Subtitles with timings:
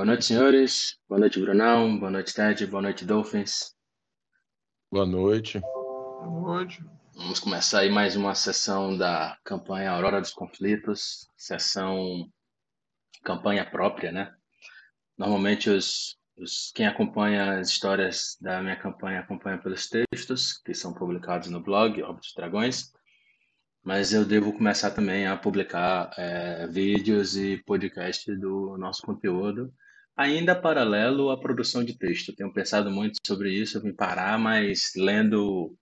[0.00, 0.98] Boa noite, senhores.
[1.06, 1.98] Boa noite, Brunão.
[1.98, 2.66] Boa noite, Ted.
[2.68, 3.76] Boa noite, Dolphins.
[4.90, 5.60] Boa noite.
[5.60, 6.82] Boa noite.
[7.14, 12.26] Vamos começar aí mais uma sessão da campanha Aurora dos Conflitos, sessão
[13.22, 14.34] campanha própria, né?
[15.18, 20.94] Normalmente os, os quem acompanha as histórias da minha campanha acompanha pelos textos que são
[20.94, 22.90] publicados no blog dos Dragões,
[23.84, 29.70] mas eu devo começar também a publicar é, vídeos e podcasts do nosso conteúdo,
[30.20, 32.34] ainda paralelo à produção de texto.
[32.34, 35.74] Tenho pensado muito sobre isso, eu vim parar, mas lendo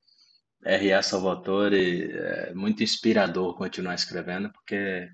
[0.64, 1.02] R.A.
[1.02, 5.08] Salvatore é muito inspirador continuar escrevendo, porque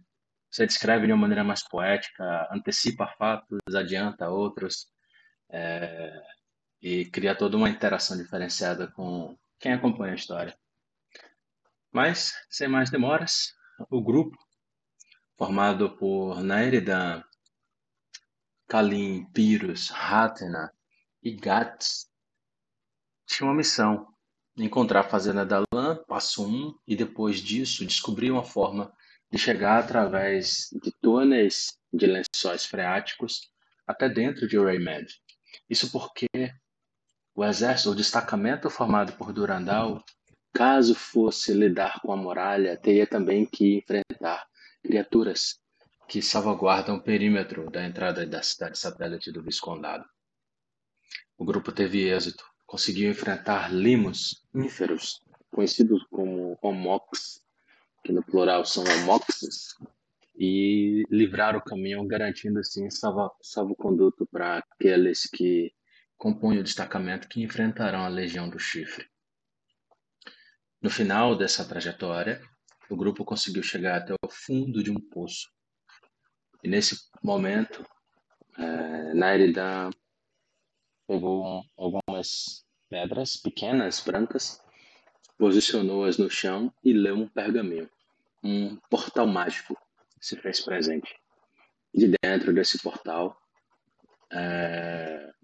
[0.51, 4.89] você descreve de uma maneira mais poética, antecipa fatos, adianta outros,
[5.51, 6.13] é,
[6.83, 10.55] e cria toda uma interação diferenciada com quem acompanha a história.
[11.91, 13.55] Mas, sem mais demoras,
[13.91, 14.37] o grupo,
[15.39, 17.23] formado por Naeridan,
[18.69, 20.73] Kalim, Pyrrhus, Hatena
[21.23, 22.09] e Gats,
[23.27, 24.07] tinha uma missão
[24.57, 28.93] encontrar a fazenda da lã, passo 1, e depois disso descobrir uma forma
[29.31, 33.51] de chegar através de túneis de lençóis freáticos
[33.87, 35.13] até dentro de Raymed.
[35.69, 36.29] Isso porque
[37.35, 40.05] o exército, o destacamento formado por Durandal,
[40.53, 44.47] caso fosse lidar com a muralha, teria também que enfrentar
[44.83, 45.59] criaturas
[46.09, 50.05] que salvaguardam o perímetro da entrada da cidade satélite do Viscondado.
[51.37, 57.41] O grupo teve êxito conseguiu enfrentar limos ínferos, conhecidos como homox,
[58.03, 59.77] que no plural são homoxes,
[60.37, 65.73] e livrar o caminho, garantindo assim salvo-conduto para aqueles que
[66.17, 69.07] compõem o destacamento que enfrentarão a Legião do Chifre.
[70.83, 72.43] No final dessa trajetória,
[72.91, 75.54] o grupo conseguiu chegar até o fundo de um poço.
[76.65, 77.87] E nesse momento,
[78.57, 79.91] é, Nairidan
[81.07, 84.63] pegou algumas pedras pequenas, brancas,
[85.37, 87.91] posicionou-as no chão e leu um pergaminho.
[88.43, 89.77] Um portal mágico
[90.19, 91.15] se fez presente.
[91.93, 93.39] De dentro desse portal,
[94.33, 95.35] é,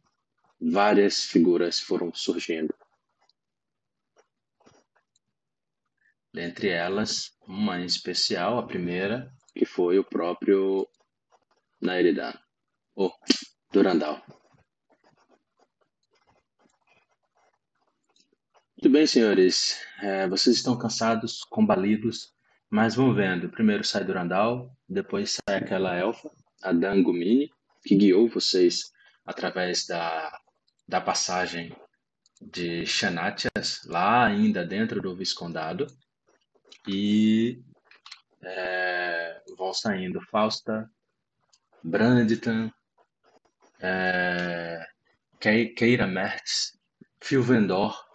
[0.58, 2.74] várias figuras foram surgindo.
[6.32, 10.88] Dentre elas, uma em especial, a primeira, que foi o próprio
[11.80, 12.34] Nairidan,
[12.94, 13.12] ou
[13.72, 14.22] Durandal.
[18.76, 19.78] Muito bem, senhores.
[20.00, 22.32] É, vocês estão cansados, combalidos,
[22.70, 23.50] mas vão vendo.
[23.50, 26.30] Primeiro sai Durandal, depois sai aquela elfa,
[26.62, 27.50] a Dangumini,
[27.82, 28.90] que guiou vocês
[29.24, 30.38] através da,
[30.88, 31.74] da passagem
[32.40, 35.86] de Xanatias, lá ainda dentro do Viscondado.
[36.88, 37.62] E
[38.42, 40.90] é, vão saindo Fausta,
[41.82, 42.72] Branditan,
[43.80, 44.86] é,
[45.40, 46.78] Keira Mertz,
[47.20, 48.10] Filvendor,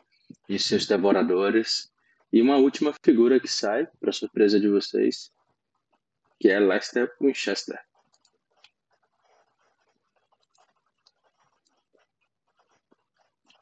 [0.47, 1.91] e seus devoradores.
[2.31, 5.31] E uma última figura que sai, para surpresa de vocês,
[6.39, 7.79] que é Lester Winchester.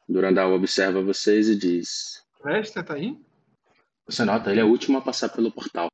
[0.08, 3.18] Durandal observa vocês e diz: Lester tá aí?
[4.06, 5.90] Você nota, ele é o último a passar pelo portal.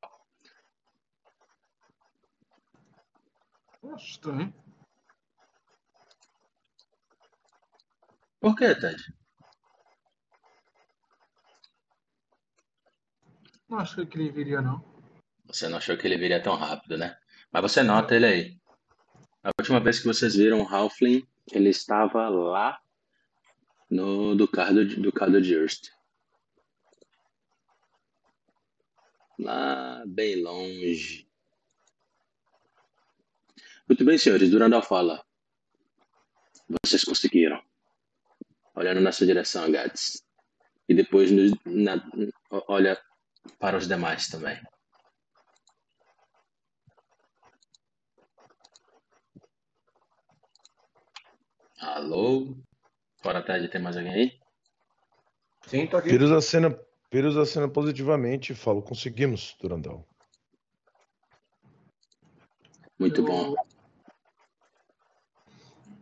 [3.96, 4.54] Estranho.
[8.40, 8.96] Por que, Ted?
[13.68, 14.82] Não achei que ele viria, não.
[15.46, 17.16] Você não achou que ele viria tão rápido, né?
[17.52, 18.60] Mas você nota ele aí.
[19.42, 22.80] A última vez que vocês viram o Halfling, ele estava lá
[23.88, 25.90] no Ducado, Ducado de Urst.
[29.38, 31.29] Lá bem longe.
[33.90, 34.48] Muito bem, senhores.
[34.48, 35.20] Durandal fala.
[36.86, 37.60] Vocês conseguiram.
[38.76, 40.22] Olhando na sua direção, Gads.
[40.88, 41.96] E depois no, na,
[42.68, 42.96] olha
[43.58, 44.56] para os demais também.
[51.80, 52.56] Alô?
[53.20, 54.40] Fora tarde, tem mais alguém aí?
[55.66, 56.10] Sim, tô aqui.
[56.10, 56.70] Pires acena,
[57.10, 60.06] Pires acena positivamente e falo, conseguimos, Durandal.
[62.96, 63.69] Muito Eu- bom.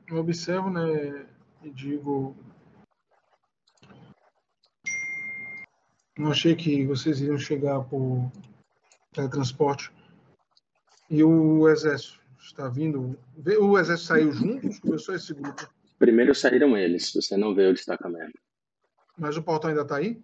[0.08, 1.26] Eu observo, né,
[1.62, 2.34] e digo.
[6.16, 8.32] Não achei que vocês iriam chegar por
[9.12, 9.92] teletransporte.
[11.10, 13.18] E o exército está vindo.
[13.60, 14.80] O exército saiu juntos?
[14.80, 15.68] Começou esse grupo.
[15.98, 18.38] Primeiro saíram eles, você não vê o destacamento.
[19.16, 20.22] Mas o portal ainda está aí?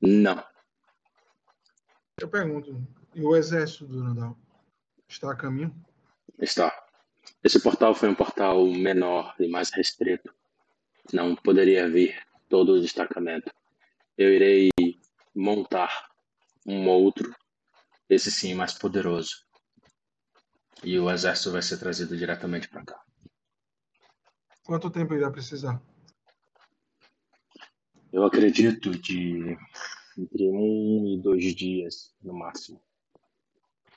[0.00, 0.44] Não.
[2.20, 2.86] Eu pergunto.
[3.14, 4.36] E o exército do Nandal?
[5.08, 5.74] Está a caminho?
[6.38, 6.85] Está.
[7.46, 10.34] Esse portal foi um portal menor e mais restrito.
[11.12, 13.48] Não poderia vir todo o destacamento.
[14.18, 14.68] Eu irei
[15.32, 16.10] montar
[16.66, 17.32] um outro,
[18.10, 19.46] esse sim mais poderoso.
[20.82, 23.00] E o exército vai ser trazido diretamente para cá.
[24.64, 25.80] Quanto tempo irá precisar?
[28.12, 29.56] Eu acredito de
[30.18, 32.82] entre um e dois dias no máximo.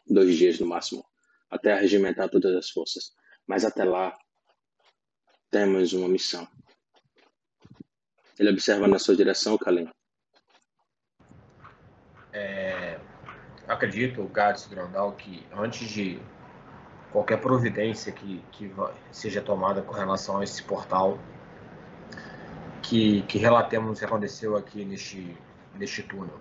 [0.07, 1.04] Dois dias no máximo.
[1.50, 3.18] Até regimentar todas as forças.
[3.50, 4.16] Mas até lá,
[5.50, 6.48] temos uma missão.
[8.38, 9.90] Ele observa na sua direção, Kalim.
[12.31, 13.00] É,
[13.68, 16.22] acredito, Gades Grandal, que antes de
[17.12, 18.72] qualquer providência que, que
[19.12, 21.18] seja tomada com relação a esse portal,
[22.84, 25.36] que, que relatemos o que aconteceu aqui neste,
[25.74, 26.40] neste túnel.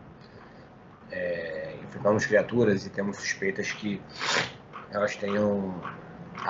[1.11, 3.99] É, enfrentamos criaturas e temos suspeitas que
[4.91, 5.81] elas tenham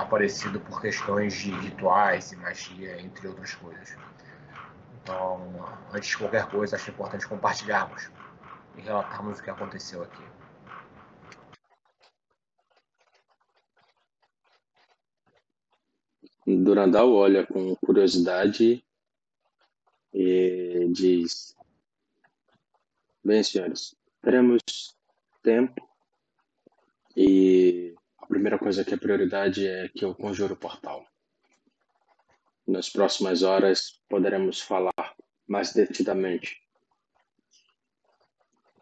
[0.01, 3.97] aparecido por questões de rituais e magia, entre outras coisas.
[5.03, 5.41] Então,
[5.93, 8.11] antes de qualquer coisa, acho importante compartilharmos
[8.77, 10.23] e relatarmos o que aconteceu aqui.
[16.47, 18.83] Durandal olha com curiosidade
[20.15, 21.55] e diz:
[23.23, 24.61] Bem, senhores, teremos
[25.43, 25.87] tempo
[27.15, 27.98] e
[28.29, 31.07] a primeira coisa que é prioridade é que eu conjuro o portal.
[32.67, 35.17] Nas próximas horas poderemos falar
[35.47, 36.63] mais detidamente.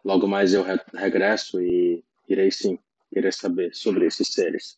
[0.03, 2.77] Logo mais eu re regresso e irei sim
[3.09, 4.77] querer saber sobre esses seres.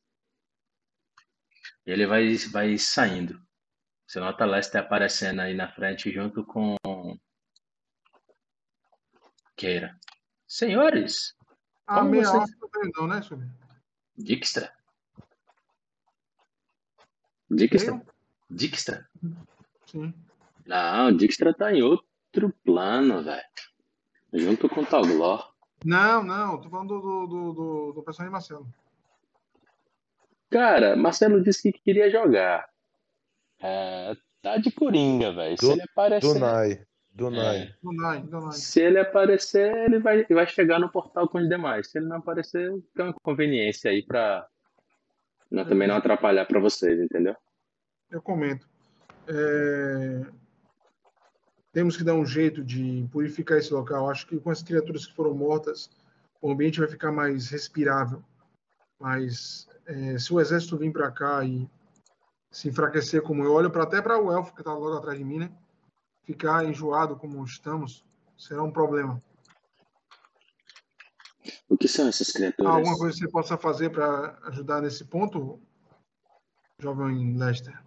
[1.83, 3.42] Ele vai, vai saindo.
[4.06, 6.75] Você nota Lester aparecendo aí na frente junto com
[9.57, 10.00] Queira.
[10.48, 11.36] Senhores!
[11.88, 12.38] A meia você...
[12.38, 12.54] alça
[12.95, 13.69] não, né, senhor?
[14.19, 14.69] Dijkstra.
[17.50, 18.01] Dijkstra.
[18.50, 19.10] Dijkstra.
[19.86, 20.13] Sim.
[20.66, 23.44] Não, Dijkstra tá em outro plano, velho.
[24.33, 25.51] Junto com o Taglor.
[25.86, 28.68] Não, não, tô falando do, do, do, do personagem Marcelo.
[30.50, 32.68] Cara, Marcelo disse que queria jogar.
[33.62, 35.57] É, tá de coringa, velho.
[35.57, 36.33] Se ele aparecer.
[36.33, 36.86] Dunai.
[37.12, 37.58] Dunai.
[37.58, 37.76] É.
[37.84, 38.54] Dunai, Dunai.
[38.54, 41.88] Se ele aparecer, ele vai, vai chegar no portal com os demais.
[41.90, 44.48] Se ele não aparecer, tem uma conveniência aí pra
[45.50, 47.36] não, também não atrapalhar pra vocês, entendeu?
[48.10, 48.68] Eu comento.
[49.28, 50.26] É...
[51.72, 54.10] Temos que dar um jeito de purificar esse local.
[54.10, 55.90] Acho que com as criaturas que foram mortas,
[56.42, 58.24] o ambiente vai ficar mais respirável.
[59.00, 61.70] Mas é, se o exército vir para cá e
[62.52, 65.24] se enfraquecer como eu olho para até para o elfo que está logo atrás de
[65.24, 65.52] mim, né?
[66.30, 68.06] Ficar enjoado como estamos
[68.38, 69.20] será um problema.
[71.68, 72.72] O que são essas criaturas?
[72.72, 75.60] Há alguma coisa que você possa fazer para ajudar nesse ponto,
[76.78, 77.81] jovem Lester?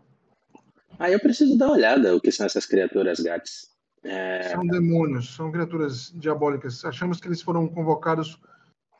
[0.98, 3.70] Ah, eu preciso dar uma olhada o que são essas criaturas gatos.
[4.02, 4.48] É...
[4.50, 6.84] São demônios, são criaturas diabólicas.
[6.84, 8.40] Achamos que eles foram convocados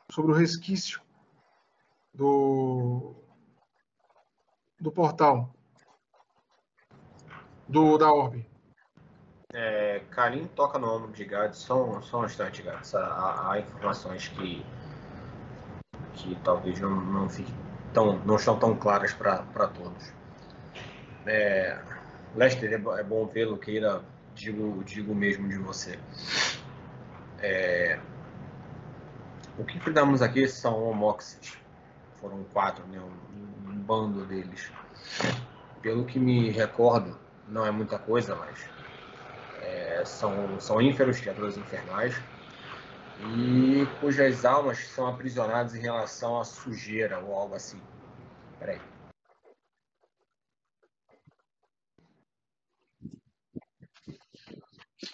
[0.09, 1.01] sobre o resquício
[2.13, 3.13] do,
[4.79, 5.53] do portal
[7.67, 8.52] do, da Orbe.
[9.53, 10.01] É,
[10.55, 12.95] toca no ombro de Gads, só, só um instante, Gads.
[12.95, 14.65] Há, há, informações que,
[16.15, 17.27] que talvez não, não,
[17.93, 20.11] tão, não estão tão claras para todos.
[21.25, 21.77] É,
[22.35, 24.01] Lester, é, é bom vê-lo, queira,
[24.33, 25.99] digo, digo mesmo de você.
[27.39, 27.99] É,
[29.57, 31.57] o que cuidamos aqui são homoxes
[32.23, 32.99] foram quatro, né?
[32.99, 34.71] Um, um, bando deles.
[35.81, 37.19] Pelo que me recordo,
[37.49, 38.57] não é muita coisa, mas
[39.73, 42.15] é, são, são ínferos, criaturas infernais,
[43.35, 47.81] e cujas almas são aprisionadas em relação à sujeira ou algo assim.
[48.59, 48.79] Peraí.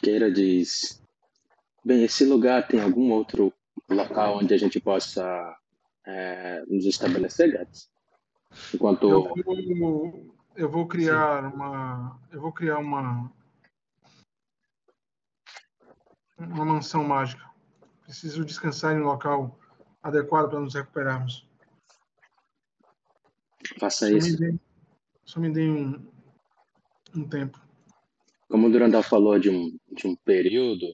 [0.04, 1.02] Queira diz:
[1.84, 3.54] Bem, esse lugar tem algum outro
[3.90, 5.56] local onde a gente possa
[6.06, 7.90] é, nos estabelecer, Gats?
[8.74, 11.56] Enquanto eu vou, eu vou criar Sim.
[11.56, 13.32] uma, eu vou criar uma
[16.40, 17.48] uma mansão mágica.
[18.04, 19.58] Preciso descansar em um local
[20.02, 21.48] adequado para nos recuperarmos.
[23.80, 24.32] Faça só isso.
[24.32, 24.60] Me dê,
[25.26, 26.12] só me dê um,
[27.16, 27.60] um tempo.
[28.48, 30.88] Como o Durandal falou de um, de um período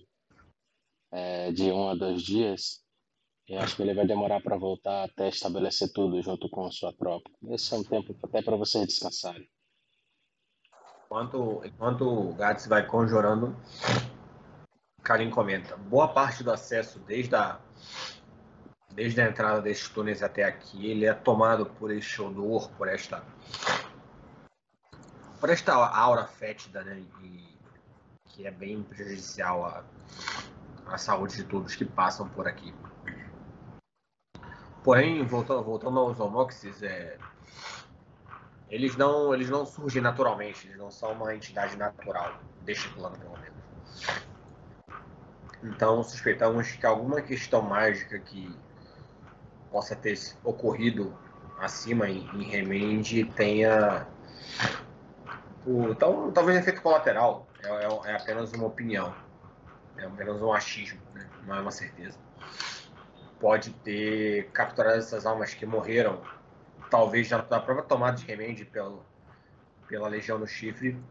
[1.11, 2.83] é, de um a dois dias,
[3.47, 6.91] eu acho que ele vai demorar para voltar até estabelecer tudo junto com a sua
[6.93, 7.29] tropa.
[7.49, 9.47] Esse é um tempo até para vocês descansarem.
[11.05, 13.55] Enquanto, enquanto o Gats vai conjurando,
[15.05, 17.59] Karim comenta: boa parte do acesso, desde a
[18.91, 23.23] desde a entrada desses túneis até aqui, ele é tomado por este odor, por esta
[25.39, 27.03] por esta aura fétida, né?
[27.21, 27.55] E,
[28.29, 29.83] que é bem prejudicial à,
[30.87, 32.73] à saúde de todos que passam por aqui.
[34.83, 37.17] Porém, voltando, voltando aos homoxes, é,
[38.69, 43.37] eles não eles não surgem naturalmente, eles não são uma entidade natural deste plano, pelo
[43.37, 44.24] menos.
[45.65, 48.55] Então, suspeitamos que alguma questão mágica que
[49.71, 51.17] possa ter ocorrido
[51.59, 54.05] acima em, em Remende tenha.
[55.65, 57.47] O, então, talvez efeito colateral.
[57.63, 59.13] É, é, é, apenas uma opinião.
[59.97, 61.27] É apenas um achismo, né?
[61.47, 62.19] não é uma certeza.
[63.39, 66.21] Pode ter capturado essas almas que morreram,
[66.91, 69.03] talvez na, na própria tomada de Remende pelo,
[69.87, 71.01] pela Legião do Chifre,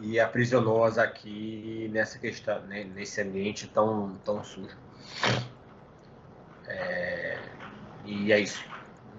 [0.00, 4.76] e aprisionou-as aqui nessa questão, né, nesse ambiente tão, tão sujo.
[6.66, 7.38] É,
[8.04, 8.64] e é isso.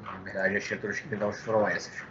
[0.03, 2.03] Na verdade, as criaturas que me foram essas.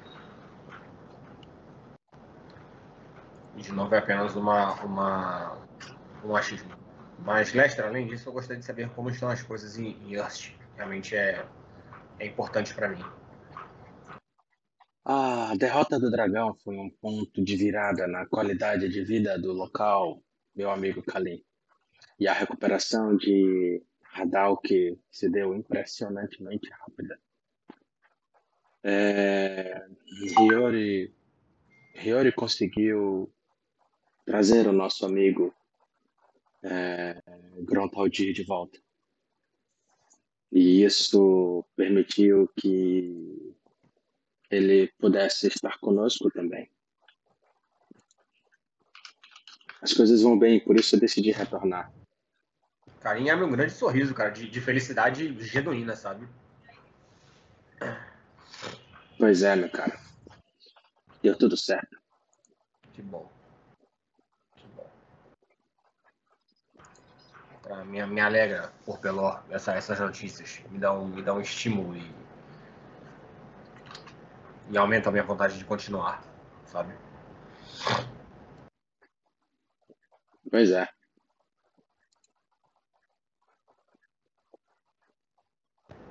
[3.57, 5.59] E de novo é apenas uma, uma,
[6.25, 6.71] um achismo.
[7.19, 10.53] Mas, Lester, além disso, eu gostaria de saber como estão as coisas em, em Earth.
[10.77, 11.45] Realmente é,
[12.21, 13.05] é importante para mim.
[15.11, 20.23] A derrota do dragão foi um ponto de virada na qualidade de vida do local,
[20.55, 21.43] meu amigo Kalim.
[22.21, 27.19] E a recuperação de Hadalk se deu impressionantemente rápida.
[28.85, 29.83] É,
[30.39, 31.11] Hiyori,
[31.95, 33.33] Hiyori conseguiu
[34.27, 35.55] trazer o nosso amigo
[36.63, 37.23] é,
[37.63, 38.79] Grontaldir de volta.
[40.53, 43.57] E isso permitiu que
[44.51, 46.71] ele pudesse estar conosco também.
[49.81, 51.93] As coisas vão bem, por isso eu decidi retornar.
[53.01, 56.27] Carinha abre um grande sorriso, cara, de, de felicidade genuína, sabe?
[59.19, 59.99] Pois é, meu cara.
[61.23, 61.97] Deu tudo certo.
[62.93, 63.31] Que bom.
[64.57, 64.91] Que bom.
[67.63, 70.61] Pra, me, me alegra por Pelor essa, essas notícias.
[70.71, 72.28] Me dá um, me dá um estímulo e
[74.71, 76.23] e aumenta a minha vontade de continuar,
[76.65, 76.95] sabe?
[80.51, 80.89] Pois é.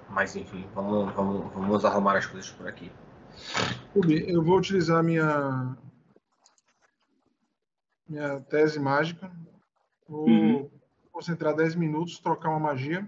[0.09, 2.91] Mas enfim, vamos, vamos, vamos arrumar as coisas por aqui.
[4.27, 5.77] Eu vou utilizar minha
[8.07, 9.31] minha tese mágica.
[10.07, 10.69] Vou uhum.
[11.11, 13.07] concentrar 10 minutos, trocar uma magia.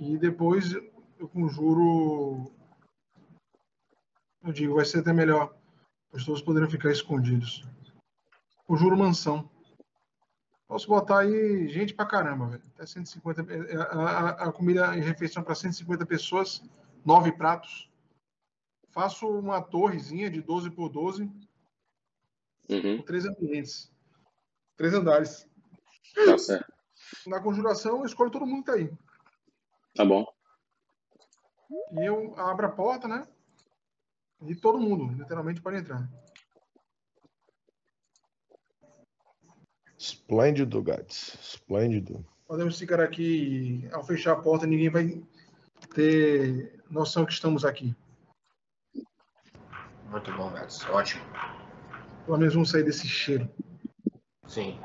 [0.00, 0.72] E depois
[1.18, 2.52] eu conjuro
[4.44, 5.54] eu digo, vai ser até melhor.
[6.12, 7.64] Os todos poderiam ficar escondidos.
[8.68, 9.50] O juro mansão.
[10.66, 12.62] Posso botar aí gente pra caramba, velho.
[12.74, 13.42] Até 150.
[13.52, 16.62] É, a, a, a comida em refeição para 150 pessoas,
[17.04, 17.90] nove pratos.
[18.90, 21.24] Faço uma torrezinha de 12 por 12.
[22.68, 22.98] Uhum.
[22.98, 23.90] Com três ambientes.
[24.76, 25.48] Três andares.
[26.14, 26.72] Tá certo.
[27.26, 28.90] Na conjuração, eu escolho todo mundo que tá aí.
[29.94, 30.26] Tá bom.
[31.92, 33.26] E eu abro a porta, né?
[34.46, 36.08] E todo mundo, literalmente, pode entrar.
[39.96, 41.38] Esplêndido, Gats.
[41.40, 42.26] Esplêndido.
[42.46, 45.22] Podemos ficar aqui, ao fechar a porta, ninguém vai
[45.94, 47.94] ter noção que estamos aqui.
[50.10, 50.84] Muito bom, Gats.
[50.90, 51.22] Ótimo.
[52.26, 53.48] Pelo menos vamos sair desse cheiro.
[54.46, 54.78] Sim.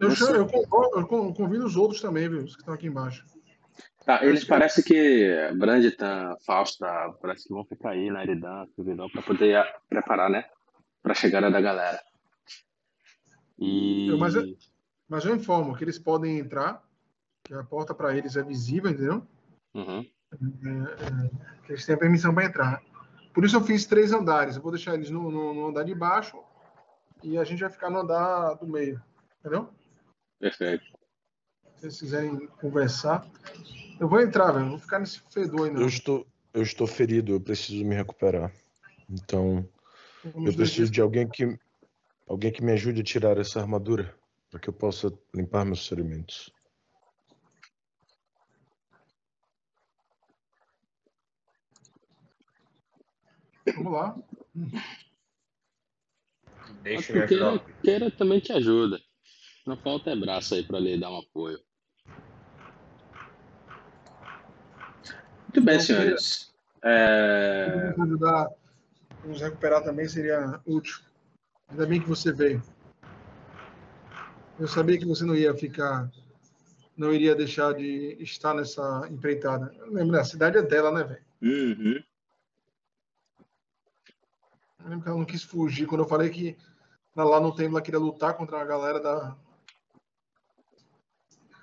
[0.00, 2.42] Eu, eu, convido, eu convido os outros também, viu?
[2.42, 3.24] Os que estão aqui embaixo.
[4.04, 6.86] Tá, eles parece que Branditan, Fausta,
[7.20, 10.44] parece que vão ficar aí na Eridan, Servidão, para poder preparar, né?
[11.02, 12.02] Para a chegada da galera.
[13.58, 14.08] E...
[14.08, 14.44] Eu, mas, eu,
[15.08, 16.82] mas eu informo que eles podem entrar,
[17.44, 19.26] que a porta para eles é visível, entendeu?
[19.74, 20.04] Uhum.
[20.32, 22.82] É, é, eles têm a permissão para entrar.
[23.32, 24.56] Por isso eu fiz três andares.
[24.56, 26.42] Eu vou deixar eles no, no, no andar de baixo
[27.22, 29.00] e a gente vai ficar no andar do meio.
[29.40, 29.68] Entendeu?
[30.40, 30.84] Perfeito.
[31.76, 33.26] Se vocês quiserem conversar.
[34.02, 34.64] Eu vou entrar, velho.
[34.64, 35.82] Não vou ficar nesse fedor aí, não.
[35.82, 38.52] Eu estou, eu estou ferido, eu preciso me recuperar.
[39.08, 39.64] Então,
[40.24, 41.56] Vamos eu preciso de alguém que
[42.26, 44.12] alguém que me ajude a tirar essa armadura
[44.50, 46.52] para que eu possa limpar meus ferimentos.
[53.76, 54.18] Vamos lá.
[56.82, 59.00] Deixa eu queira, queira também te ajuda.
[59.64, 61.60] Não falta é braço aí para lhe dar um apoio.
[65.54, 66.52] Muito bem, senhores.
[66.82, 67.94] É...
[68.00, 68.48] ajudar
[69.24, 71.00] nos recuperar também seria útil.
[71.68, 72.62] Ainda bem que você veio.
[74.58, 76.10] Eu sabia que você não ia ficar
[76.96, 79.74] não iria deixar de estar nessa empreitada.
[79.86, 81.24] Lembra, a cidade é dela, né, velho?
[81.42, 82.02] Uhum.
[84.80, 86.56] Eu lembro que ela não quis fugir quando eu falei que
[87.14, 89.36] lá no templo ela queria lutar contra a galera da.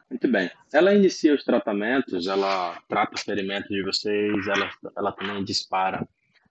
[0.10, 0.50] Muito bem.
[0.74, 6.08] Ela inicia os tratamentos, ela trata os ferimentos de vocês, ela, ela também dispara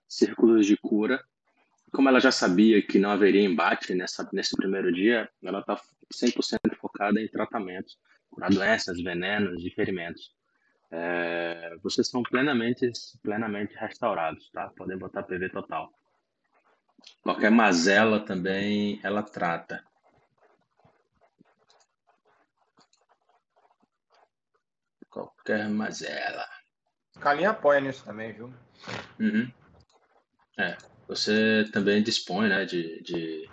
[0.07, 1.21] círculos de cura.
[1.91, 5.75] Como ela já sabia que não haveria embate nessa, nesse primeiro dia, ela está
[6.13, 7.97] 100% focada em tratamentos,
[8.29, 10.31] curar doenças, venenos e ferimentos.
[10.91, 14.71] É, vocês são plenamente, plenamente restaurados, tá?
[14.75, 15.91] Podem botar PV total.
[17.21, 19.83] Qualquer mazela também ela trata.
[25.49, 26.47] Qualquer mazela.
[27.19, 28.53] Calinha apoia nisso também, viu?
[29.19, 29.51] Uhum.
[30.59, 30.77] É,
[31.07, 33.49] você também dispõe né, de, de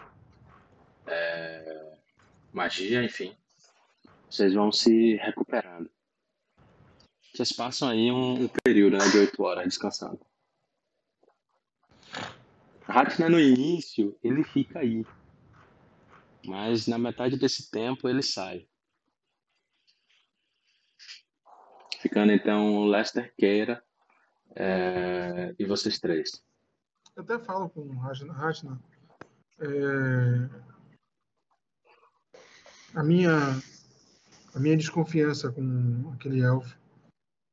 [1.07, 1.97] é,
[2.53, 3.35] magia, enfim.
[4.29, 5.91] Vocês vão se recuperando.
[7.33, 10.21] Vocês passam aí um, um período né, de oito horas descansando.
[12.83, 15.03] Ratna no início, ele fica aí.
[16.45, 18.69] Mas na metade desse tempo ele sai.
[22.00, 23.83] Ficando então Lester Queira
[24.55, 26.43] é, e vocês três.
[27.15, 28.81] Eu até falo com o Ratna.
[29.59, 30.49] É,
[32.95, 33.33] a minha
[34.55, 36.76] a minha desconfiança com aquele elfo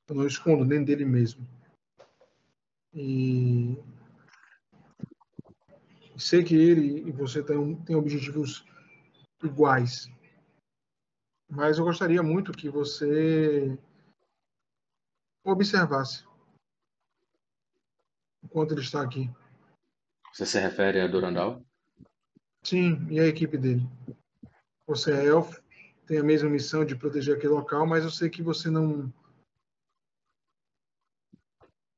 [0.07, 1.47] eu não escondo nem dele mesmo.
[2.93, 3.77] E
[6.17, 8.65] sei que ele e você têm, têm objetivos
[9.41, 10.09] iguais.
[11.49, 13.77] Mas eu gostaria muito que você
[15.43, 16.25] observasse
[18.43, 19.29] enquanto ele está aqui.
[20.33, 21.63] Você se refere a Durandal?
[22.63, 23.87] Sim, e a equipe dele.
[24.87, 25.61] Você é elfo,
[26.05, 29.13] tem a mesma missão de proteger aquele local, mas eu sei que você não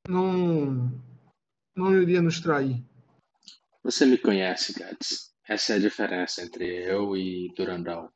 [0.08, 0.92] não
[1.76, 2.84] não iria nos trair.
[3.84, 5.34] Você me conhece, Gads.
[5.48, 8.12] Essa é a diferença entre eu e Durandal.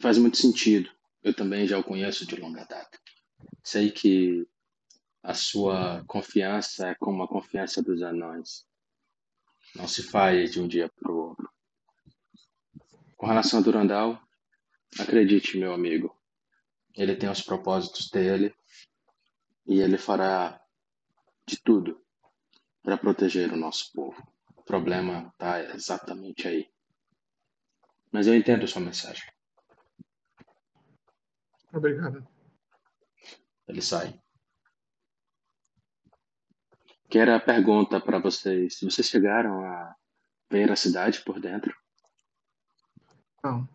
[0.00, 0.90] Faz muito sentido.
[1.22, 2.98] Eu também já o conheço de longa data.
[3.62, 4.46] Sei que
[5.22, 8.66] a sua confiança é como a confiança dos anões.
[9.74, 11.50] Não se faz de um dia para o outro.
[13.16, 14.20] Com relação a Durandal,
[14.98, 16.14] acredite, meu amigo.
[16.94, 18.54] Ele tem os propósitos dele
[19.66, 20.62] e ele fará
[21.46, 22.00] de tudo
[22.82, 24.22] para proteger o nosso povo.
[24.56, 26.70] O problema está exatamente aí.
[28.12, 29.24] Mas eu entendo sua mensagem.
[31.72, 32.33] Obrigado.
[33.66, 34.18] Ele sai.
[37.08, 38.78] Quero a pergunta para vocês.
[38.80, 39.96] Vocês chegaram a
[40.50, 41.74] ver a cidade por dentro?
[43.42, 43.68] Não.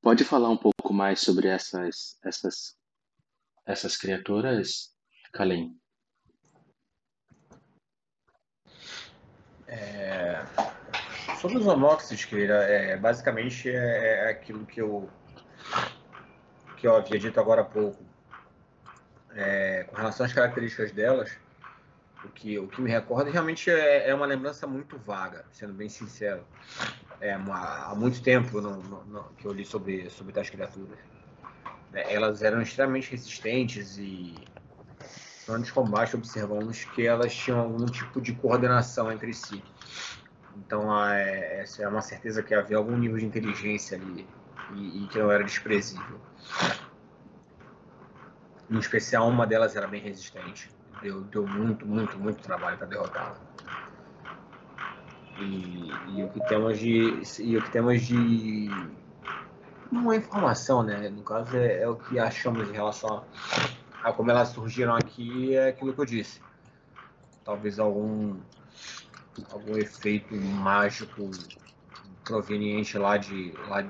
[0.00, 2.78] Pode falar um pouco mais sobre essas essas
[3.64, 4.96] essas criaturas,
[5.32, 5.78] Kalim?
[9.66, 10.44] É...
[11.40, 13.74] Sobre os Onoxes, querida, é, basicamente é,
[14.24, 15.08] é, aquilo que eu,
[16.76, 18.02] que eu havia dito agora há pouco.
[19.34, 21.30] É, com relação às características delas,
[22.24, 25.90] o que, o que me recorda realmente é, é uma lembrança muito vaga, sendo bem
[25.90, 26.46] sincero.
[27.20, 28.60] É, uma, há muito tempo
[29.36, 30.98] que eu li sobre, sobre tais criaturas.
[31.92, 34.34] É, elas eram extremamente resistentes e
[35.46, 39.62] Durante os combates, observamos que elas tinham algum tipo de coordenação entre si.
[40.56, 44.26] Então, é, essa é uma certeza que havia algum nível de inteligência ali
[44.74, 46.20] e, e que não era desprezível.
[48.70, 50.70] Em especial, uma delas era bem resistente.
[51.02, 53.38] Deu, deu muito, muito, muito trabalho para derrotá-la.
[55.38, 58.70] E, e, o que temos de e o que temos de
[59.92, 61.10] uma informação, né?
[61.10, 63.22] No caso é, é o que achamos em relação a
[64.06, 66.40] a como elas surgiram aqui é aquilo que eu disse.
[67.44, 68.36] Talvez algum
[69.50, 71.30] algum efeito mágico
[72.24, 73.82] proveniente lá de lá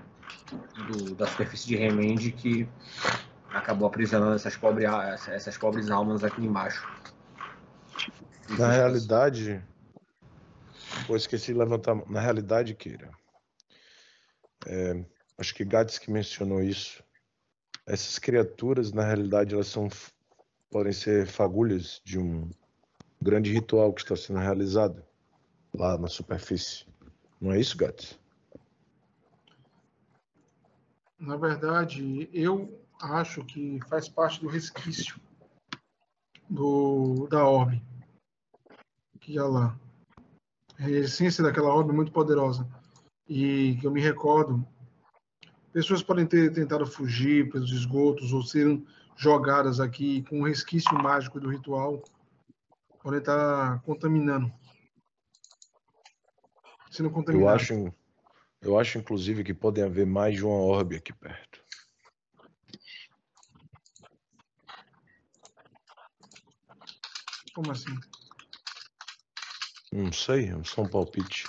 [0.89, 2.69] do, da superfície de Remende que
[3.51, 4.89] acabou aprisionando essas pobres
[5.29, 6.87] essas pobres almas aqui embaixo.
[8.59, 9.65] Na realidade,
[11.07, 11.97] pô, esqueci de levantar.
[12.09, 13.11] Na realidade, Keira,
[14.67, 15.05] é,
[15.39, 17.03] acho que Gades que mencionou isso.
[17.87, 19.89] Essas criaturas, na realidade, elas são
[20.71, 22.51] podem ser fagulhas de um
[23.23, 25.03] grande ritual que está sendo realizado
[25.77, 26.87] lá na superfície.
[27.41, 28.19] Não é isso, Gats?
[31.19, 35.21] Na verdade, eu acho que faz parte do resquício
[36.49, 37.83] do, da orbe
[39.21, 39.79] que há lá.
[40.79, 42.67] A essência daquela orbe é muito poderosa.
[43.29, 44.65] e que eu me recordo,
[45.73, 48.87] pessoas podem ter tentado fugir pelos esgotos ou serem
[49.17, 52.05] jogadas aqui com um resquício mágico do ritual,
[53.03, 54.53] podem estar contaminando.
[56.97, 57.93] Sendo Eu acho,
[58.63, 61.63] eu acho, inclusive, que podem haver mais de uma orbe aqui perto.
[67.55, 67.95] Como assim?
[69.93, 71.45] Não sei, é só um palpite.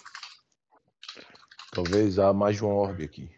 [1.72, 3.34] Talvez há mais de uma orbe aqui.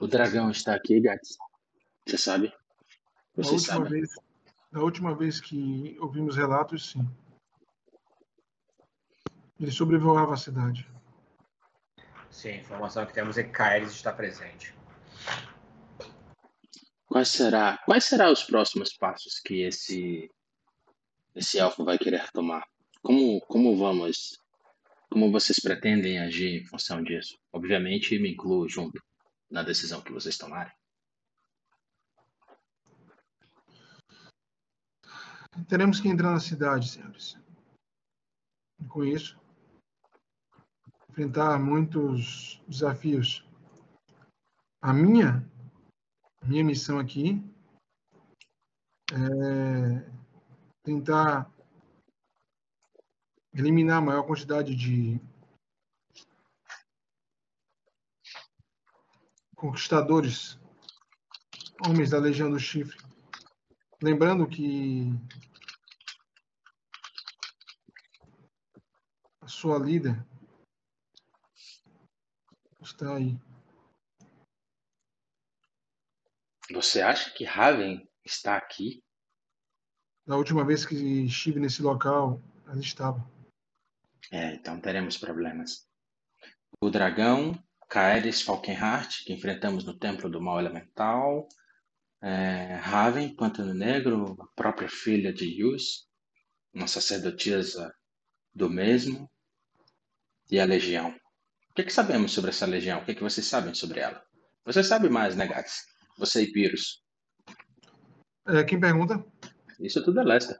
[0.00, 1.38] O dragão está aqui, Gats.
[2.08, 2.52] Você sabe?
[3.36, 3.88] Você da última, sabe.
[3.88, 4.10] Vez,
[4.72, 7.08] da última vez que ouvimos relatos, sim.
[9.62, 10.90] Ele sobrevoava a cidade.
[12.28, 14.74] Sim, a informação que temos é que Caeres está presente.
[17.06, 20.28] Quais será, quais serão os próximos passos que esse
[21.32, 22.66] esse elfo vai querer tomar?
[23.02, 24.36] Como como vamos
[25.08, 27.38] como vocês pretendem agir em função disso?
[27.52, 29.00] Obviamente me incluo junto
[29.48, 30.72] na decisão que vocês tomarem.
[35.68, 37.38] Teremos que entrar na cidade, senhores.
[38.80, 39.38] E com isso,
[41.12, 43.46] enfrentar muitos desafios.
[44.80, 45.46] A minha,
[46.42, 47.38] minha missão aqui
[49.12, 50.10] é
[50.82, 51.52] tentar
[53.52, 55.20] eliminar a maior quantidade de
[59.54, 60.58] conquistadores,
[61.86, 62.98] homens da Legião do Chifre.
[64.02, 65.12] Lembrando que
[69.42, 70.31] a sua líder
[72.82, 73.38] está aí.
[76.72, 79.02] Você acha que Raven está aqui?
[80.26, 83.28] Da última vez que estive nesse local, ela estava.
[84.30, 85.86] É, então teremos problemas.
[86.80, 91.48] O dragão, Kaeris Falkenhart, que enfrentamos no Templo do Mal Elemental.
[92.22, 96.08] É, Raven, Pântano Negro, a própria filha de Yus,
[96.72, 97.92] uma sacerdotisa
[98.54, 99.28] do mesmo.
[100.50, 101.21] E a Legião.
[101.72, 103.00] O que, que, sabemos sobre essa legião?
[103.00, 104.22] O que, que vocês sabem sobre ela?
[104.62, 105.86] Você sabe mais, né, Gats?
[106.18, 107.02] Você e Pyrrhus.
[108.46, 109.24] É, quem pergunta?
[109.80, 110.54] Isso tudo é Lester.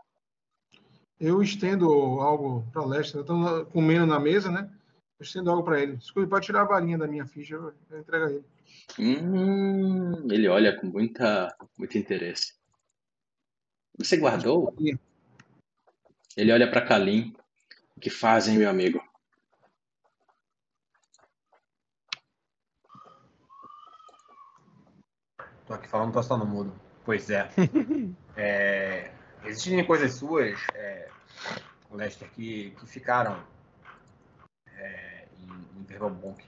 [1.21, 3.21] Eu estendo algo para Lester.
[3.21, 4.71] Estão comendo na mesa, né?
[5.21, 5.99] Eu estendo algo para ele.
[5.99, 8.45] Desculpe, pode tirar a varinha da minha ficha, eu, eu entrego a ele.
[8.99, 12.55] Hum, ele olha com muita, muito interesse.
[13.99, 14.75] Você guardou?
[16.35, 17.35] Ele olha para Kalim.
[17.95, 19.12] O que fazem, meu amigo?
[25.73, 26.71] Tô aqui falando, tô só no mudo.
[27.03, 27.49] Pois é.
[28.37, 29.11] é
[29.47, 31.09] existem coisas suas, é,
[31.91, 33.43] Lester, que, que ficaram
[34.77, 36.45] é, em, em Verbalbonk,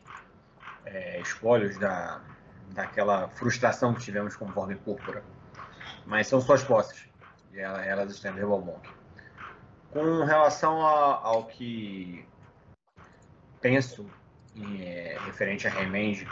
[0.85, 2.21] é, espólios da,
[2.75, 5.25] daquela frustração que tivemos com Vorme Púrpura.
[6.05, 7.09] Mas são suas posses,
[7.55, 8.87] e elas estão em Verbalbonk.
[9.91, 12.29] Com relação a, ao que
[13.63, 14.05] penso
[14.55, 16.29] em, é, referente a Remende,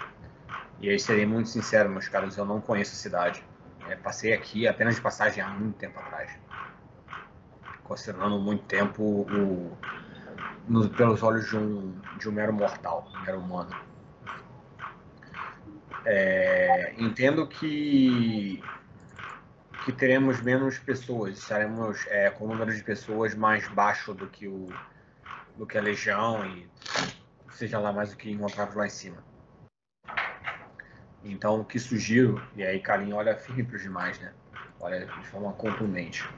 [0.80, 3.44] e aí serei muito sincero, meus caros, eu não conheço a cidade.
[3.88, 6.30] É, passei aqui apenas de passagem há muito tempo atrás.
[7.85, 9.76] Considerando muito tempo o,
[10.68, 13.74] no, pelos olhos de um, de um mero mortal, um mero humano.
[16.04, 18.62] É, entendo que
[19.85, 24.46] que teremos menos pessoas, estaremos é, com um número de pessoas mais baixo do que
[24.46, 24.68] o
[25.56, 26.68] do que a legião e
[27.50, 29.32] seja lá mais o que encontrarmos lá em cima.
[31.24, 34.32] Então, o que sugiro, e aí Kalim olha firme para os demais, né?
[34.80, 36.28] Olha de forma contundente.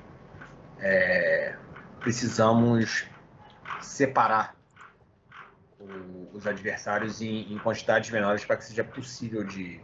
[0.78, 1.56] É,
[2.00, 3.06] precisamos
[3.80, 4.54] separar
[5.78, 9.80] o, os adversários em, em, quantidades menores para que seja possível de,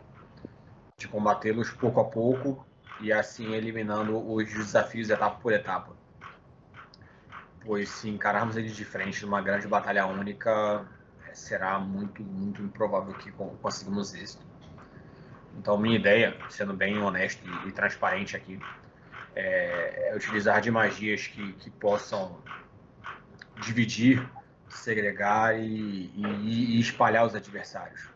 [0.98, 2.66] de combatê-los pouco a pouco
[3.00, 5.96] e assim eliminando os desafios etapa por etapa.
[7.64, 10.86] Pois se encararmos eles de frente numa grande batalha única,
[11.32, 14.49] será muito, muito improvável que conseguimos êxito.
[15.58, 18.58] Então, minha ideia, sendo bem honesto e, transparente aqui,
[19.34, 22.42] é, é, utilizar de magias que, que possam
[23.62, 24.26] dividir,
[24.68, 28.08] segregar e, e, e, espalhar os adversários,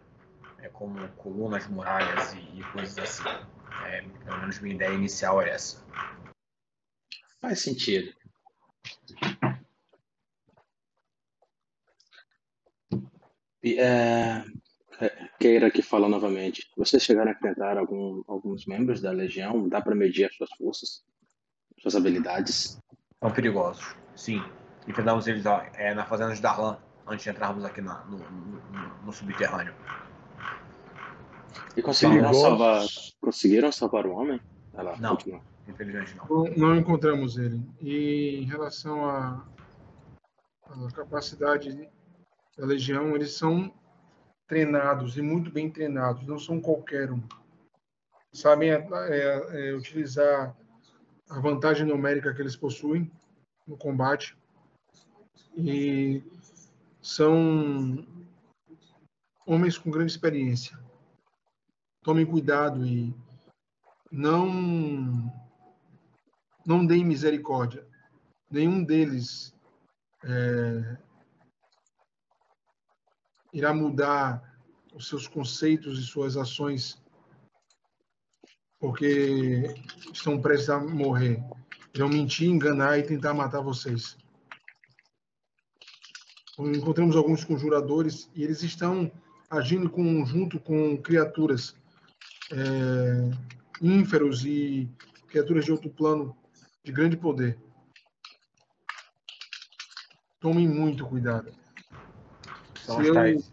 [0.58, 3.28] é, como colunas, muralhas e, e coisas assim.
[3.86, 5.84] É, pelo menos minha ideia inicial é essa.
[7.40, 8.12] Faz sentido.
[13.62, 14.44] É,
[15.38, 16.70] Queira que fala novamente.
[16.76, 19.68] Vocês chegaram a enfrentar algum, alguns membros da Legião?
[19.68, 21.02] Dá para medir as suas forças?
[21.80, 22.78] Suas habilidades?
[23.20, 24.42] São perigosos, sim.
[24.86, 29.12] Enfrentamos eles é, na fazenda de Darlan, antes de entrarmos aqui na, no, no, no,
[29.12, 29.74] subterrâneo.
[31.76, 32.84] E conseguiram salvar,
[33.20, 34.40] conseguiram salvar o homem?
[34.72, 35.40] Lá, não, continua.
[35.68, 36.26] infelizmente não.
[36.26, 36.56] não.
[36.56, 37.60] Não encontramos ele.
[37.80, 39.46] E em relação à
[40.94, 41.88] capacidade
[42.56, 43.72] da Legião, eles são
[44.46, 47.22] treinados e muito bem treinados, não são qualquer um.
[48.32, 50.56] Sabem é, é, é, utilizar
[51.30, 53.10] a vantagem numérica que eles possuem
[53.66, 54.36] no combate
[55.56, 56.22] e
[57.00, 58.04] são
[59.46, 60.78] homens com grande experiência.
[62.02, 63.14] Tomem cuidado e
[64.10, 65.32] não
[66.66, 67.86] não deem misericórdia.
[68.50, 69.54] Nenhum deles
[70.24, 70.96] é,
[73.54, 74.42] irá mudar
[74.92, 77.00] os seus conceitos e suas ações
[78.80, 79.72] porque
[80.12, 81.42] estão prestes a morrer.
[81.94, 84.18] Irão mentir, enganar e tentar matar vocês.
[86.58, 89.10] Encontramos alguns conjuradores e eles estão
[89.48, 89.90] agindo
[90.26, 91.74] junto com criaturas
[92.52, 93.30] é,
[93.80, 94.90] ínferos e
[95.28, 96.36] criaturas de outro plano
[96.84, 97.58] de grande poder.
[100.40, 101.63] Tomem muito cuidado.
[102.84, 103.50] São os tais.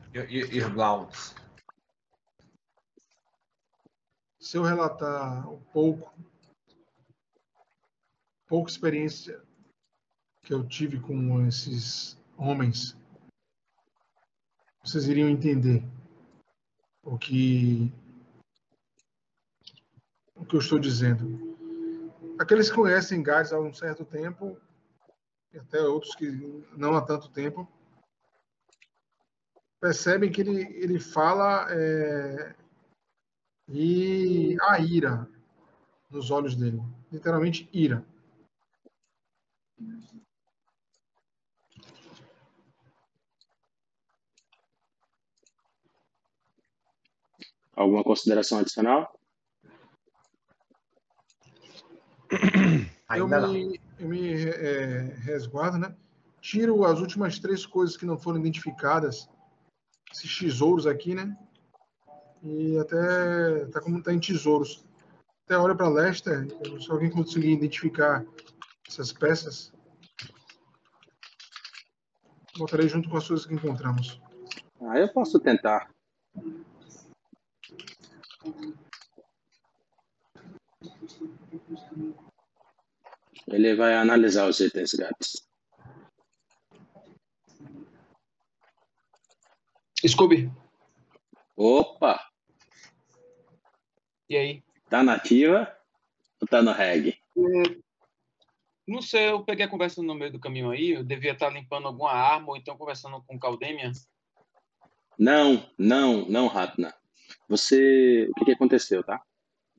[4.39, 6.13] Se eu relatar um pouco,
[8.45, 9.41] pouca experiência
[10.43, 12.97] que eu tive com esses homens,
[14.83, 15.81] vocês iriam entender
[17.01, 17.89] o que
[20.35, 21.55] o que eu estou dizendo.
[22.37, 24.59] Aqueles que conhecem Gades há um certo tempo,
[25.53, 26.25] e até outros que
[26.75, 27.65] não há tanto tempo,
[29.81, 32.55] percebem que ele, ele fala é,
[33.67, 35.27] e a ira
[36.09, 36.79] nos olhos dele.
[37.11, 38.05] Literalmente ira.
[47.75, 49.19] Alguma consideração adicional?
[53.15, 55.95] Eu me, eu me é, resguardo, né?
[56.39, 59.27] Tiro as últimas três coisas que não foram identificadas
[60.11, 61.35] esses tesouros aqui, né?
[62.43, 64.85] E até tá como tá em tesouros.
[65.45, 66.47] Até olha para Lester,
[66.79, 68.25] se alguém conseguir identificar
[68.87, 69.71] essas peças,
[72.57, 74.19] botarei junto com as coisas que encontramos.
[74.81, 75.89] Ah, eu posso tentar.
[83.47, 85.50] Ele vai analisar os itens gatos.
[90.07, 90.51] Scooby.
[91.55, 92.19] Opa!
[94.29, 94.63] E aí?
[94.89, 95.71] Tá nativa
[96.41, 97.17] ou tá no reggae?
[97.37, 97.75] É,
[98.87, 101.87] não sei, eu peguei a conversa no meio do caminho aí, eu devia estar limpando
[101.87, 103.91] alguma arma ou então conversando com o Caldemian.
[105.17, 106.93] Não, não, não, Ratna.
[107.47, 109.21] Você, o que, que aconteceu, tá?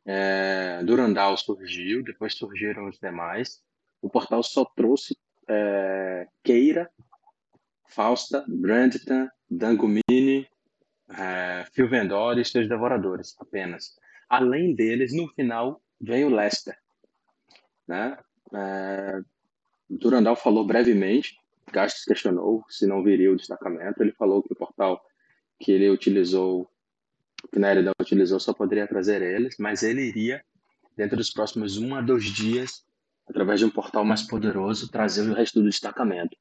[0.05, 3.63] É, Durandal surgiu, depois surgiram os demais.
[4.01, 5.17] O portal só trouxe
[5.49, 6.91] é, Keira,
[7.93, 10.49] Fausta, Brandon, Dangumini,
[11.11, 13.97] é, Phil Vendor e seus devoradores, apenas.
[14.29, 16.77] Além deles, no final, vem o Lester.
[17.87, 18.17] Né?
[18.55, 19.21] É,
[19.89, 21.37] Durandal falou brevemente,
[21.71, 24.03] Gastos questionou se não viria o destacamento.
[24.03, 25.03] Ele falou que o portal
[25.61, 26.69] que ele utilizou,
[27.53, 30.43] que na Eridão utilizou, só poderia trazer eles, mas ele iria,
[30.97, 32.85] dentro dos próximos um a dois dias,
[33.29, 36.37] através de um portal mais poderoso, trazer o resto do destacamento.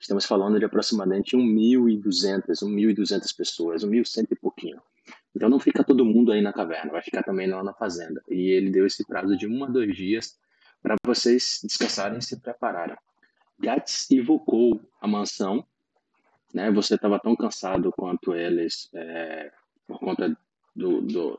[0.00, 4.80] Estamos falando de aproximadamente 1.200, 1.200 pessoas, 1.100 e pouquinho.
[5.36, 8.22] Então não fica todo mundo aí na caverna, vai ficar também lá na fazenda.
[8.26, 10.38] E ele deu esse prazo de um a dois dias
[10.82, 12.96] para vocês descansarem e se prepararem.
[13.58, 15.66] Gats evocou a mansão,
[16.54, 16.70] né?
[16.70, 19.52] Você estava tão cansado quanto eles é,
[19.86, 20.34] por conta
[20.74, 21.38] do, do,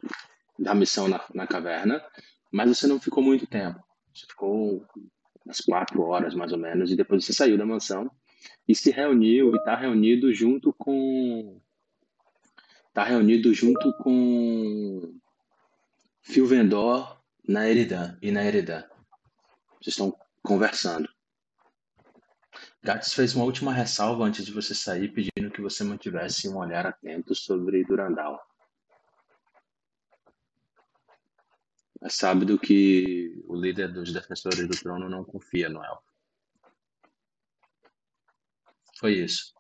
[0.60, 2.00] da missão na, na caverna,
[2.52, 3.84] mas você não ficou muito tempo.
[4.14, 4.86] Você ficou
[5.44, 8.12] umas quatro horas mais ou menos e depois você saiu da mansão
[8.68, 11.62] e se reuniu e está reunido junto com
[12.88, 15.20] está reunido junto com
[16.22, 18.84] Phil Vendor na Eridan e na Eridan.
[19.80, 21.10] Vocês estão conversando.
[22.84, 26.86] Gats fez uma última ressalva antes de você sair, pedindo que você mantivesse um olhar
[26.86, 28.40] atento sobre Durandal.
[32.02, 36.11] É sábio que o líder dos defensores do trono não confia no elfo.
[39.02, 39.52] Foi isso.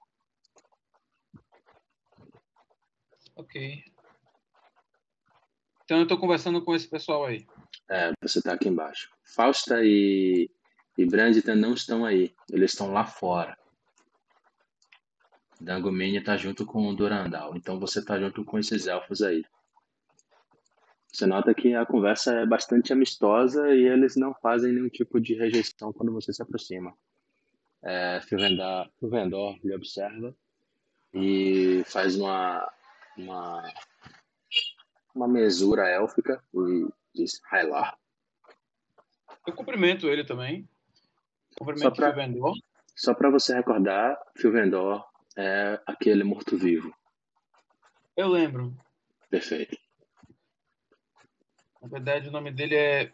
[3.36, 3.84] Ok.
[5.84, 7.48] Então eu estou conversando com esse pessoal aí.
[7.90, 9.10] É, você está aqui embaixo.
[9.36, 10.48] Fausta e,
[10.96, 12.36] e Brandita não estão aí.
[12.52, 13.58] Eles estão lá fora.
[15.60, 17.56] Dangumini está junto com o Durandal.
[17.56, 19.44] Então você está junto com esses elfos aí.
[21.12, 25.34] Você nota que a conversa é bastante amistosa e eles não fazem nenhum tipo de
[25.34, 26.96] rejeição quando você se aproxima.
[27.84, 30.36] É, Filvendor lhe observa
[31.14, 32.72] e faz uma,
[33.18, 33.74] uma,
[35.16, 37.98] uma mesura élfica e diz Hylar.
[39.48, 40.68] Eu cumprimento ele também.
[41.58, 42.54] Cumprimento Só pra- Filvendor.
[42.96, 45.04] Só para você recordar, Filvendor
[45.36, 46.94] é aquele morto-vivo.
[48.16, 48.76] Eu lembro.
[49.30, 49.76] Perfeito.
[51.82, 53.12] Na verdade, o nome dele é.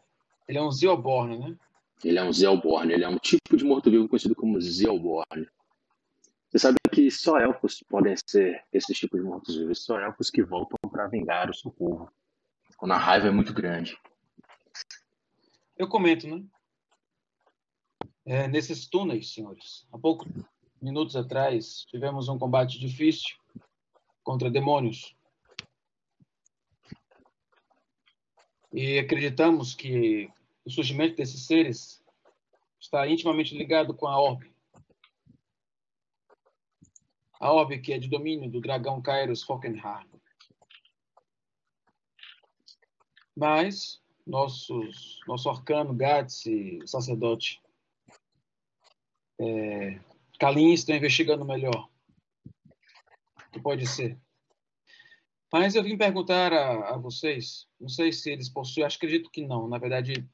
[0.47, 1.57] Ele é um Zioborn, né?
[2.03, 5.47] Ele é um Zelborn, ele é um tipo de morto-vivo conhecido como Zelborn.
[6.49, 10.77] Você sabe que só elfos podem ser esses tipos de mortos-vivos, só elfos que voltam
[10.89, 12.11] para vingar o seu povo.
[12.77, 13.97] Quando a raiva é muito grande.
[15.77, 16.43] Eu comento, né?
[18.25, 20.27] É, nesses túneis, senhores, há poucos
[20.81, 23.35] minutos atrás tivemos um combate difícil
[24.23, 25.15] contra demônios.
[28.73, 30.29] E acreditamos que
[30.67, 32.03] o surgimento desses seres
[32.77, 34.53] está intimamente ligado com a orbe.
[37.39, 40.05] A orbe que é de domínio do dragão Kairos Falkenhar.
[43.33, 47.61] Mas nossos, nosso arcano, Gats e sacerdote
[49.39, 50.01] é,
[50.37, 51.89] Kalim estão investigando melhor
[52.45, 54.19] o que pode ser.
[55.53, 59.47] Mas eu vim perguntar a, a vocês, não sei se eles possuem, acho acredito que
[59.47, 59.65] não.
[59.69, 60.27] Na verdade,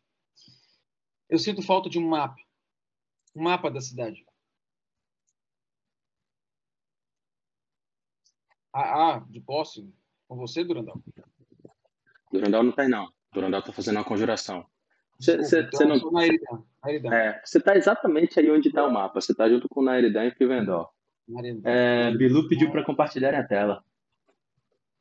[1.33, 2.39] eu sinto falta de um mapa,
[3.35, 4.23] um mapa da cidade.
[8.71, 9.91] Ah, ah de posse
[10.27, 11.01] com você, Durandal.
[12.31, 13.11] Durandal não tem, não.
[13.33, 14.63] Durandal tá fazendo uma conjuração.
[15.19, 16.63] Cê- Desculpa, cê- então não- eu sou Nairidan.
[16.83, 17.13] Nairidan.
[17.15, 19.19] É, você tá exatamente aí onde tá o mapa.
[19.19, 20.91] Você tá junto com Nairidan e Filvendor.
[21.27, 21.67] Nairidan.
[21.67, 23.83] É, Bilu pediu para compartilhar a tela.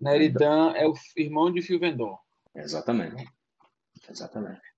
[0.01, 2.19] Nairidan é o irmão de Filvendor.
[2.55, 3.23] Exatamente.
[4.09, 4.72] Exatamente.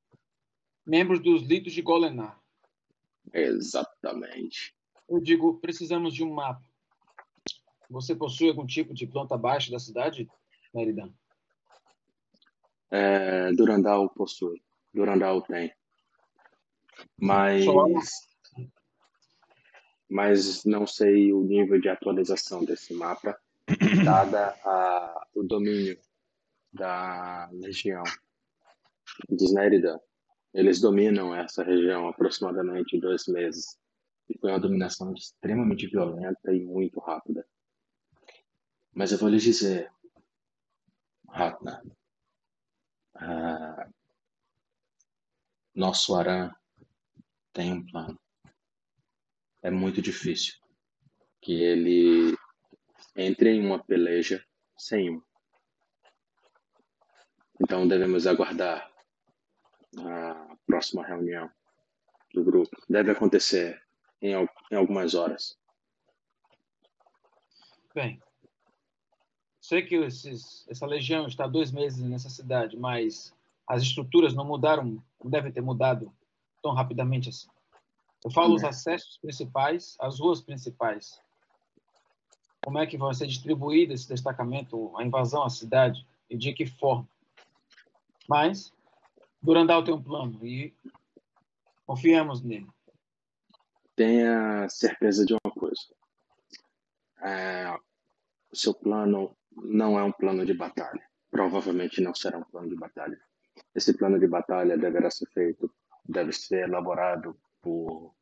[0.86, 2.38] Membros dos litos de Golenar.
[3.32, 4.74] Exatamente.
[5.08, 6.62] Eu digo, precisamos de um mapa.
[7.90, 10.28] Você possui algum tipo de planta baixa da cidade,
[10.72, 11.12] Nairidan?
[12.90, 14.62] É, Durandal possui.
[14.92, 15.72] Durandal tem.
[17.18, 17.64] Mas.
[20.08, 23.36] Mas não sei o nível de atualização desse mapa,
[24.04, 25.98] dada a, o domínio
[26.72, 28.04] da legião
[29.28, 29.98] de Sneridan.
[30.54, 33.76] Eles dominam essa região aproximadamente dois meses.
[34.28, 37.44] E foi uma dominação extremamente violenta e muito rápida.
[38.94, 39.92] Mas eu vou lhes dizer,
[41.28, 41.82] Ratna,
[43.16, 43.88] ah,
[45.74, 46.54] nosso Aran
[47.52, 48.18] tem um plano.
[49.60, 50.54] É muito difícil
[51.40, 52.36] que ele
[53.16, 54.44] entre em uma peleja
[54.78, 55.22] sem um.
[57.60, 58.93] Então devemos aguardar
[59.98, 61.50] a próxima reunião
[62.32, 62.76] do grupo.
[62.88, 63.80] Deve acontecer
[64.20, 65.58] em, em algumas horas.
[67.94, 68.20] Bem,
[69.60, 73.32] sei que esses, essa legião está há dois meses nessa cidade, mas
[73.66, 76.12] as estruturas não mudaram, não devem ter mudado
[76.62, 77.48] tão rapidamente assim.
[78.24, 81.20] Eu falo os acessos principais, as ruas principais.
[82.64, 86.66] Como é que vai ser distribuído esse destacamento, a invasão à cidade e de que
[86.66, 87.06] forma?
[88.26, 88.72] Mas
[89.44, 90.74] Durandal tem um plano e
[91.84, 92.66] confiamos nele.
[93.94, 95.82] Tenha certeza de uma coisa.
[97.22, 97.70] É,
[98.50, 101.06] o seu plano não é um plano de batalha.
[101.30, 103.20] Provavelmente não será um plano de batalha.
[103.74, 105.70] Esse plano de batalha deverá ser feito,
[106.08, 108.14] deve ser elaborado por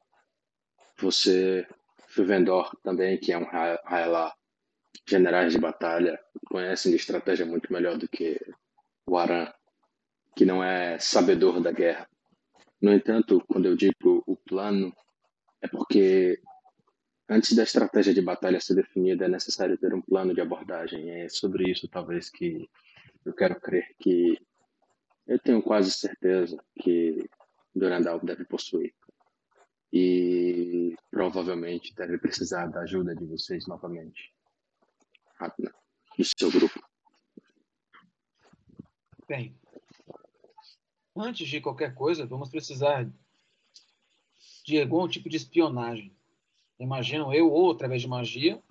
[0.98, 1.64] você,
[2.08, 4.35] Fivendor também, que é um Raelá.
[5.08, 8.40] Generais de batalha conhecem de estratégia muito melhor do que
[9.06, 9.52] o Aran,
[10.35, 12.08] que não é sabedor da guerra.
[12.80, 14.92] No entanto, quando eu digo o plano,
[15.60, 16.40] é porque
[17.28, 21.10] antes da estratégia de batalha ser definida, é necessário ter um plano de abordagem.
[21.10, 22.68] É sobre isso, talvez, que
[23.24, 24.37] eu quero crer que
[25.26, 27.28] eu tenho quase certeza que
[27.74, 28.92] Durandal deve possuir.
[29.92, 34.33] E provavelmente deve precisar da ajuda de vocês novamente.
[36.18, 36.80] E seu grupo.
[39.28, 39.54] Bem,
[41.17, 43.08] antes de qualquer coisa, vamos precisar
[44.65, 46.15] de algum tipo de espionagem.
[46.79, 48.63] Imagino eu, ou através de magia,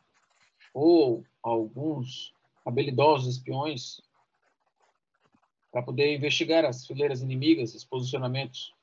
[0.74, 2.34] ou alguns
[2.66, 4.02] habilidosos espiões,
[5.72, 8.74] para poder investigar as fileiras inimigas, os posicionamentos.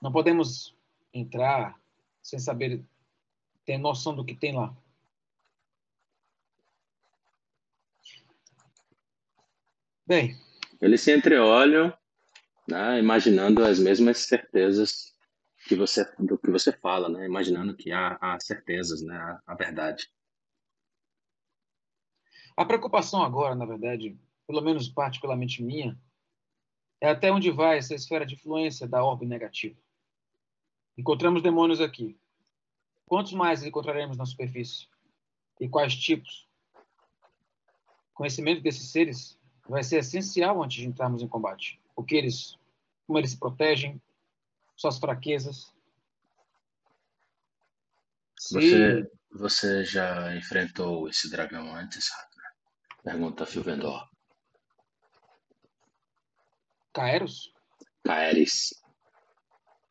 [0.00, 0.74] Não podemos
[1.12, 1.80] entrar
[2.22, 2.84] sem saber
[3.64, 4.74] tem noção do que tem lá.
[10.06, 10.49] Bem.
[10.80, 11.92] Eles se entreolham,
[12.66, 15.14] né, imaginando as mesmas certezas
[15.66, 20.08] que você, do que você fala, né, imaginando que há, há certezas, né, verdade.
[22.56, 25.98] A preocupação agora, na verdade, pelo menos particularmente minha,
[27.00, 29.78] é até onde vai essa esfera de influência da orbe negativa.
[30.96, 32.18] Encontramos demônios aqui.
[33.06, 34.86] Quantos mais encontraremos na superfície?
[35.58, 36.46] E quais tipos?
[38.12, 39.39] Conhecimento desses seres
[39.70, 41.80] vai ser essencial antes de entrarmos em combate.
[41.94, 42.58] O que eles,
[43.06, 44.00] como eles se protegem,
[44.76, 45.72] suas fraquezas.
[48.50, 52.54] Você, você já enfrentou esse dragão antes, Ragnar?
[53.04, 54.08] Pergunta Phil Vendor.
[56.92, 57.52] Caeros?
[58.04, 58.74] Caeres.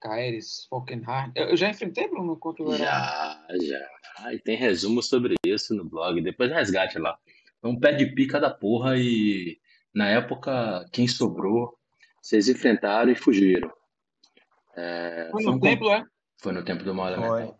[0.01, 1.31] Caeres, Falkenhard.
[1.35, 2.39] Eu já enfrentei, Bruno,
[2.73, 2.77] era...
[2.77, 4.33] Já, já.
[4.33, 6.21] E tem resumo sobre isso no blog.
[6.21, 7.17] Depois resgate lá.
[7.61, 9.59] É um pé de pica da porra e
[9.93, 11.77] na época quem sobrou,
[12.21, 13.71] vocês enfrentaram e fugiram.
[14.75, 16.05] É, foi no foi templo, é?
[16.37, 17.59] Foi no tempo do mal elemental.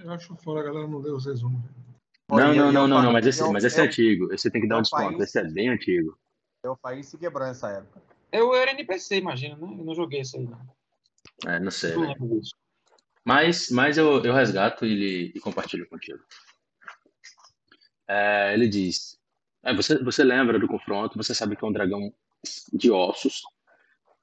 [0.00, 1.62] Eu acho fora, a galera não deu os resumos.
[2.28, 4.32] Não, não, não, não, não, mas esse, mas esse é antigo.
[4.32, 5.22] Esse tem que dar um desconto.
[5.22, 6.18] Esse é bem antigo.
[6.62, 8.02] Eu país se quebrou nessa época.
[8.32, 9.62] Eu era NPC, imagina, né?
[9.62, 10.60] Eu não joguei isso aí, não.
[11.46, 11.94] É, não sei.
[11.94, 12.54] Não disso.
[13.24, 16.18] Mas, mas eu, eu resgato e, e compartilho contigo.
[18.08, 19.15] É, ele diz:
[19.66, 22.12] é, você, você lembra do confronto, você sabe que é um dragão
[22.72, 23.42] de ossos.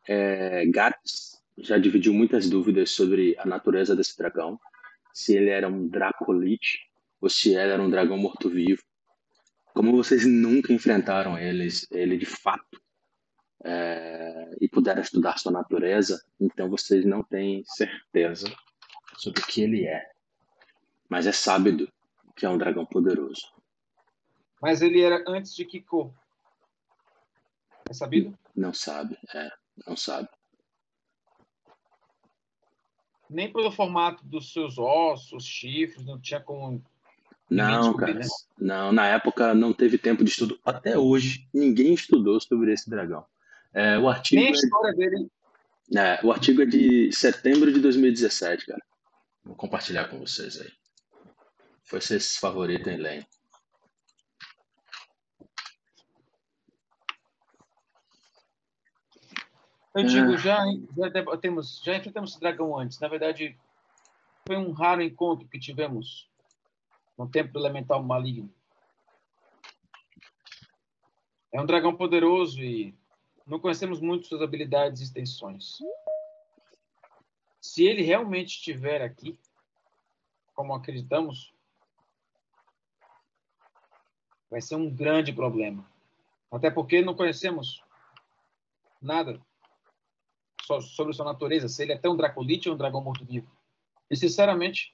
[0.07, 4.57] É, Gats já dividiu muitas dúvidas sobre a natureza desse dragão,
[5.13, 6.89] se ele era um Dracolite
[7.19, 8.81] ou se ele era um dragão morto-vivo.
[9.73, 12.81] Como vocês nunca enfrentaram eles, ele de fato
[13.63, 18.47] é, e puderam estudar sua natureza, então vocês não têm certeza
[19.17, 20.05] sobre o que ele é.
[21.09, 21.87] Mas é sábio
[22.35, 23.52] que é um dragão poderoso.
[24.63, 26.15] Mas ele era antes de Kiko.
[27.89, 28.33] É sabido?
[28.55, 29.51] Não sabe, é,
[29.85, 30.29] não sabe.
[33.29, 36.81] Nem pelo formato dos seus ossos, chifres, não tinha como
[37.49, 38.13] não, cara.
[38.13, 38.25] Né?
[38.57, 40.57] Não, na época não teve tempo de estudo.
[40.63, 43.25] Até hoje, ninguém estudou sobre esse dragão.
[43.73, 44.93] É, o artigo Nem a é história é...
[44.93, 45.31] dele.
[45.93, 48.81] É, o artigo é de setembro de 2017, cara.
[49.43, 50.71] Vou compartilhar com vocês aí.
[51.83, 53.27] Foi seu favorito em Lane.
[59.95, 60.57] Eu digo, já,
[60.97, 62.99] já temos, já enfrentamos esse dragão antes.
[62.99, 63.55] Na verdade,
[64.45, 66.27] foi um raro encontro que tivemos
[67.15, 68.51] no tempo elemental maligno.
[71.51, 72.97] É um dragão poderoso e
[73.45, 75.77] não conhecemos muito suas habilidades e extensões.
[77.61, 79.39] Se ele realmente estiver aqui,
[80.55, 81.53] como acreditamos,
[84.49, 85.87] vai ser um grande problema.
[86.51, 87.83] Até porque não conhecemos
[88.99, 89.39] nada
[90.65, 93.51] sobre sua natureza, se ele é tão dracolite ou um dragão morto-vivo.
[94.09, 94.93] E, sinceramente,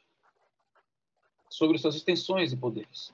[1.49, 3.13] sobre suas extensões e poderes.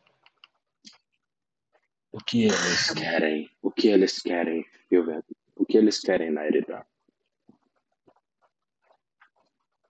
[2.11, 3.49] O que eles querem?
[3.61, 5.35] O que eles querem, Gilberto?
[5.55, 6.85] O que eles querem na Eridá?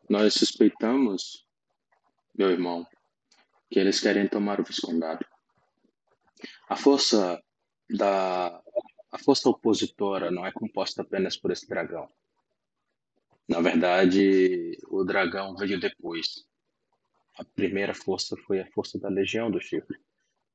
[0.09, 1.47] Nós suspeitamos,
[2.33, 2.85] meu irmão,
[3.69, 5.25] que eles querem tomar o Viscondado.
[6.69, 7.41] A força
[7.89, 8.61] da
[9.11, 12.09] a força opositora não é composta apenas por esse dragão.
[13.47, 16.45] Na verdade, o dragão veio depois.
[17.37, 19.99] A primeira força foi a força da Legião do Chifre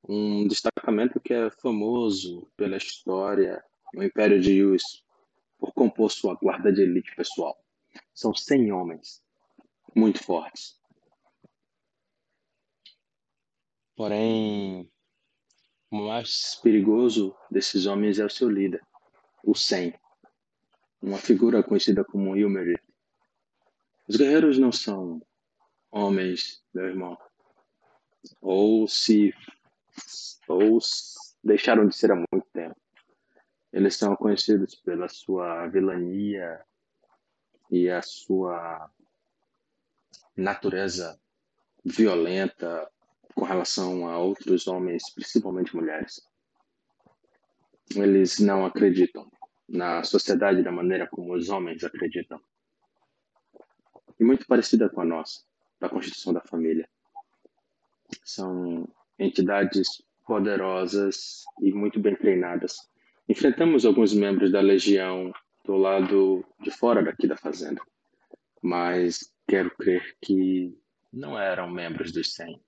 [0.08, 3.62] um destacamento que é famoso pela história
[3.92, 5.04] no Império de Yus
[5.58, 7.56] por compor sua guarda de elite pessoal.
[8.14, 9.22] São 100 homens,
[9.94, 10.78] muito fortes.
[13.94, 14.90] Porém,
[15.90, 18.82] o mais perigoso desses homens é o seu líder,
[19.44, 19.92] o Sen,
[21.02, 22.82] uma figura conhecida como Ilmerit.
[24.06, 25.22] Os guerreiros não são
[25.90, 27.16] homens, meu irmão.
[28.40, 29.32] Ou se
[30.48, 30.78] ou
[31.42, 32.76] deixaram de ser há muito tempo.
[33.72, 36.60] Eles são conhecidos pela sua vilania
[37.70, 38.90] e a sua
[40.36, 41.18] natureza
[41.84, 42.90] violenta
[43.34, 46.20] com relação a outros homens, principalmente mulheres.
[47.94, 49.30] Eles não acreditam
[49.70, 52.40] na sociedade da maneira como os homens acreditam.
[54.18, 55.42] E muito parecida com a nossa,
[55.80, 56.88] da constituição da família.
[58.24, 62.76] São entidades poderosas e muito bem treinadas.
[63.28, 65.32] Enfrentamos alguns membros da legião
[65.64, 67.80] do lado de fora daqui da fazenda,
[68.60, 70.76] mas quero crer que
[71.12, 72.60] não eram membros dos 100.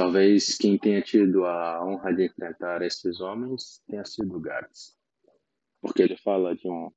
[0.00, 4.96] Talvez quem tenha tido a honra de enfrentar esses homens tenha sido Gats.
[5.78, 6.90] Porque ele fala de um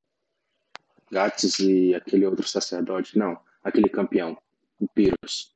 [1.11, 4.37] Gats e aquele outro sacerdote, não, aquele campeão,
[4.79, 5.53] o Pyrrhus.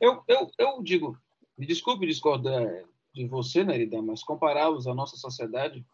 [0.00, 1.18] Eu, eu, eu digo,
[1.58, 2.64] me desculpe discordar
[3.12, 5.84] de você, Nerida, mas compará-los à nossa sociedade,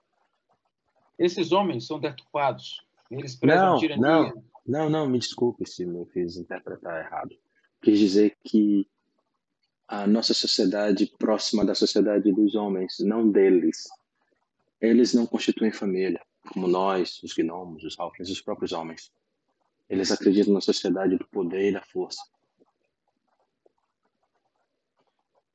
[1.18, 2.86] esses homens são deturpados.
[3.10, 4.02] Eles prezam Não, tirania.
[4.02, 7.34] não, não, não, me desculpe se me fiz interpretar errado.
[7.80, 8.86] Quis dizer que
[9.88, 13.88] a nossa sociedade próxima da sociedade dos homens, não deles.
[14.78, 16.22] Eles não constituem família,
[16.52, 19.10] como nós, os gnomos, os halflings, os próprios homens.
[19.88, 22.22] Eles acreditam na sociedade do poder e da força.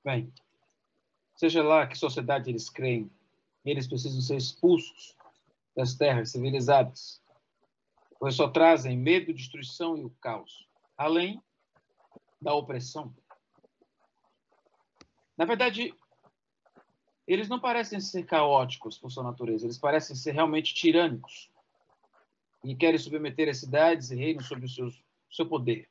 [0.04, 0.34] Bem,
[1.36, 3.10] seja lá que sociedade eles creem,
[3.64, 5.16] eles precisam ser expulsos
[5.76, 7.22] das terras civilizadas,
[8.20, 10.68] pois só trazem medo, destruição e o caos,
[10.98, 11.42] além
[12.42, 13.14] da opressão.
[15.38, 15.94] Na verdade,
[17.28, 21.50] eles não parecem ser caóticos por sua natureza, eles parecem ser realmente tirânicos
[22.64, 24.90] e querem submeter as cidades e reinos sob o seu,
[25.32, 25.90] seu poder.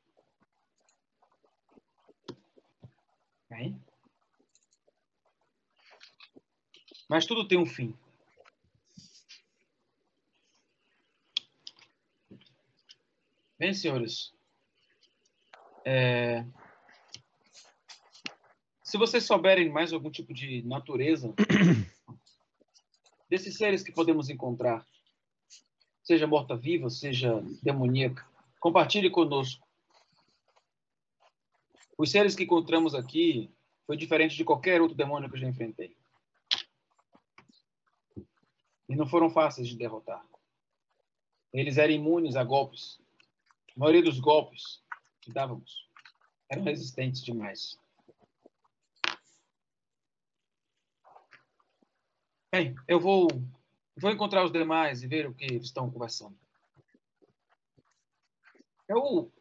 [3.49, 3.79] Bem,
[7.09, 7.95] Mas tudo tem um fim.
[13.59, 14.33] Bem, senhores.
[15.85, 16.43] é,
[18.93, 21.33] Se vocês souberem mais algum tipo de natureza
[23.27, 24.85] desses seres que podemos encontrar,
[26.03, 28.23] seja morta-viva, seja demoníaca,
[28.59, 29.67] compartilhe conosco.
[31.97, 33.49] Os seres que encontramos aqui
[33.87, 35.97] foi diferente de qualquer outro demônio que eu já enfrentei.
[38.87, 40.23] E não foram fáceis de derrotar.
[41.51, 43.01] Eles eram imunes a golpes.
[43.75, 44.83] A maioria dos golpes
[45.19, 45.89] que dávamos
[46.47, 47.81] eram resistentes demais.
[52.53, 53.27] Bem, eu vou,
[53.97, 56.37] vou encontrar os demais e ver o que eles estão conversando.
[58.87, 59.33] Eu,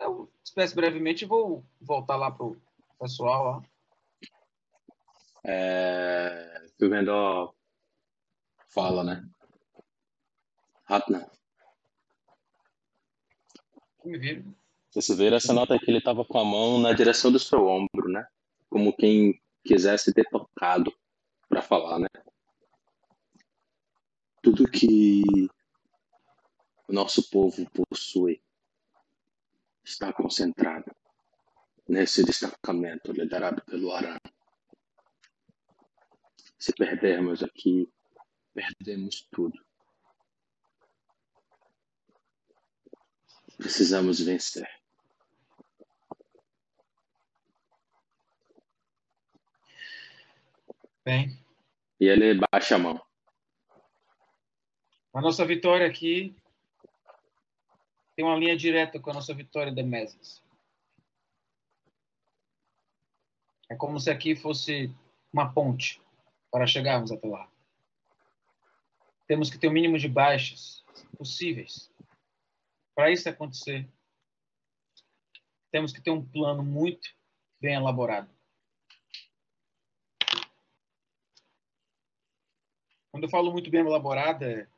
[0.00, 2.60] eu espécie brevemente e vou voltar lá pro
[2.98, 3.62] pessoal.
[3.62, 4.28] Ó.
[5.44, 7.54] É, o
[8.70, 9.24] fala, né?
[10.82, 11.30] Ratna,
[14.04, 14.52] Me viram.
[14.90, 18.08] Vocês viram essa nota que ele estava com a mão na direção do seu ombro,
[18.08, 18.26] né?
[18.68, 20.92] Como quem quisesse ter tocado
[21.56, 22.08] para falar, né?
[24.42, 25.22] Tudo que
[26.86, 28.42] o nosso povo possui
[29.82, 30.94] está concentrado
[31.88, 34.18] nesse destacamento liderado pelo Aran.
[36.58, 37.90] Se perdermos aqui,
[38.52, 39.58] perdemos tudo.
[43.56, 44.68] Precisamos vencer.
[51.02, 51.45] Bem,
[52.00, 53.00] E ele baixa a mão.
[55.14, 56.36] a nossa vitória aqui
[58.14, 60.42] tem uma linha direta com a nossa vitória de Mesas.
[63.68, 64.94] É como se aqui fosse
[65.32, 66.00] uma ponte
[66.50, 67.50] para chegarmos até lá.
[69.26, 70.84] Temos que ter o mínimo de baixas
[71.16, 71.90] possíveis.
[72.94, 73.88] Para isso acontecer,
[75.70, 77.08] temos que ter um plano muito
[77.60, 78.35] bem elaborado.
[83.16, 84.68] Quando eu falo muito bem elaborado, é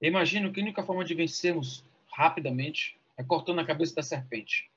[0.00, 4.68] Eu imagino que a única forma de vencermos rapidamente é cortando a cabeça da serpente.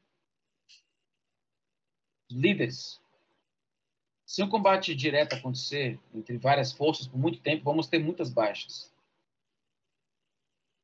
[2.30, 3.02] Líderes.
[4.28, 8.94] Se um combate direto acontecer entre várias forças por muito tempo, vamos ter muitas baixas.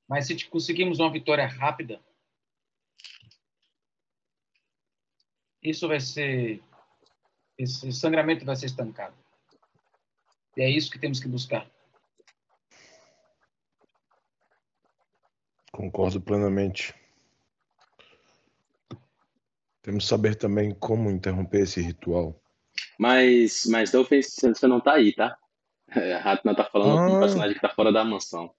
[0.07, 2.03] Mas se conseguirmos uma vitória rápida,
[5.61, 6.72] isso vai ser.
[7.57, 9.15] Esse sangramento vai ser estancado.
[10.57, 11.69] E é isso que temos que buscar.
[15.71, 16.93] Concordo plenamente.
[19.81, 22.39] Temos que saber também como interromper esse ritual.
[22.97, 25.37] Mas, mas Dolphin, você não tá aí, tá?
[25.89, 27.19] É, Ratna tá falando com um Ah.
[27.19, 28.53] personagem que tá fora da mansão.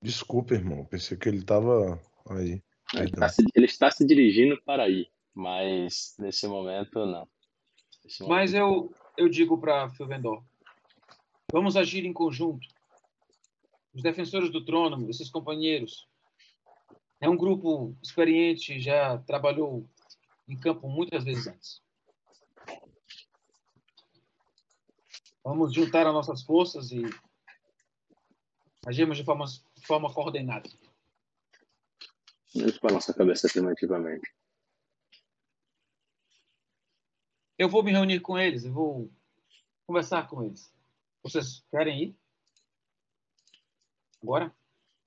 [0.00, 0.84] Desculpa, irmão.
[0.84, 2.62] Pensei que ele tava aí.
[2.94, 7.28] Ele, tá se, ele está se dirigindo para aí, mas nesse momento não.
[8.26, 10.42] Mas eu, eu digo para Filvendor,
[11.52, 12.66] vamos agir em conjunto.
[13.92, 16.08] Os defensores do trono, esses companheiros,
[17.20, 19.88] é um grupo experiente, já trabalhou
[20.48, 21.82] em campo muitas vezes antes.
[25.44, 27.02] Vamos juntar as nossas forças e
[28.86, 30.68] agirmos de forma, de forma coordenada.
[32.54, 34.28] Ele balança a cabeça afirmativamente.
[37.60, 39.12] Eu vou me reunir com eles, eu vou
[39.86, 40.72] conversar com eles.
[41.22, 42.16] Vocês querem ir?
[44.22, 44.50] Agora?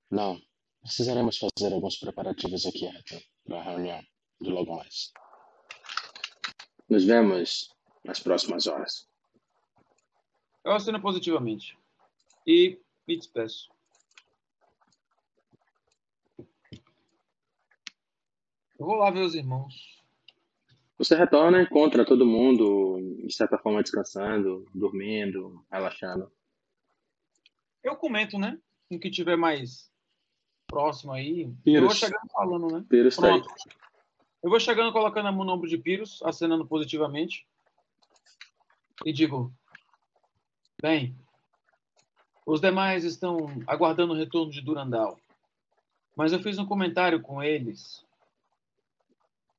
[0.08, 0.40] Não.
[0.80, 2.88] Precisaremos fazer alguns preparativos aqui
[3.44, 4.06] para a reunião
[4.40, 5.12] de logo mais.
[6.88, 7.74] Nos vemos
[8.04, 9.10] nas próximas horas.
[10.64, 11.76] Eu assino positivamente.
[12.46, 13.74] E me despeço.
[18.78, 20.03] Eu vou lá ver os irmãos.
[21.04, 22.98] Você retorna e encontra todo mundo,
[23.28, 26.32] de certa forma, descansando, dormindo, relaxando.
[27.84, 28.58] Eu comento, né?
[28.88, 29.92] Com que tiver mais
[30.66, 31.42] próximo aí.
[31.42, 31.82] Eu Pyrrhus.
[31.82, 32.86] vou chegando falando, né?
[32.88, 33.44] Pyrrhus tá aí.
[34.42, 37.46] Eu vou chegando colocando a mão no ombro de Pyrrhus, acenando positivamente.
[39.06, 39.54] E digo:
[40.82, 41.14] Bem,
[42.46, 45.20] os demais estão aguardando o retorno de Durandal.
[46.16, 48.06] Mas eu fiz um comentário com eles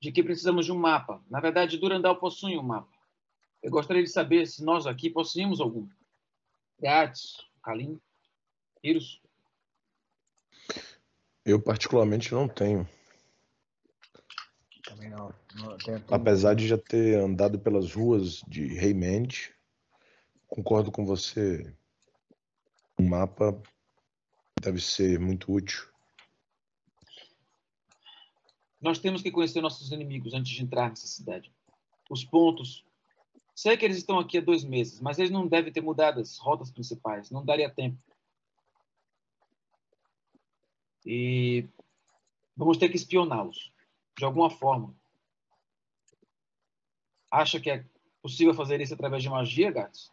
[0.04, 1.24] de que precisamos de um mapa.
[1.30, 2.92] Na verdade, Durandal possui um mapa.
[3.62, 5.88] Eu gostaria de saber se nós aqui possuímos algum.
[6.78, 7.98] Gats, Kalim,
[8.82, 9.22] Pyrrhus.
[11.42, 12.86] Eu, particularmente, não tenho.
[14.84, 15.32] Também não.
[15.54, 19.54] não tem- Apesar de já ter andado pelas ruas de Raymond,
[20.46, 21.74] concordo com você.
[23.00, 23.58] Um mapa
[24.60, 25.93] deve ser muito útil.
[28.84, 31.50] Nós temos que conhecer nossos inimigos antes de entrar nessa cidade.
[32.10, 32.84] Os pontos.
[33.54, 36.36] Sei que eles estão aqui há dois meses, mas eles não devem ter mudado as
[36.36, 37.30] rotas principais.
[37.30, 37.96] Não daria tempo.
[41.06, 41.66] E
[42.54, 43.72] vamos ter que espioná-los
[44.18, 44.94] de alguma forma.
[47.30, 47.86] Acha que é
[48.20, 50.12] possível fazer isso através de magia, gatos?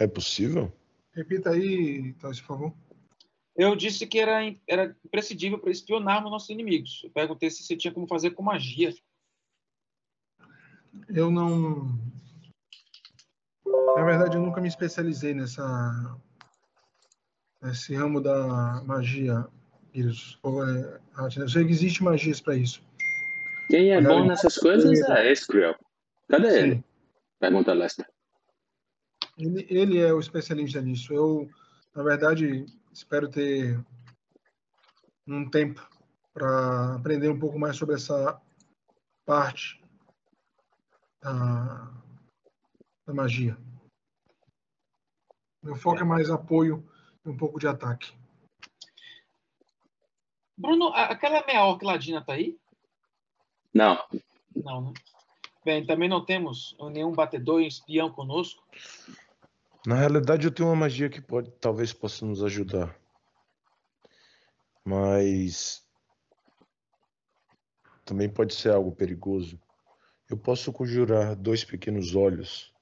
[0.00, 0.72] É possível?
[1.14, 2.74] Repita aí, Thales, por favor.
[3.56, 7.02] Eu disse que era, era imprescindível para espionarmos nossos inimigos.
[7.04, 8.92] Eu perguntei se você tinha como fazer com magia.
[11.08, 11.88] Eu não.
[13.96, 16.18] Na verdade, eu nunca me especializei nessa.
[17.62, 19.46] nesse ramo da magia.
[20.42, 21.00] Ou é, né?
[21.36, 22.82] Eu sei que existe magias para isso.
[23.68, 25.76] Quem é bom nessas coisas é Escriel.
[26.28, 26.74] Cadê ele?
[26.74, 26.84] Sim.
[27.38, 28.06] Pergunta Lester.
[29.36, 31.12] Ele, ele é o especialista nisso.
[31.12, 31.50] Eu,
[31.94, 33.84] na verdade, espero ter
[35.26, 35.86] um tempo
[36.32, 38.40] para aprender um pouco mais sobre essa
[39.24, 39.82] parte
[41.20, 41.90] da,
[43.06, 43.56] da magia.
[45.62, 46.86] Meu foco é mais apoio
[47.24, 48.12] e um pouco de ataque.
[50.56, 52.58] Bruno, aquela meia orc ladina tá aí?
[53.72, 53.98] Não,
[54.54, 54.92] Não, né?
[55.64, 58.62] Bem, também não temos nenhum batedor e espião conosco.
[59.86, 62.98] Na realidade, eu tenho uma magia que pode, talvez possa nos ajudar.
[64.82, 65.86] Mas
[68.04, 69.60] também pode ser algo perigoso.
[70.28, 72.72] Eu posso conjurar dois pequenos olhos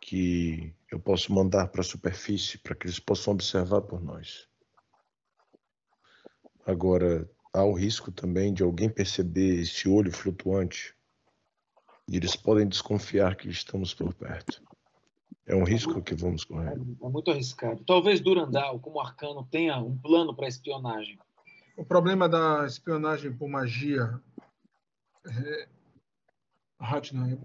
[0.00, 4.48] que eu posso mandar para a superfície para que eles possam observar por nós.
[6.66, 10.96] Agora, há o risco também de alguém perceber esse olho flutuante
[12.08, 14.62] e eles podem desconfiar que estamos por perto.
[15.46, 16.72] É um risco que vamos É, correr.
[16.72, 17.84] é muito arriscado.
[17.84, 21.18] Talvez Durandal, como arcano, tenha um plano para espionagem.
[21.76, 24.20] O problema da espionagem por magia,
[25.26, 25.68] é,
[26.80, 27.38] Ratna,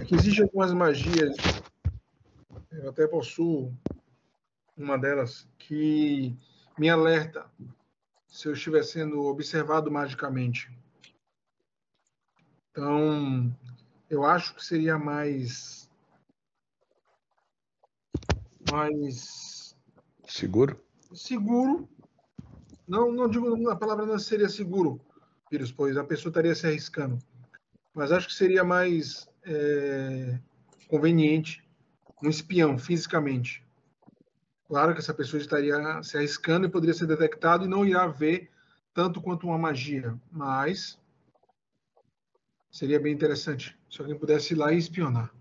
[0.00, 1.36] é que existem algumas magias,
[2.70, 3.72] eu até possuo
[4.76, 6.36] uma delas, que
[6.78, 7.50] me alerta
[8.26, 10.70] se eu estiver sendo observado magicamente.
[12.70, 13.54] Então,
[14.08, 15.81] eu acho que seria mais.
[18.72, 19.76] Mais
[20.26, 20.82] Seguro?
[21.14, 21.86] seguro.
[22.88, 25.00] Não, não digo a palavra não seria seguro,
[25.50, 27.18] Pires, pois a pessoa estaria se arriscando.
[27.94, 30.40] Mas acho que seria mais é,
[30.88, 31.62] conveniente
[32.22, 33.62] um espião fisicamente.
[34.66, 38.50] Claro que essa pessoa estaria se arriscando e poderia ser detectado e não irá ver
[38.94, 40.98] tanto quanto uma magia, mas
[42.70, 45.34] seria bem interessante se alguém pudesse ir lá e espionar.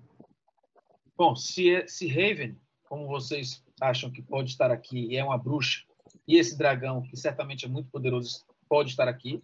[1.18, 2.60] Bom, se, é- se Raven,
[2.92, 5.86] como vocês acham que pode estar aqui e é uma bruxa,
[6.28, 9.42] e esse dragão, que certamente é muito poderoso, pode estar aqui,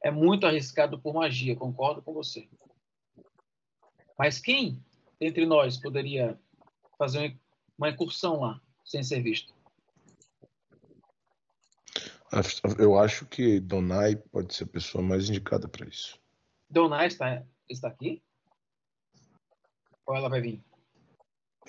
[0.00, 2.48] é muito arriscado por magia, concordo com você.
[4.16, 4.80] Mas quem
[5.20, 6.38] entre nós poderia
[6.96, 7.36] fazer
[7.76, 9.52] uma incursão lá, sem ser visto?
[12.78, 16.16] Eu acho que Donai pode ser a pessoa mais indicada para isso.
[16.70, 18.22] Donai está, está aqui?
[20.06, 20.67] Ou ela vai vir?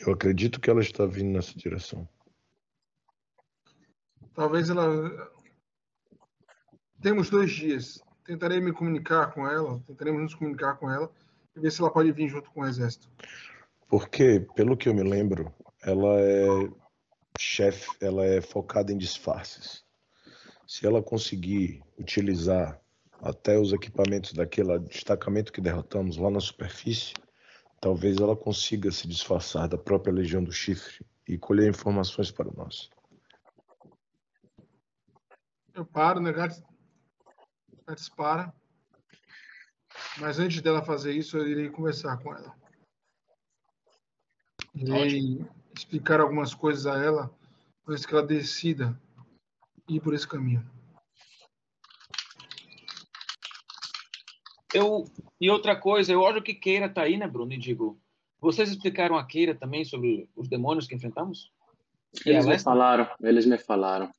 [0.05, 2.07] Eu acredito que ela está vindo nessa direção.
[4.33, 4.87] Talvez ela
[7.01, 8.01] Temos dois dias.
[8.25, 11.11] Tentarei me comunicar com ela, tentaremos nos comunicar com ela
[11.55, 13.09] e ver se ela pode vir junto com o exército.
[13.87, 16.69] Porque, pelo que eu me lembro, ela é
[17.39, 19.83] chefe, ela é focada em disfarces.
[20.67, 22.79] Se ela conseguir utilizar
[23.21, 27.13] até os equipamentos daquele destacamento que derrotamos lá na superfície,
[27.79, 32.89] talvez ela consiga se disfarçar da própria Legião do Chifre e colher informações para nós.
[35.73, 36.31] Eu paro, né?
[36.31, 36.61] Gats,
[37.87, 38.53] Gats para.
[40.17, 42.55] Mas antes dela fazer isso, eu irei conversar com ela.
[44.75, 47.33] Irei explicar algumas coisas a ela,
[47.87, 48.99] antes que ela decida
[49.87, 50.78] ir por esse caminho.
[54.73, 55.05] Eu,
[55.41, 57.53] e outra coisa, eu olho que Keira tá aí, né, Bruno?
[57.53, 57.99] E digo,
[58.39, 61.51] vocês explicaram a Keira também sobre os demônios que enfrentamos?
[62.25, 64.11] Eles a me falaram, eles me falaram.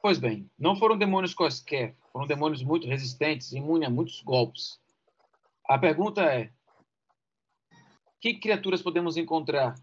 [0.00, 4.80] Pois bem, não foram demônios quaisquer, foram demônios muito resistentes, imunes a muitos golpes.
[5.68, 6.52] A pergunta é:
[8.20, 9.74] que criaturas podemos encontrar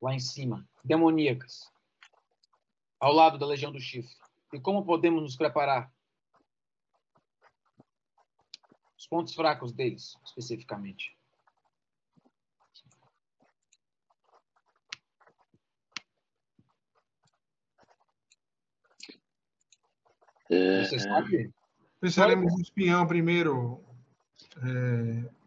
[0.00, 1.70] lá em cima, demoníacas,
[3.00, 4.14] ao lado da Legião do Chifre?
[4.52, 5.92] E como podemos nos preparar?
[8.98, 11.16] Os pontos fracos deles, especificamente.
[20.50, 21.52] É, Você sabe?
[22.00, 23.84] Pensaremos no espião primeiro,
[24.56, 25.38] é.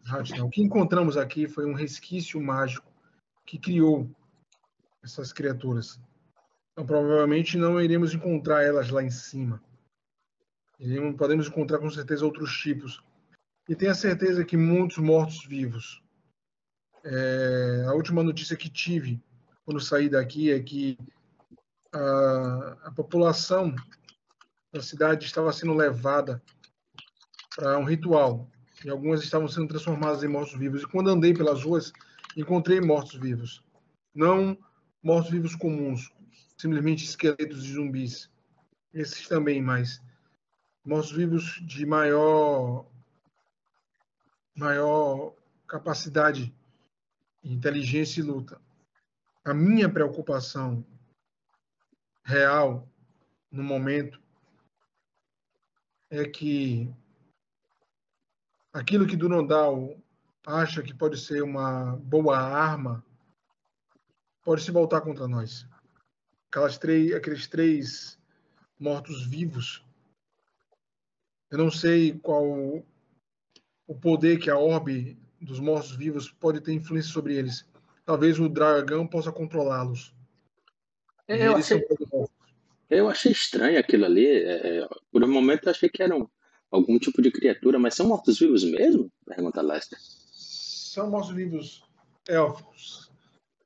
[0.42, 2.90] O que encontramos aqui foi um resquício mágico
[3.46, 4.10] que criou
[5.02, 6.00] essas criaturas.
[6.72, 9.62] Então, provavelmente não iremos encontrar elas lá em cima.
[10.78, 13.02] Iremos, podemos encontrar com certeza outros tipos.
[13.68, 16.02] E tenha certeza que muitos mortos-vivos.
[17.04, 19.22] É, a última notícia que tive
[19.64, 20.98] quando saí daqui é que
[21.92, 23.74] a, a população
[24.72, 26.42] da cidade estava sendo levada
[27.54, 28.48] para um ritual
[28.84, 30.82] e algumas estavam sendo transformadas em mortos-vivos.
[30.82, 31.92] E quando andei pelas ruas,
[32.36, 33.62] encontrei mortos-vivos.
[34.14, 34.56] Não
[35.02, 36.10] mortos-vivos comuns,
[36.56, 38.30] simplesmente esqueletos de zumbis.
[38.92, 40.02] Esses também, mas
[40.84, 42.86] mortos-vivos de maior
[44.54, 45.34] maior
[45.66, 46.54] capacidade,
[47.42, 48.60] inteligência e luta.
[49.44, 50.84] A minha preocupação
[52.24, 52.88] real
[53.50, 54.20] no momento
[56.10, 56.94] é que
[58.72, 59.96] aquilo que Durandal
[60.46, 63.04] acha que pode ser uma boa arma
[64.44, 65.66] pode se voltar contra nós.
[66.78, 68.18] Três, aqueles três
[68.78, 69.84] mortos-vivos.
[71.50, 72.84] Eu não sei qual
[73.86, 77.66] o poder que a orbe dos mortos-vivos pode ter influência sobre eles.
[78.04, 80.14] Talvez o dragão possa controlá-los.
[81.28, 81.84] E eu, achei,
[82.90, 84.26] eu achei estranho aquilo ali.
[84.26, 86.28] é, é, por um momento eu achei que eram
[86.70, 89.10] algum tipo de criatura, mas são mortos-vivos mesmo?
[89.26, 89.98] Pergunta Lester.
[90.00, 91.82] são mortos-vivos
[92.28, 93.10] elfos.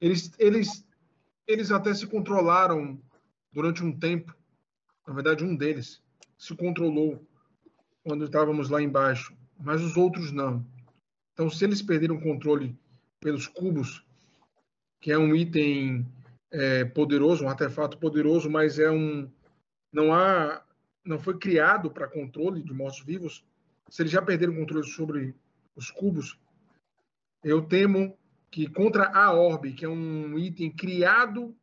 [0.00, 0.84] Eles, eles,
[1.46, 3.00] eles até se controlaram
[3.52, 4.34] durante um tempo.
[5.06, 6.02] Na verdade, um deles
[6.36, 7.24] se controlou
[8.02, 10.64] quando estávamos lá embaixo, mas os outros não.
[11.32, 12.78] Então, se eles perderam o controle
[13.20, 14.04] pelos cubos,
[15.00, 16.06] que é um item
[16.50, 19.30] é, poderoso, um artefato poderoso, mas é um
[19.92, 20.62] não há
[21.04, 23.44] não foi criado para controle de mortos-vivos.
[23.88, 25.34] Se eles já perderam o controle sobre
[25.76, 26.36] os cubos,
[27.44, 28.18] eu temo
[28.50, 31.54] que contra a orbe, que é um item criado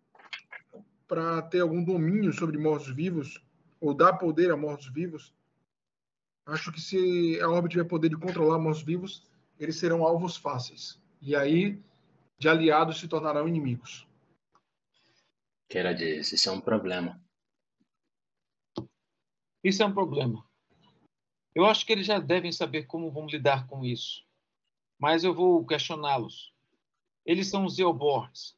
[1.08, 3.44] para ter algum domínio sobre mortos-vivos,
[3.82, 5.34] ou dar poder a mortos-vivos,
[6.46, 9.24] acho que se a orbe tiver poder de controlar mortos-vivos,
[9.60, 11.02] eles serão alvos fáceis.
[11.22, 11.82] E aí,
[12.38, 14.08] de aliados, se tornarão inimigos.
[15.70, 17.22] Queira dizer, isso é um problema.
[19.64, 20.46] Isso é um problema.
[21.56, 24.26] Eu acho que eles já devem saber como vão lidar com isso.
[25.00, 26.54] Mas eu vou questioná-los.
[27.26, 28.58] Eles são os Eoborns.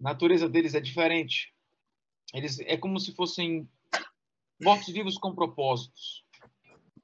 [0.00, 1.52] A natureza deles é diferente.
[2.32, 3.68] Eles é como se fossem
[4.60, 6.24] mortos-vivos com propósitos.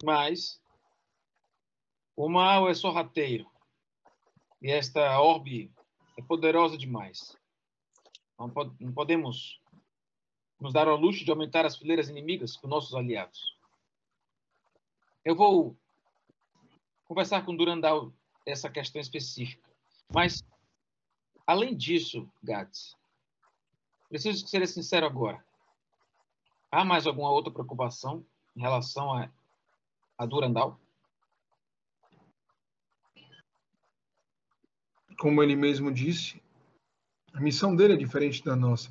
[0.05, 0.61] Mas
[2.17, 3.51] o mal é sorrateiro.
[4.63, 5.73] E esta orbe
[6.19, 7.37] é poderosa demais.
[8.39, 8.49] Não,
[8.79, 9.61] não podemos
[10.61, 13.59] nos dar ao luxo de aumentar as fileiras inimigas com nossos aliados.
[15.25, 15.77] Eu vou
[17.05, 18.13] conversar com Durandal
[18.47, 19.69] essa questão específica.
[20.13, 20.45] Mas,
[21.47, 22.97] além disso, Gats,
[24.09, 25.45] preciso ser sincero agora.
[26.71, 28.25] Há mais alguma outra preocupação
[28.57, 29.31] em relação a,
[30.17, 30.81] a Durandal?
[35.19, 36.43] Como ele mesmo disse,
[37.33, 38.91] a missão dele é diferente da nossa.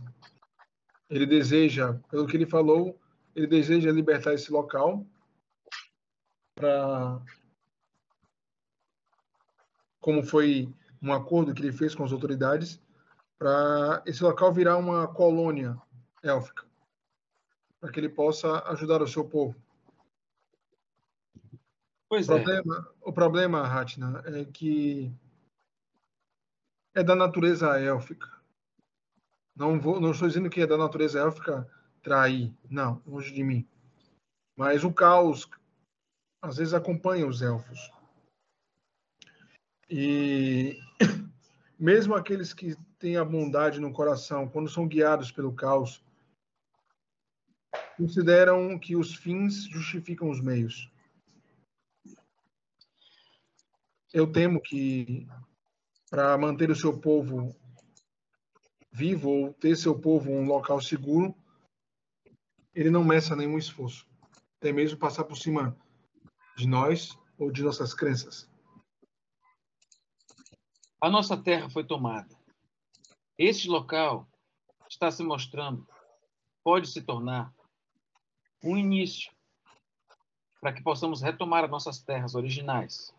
[1.09, 2.99] Ele deseja, pelo que ele falou,
[3.35, 5.05] ele deseja libertar esse local
[6.55, 7.21] para
[9.99, 12.81] como foi um acordo que ele fez com as autoridades
[13.37, 15.77] para esse local virar uma colônia
[16.21, 16.68] élfica,
[17.79, 19.55] para que ele possa ajudar o seu povo.
[22.09, 22.43] Pois o é.
[22.43, 25.13] problema, o problema, Ratna, é que
[26.95, 28.27] é da natureza élfica.
[29.55, 31.69] Não, vou, não estou dizendo que é da natureza élfica
[32.01, 33.67] trair, não, longe de mim.
[34.57, 35.47] Mas o caos
[36.41, 37.91] às vezes acompanha os elfos.
[39.89, 40.79] E
[41.77, 46.03] mesmo aqueles que têm a bondade no coração, quando são guiados pelo caos,
[47.99, 50.89] consideram que os fins justificam os meios.
[54.13, 55.27] Eu temo que
[56.09, 57.53] para manter o seu povo
[58.89, 61.35] vivo ou ter seu povo um local seguro,
[62.73, 64.07] ele não meça nenhum esforço,
[64.57, 65.77] até mesmo passar por cima
[66.55, 68.49] de nós ou de nossas crenças.
[71.01, 72.33] A nossa terra foi tomada.
[73.37, 74.25] Este local
[74.89, 75.85] está se mostrando,
[76.63, 77.53] pode se tornar
[78.63, 79.31] um início
[80.59, 83.13] para que possamos retomar as nossas terras originais.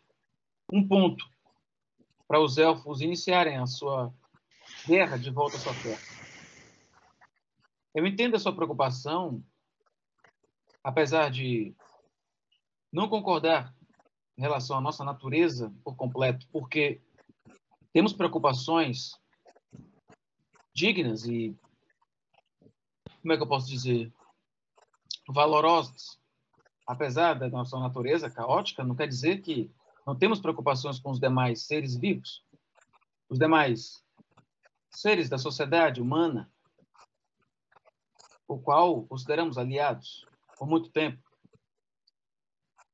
[0.73, 1.25] Um ponto
[2.29, 4.13] para os elfos iniciarem a sua
[4.87, 6.01] guerra de volta à sua terra.
[7.95, 9.43] Eu entendo a sua preocupação,
[10.85, 11.75] apesar de
[12.93, 13.75] não concordar
[14.39, 17.01] em relação à nossa natureza por completo, porque
[17.93, 19.19] temos preocupações
[20.73, 21.57] dignas e,
[23.21, 24.13] como é que eu posso dizer,
[25.33, 26.19] valorosas.
[26.87, 29.71] Apesar da nossa natureza caótica, não quer dizer que
[30.07, 32.45] não temos preocupações com os demais seres vivos,
[33.29, 34.03] os demais
[34.91, 36.51] seres da sociedade humana,
[38.49, 40.27] o qual consideramos aliados
[40.59, 41.23] por muito tempo.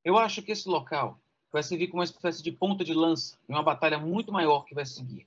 [0.04, 1.18] Eu acho que esse local
[1.50, 4.74] vai servir como uma espécie de ponta de lança em uma batalha muito maior que
[4.74, 5.26] vai seguir.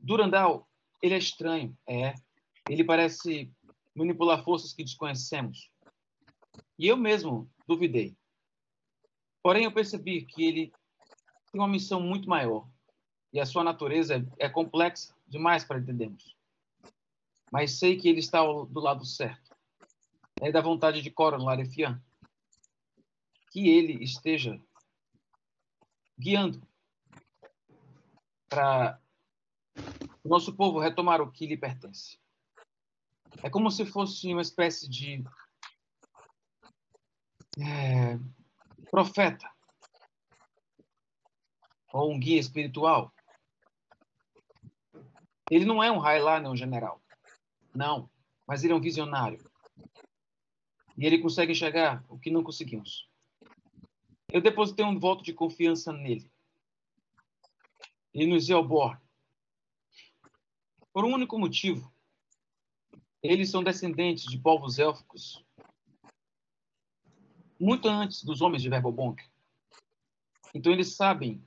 [0.00, 0.68] Durandal,
[1.00, 2.14] ele é estranho, é.
[2.68, 3.50] Ele parece
[3.94, 5.70] manipular forças que desconhecemos.
[6.78, 8.16] E eu mesmo duvidei.
[9.42, 10.72] Porém, eu percebi que ele
[11.52, 12.68] tem uma missão muito maior
[13.32, 16.36] e a sua natureza é, complexa demais para entendermos.
[17.52, 19.54] Mas sei que ele está do lado certo.
[20.40, 22.02] É da vontade de Coron Larefian
[23.50, 24.60] que ele esteja
[26.18, 26.60] guiando
[28.48, 29.00] para
[30.24, 32.18] o nosso povo retomar o que lhe pertence.
[33.42, 35.22] É como se fosse uma espécie de
[37.58, 38.18] é,
[38.90, 39.50] profeta
[41.92, 43.12] ou um guia espiritual.
[45.50, 47.00] Ele não é um Highlander, um general.
[47.72, 48.10] Não,
[48.46, 49.38] mas ele é um visionário.
[50.96, 53.08] E ele consegue enxergar o que não conseguimos.
[54.28, 56.28] Eu depositei um voto de confiança nele.
[58.12, 59.00] E no Zelbor.
[60.92, 61.93] Por um único motivo.
[63.24, 65.42] Eles são descendentes de povos élficos
[67.58, 69.24] muito antes dos homens de Verbobonk.
[70.52, 71.42] Então eles sabem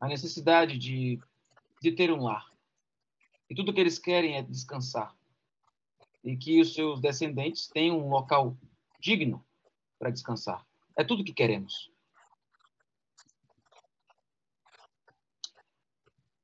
[0.00, 1.20] a necessidade de,
[1.80, 2.52] de ter um lar.
[3.48, 5.16] E tudo que eles querem é descansar.
[6.24, 8.58] E que os seus descendentes tenham um local
[8.98, 9.46] digno
[9.96, 10.66] para descansar.
[10.98, 11.88] É tudo que queremos.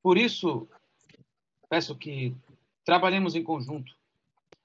[0.01, 0.69] Por isso,
[1.67, 2.33] peço que
[2.89, 3.93] trabalhemos em conjunto.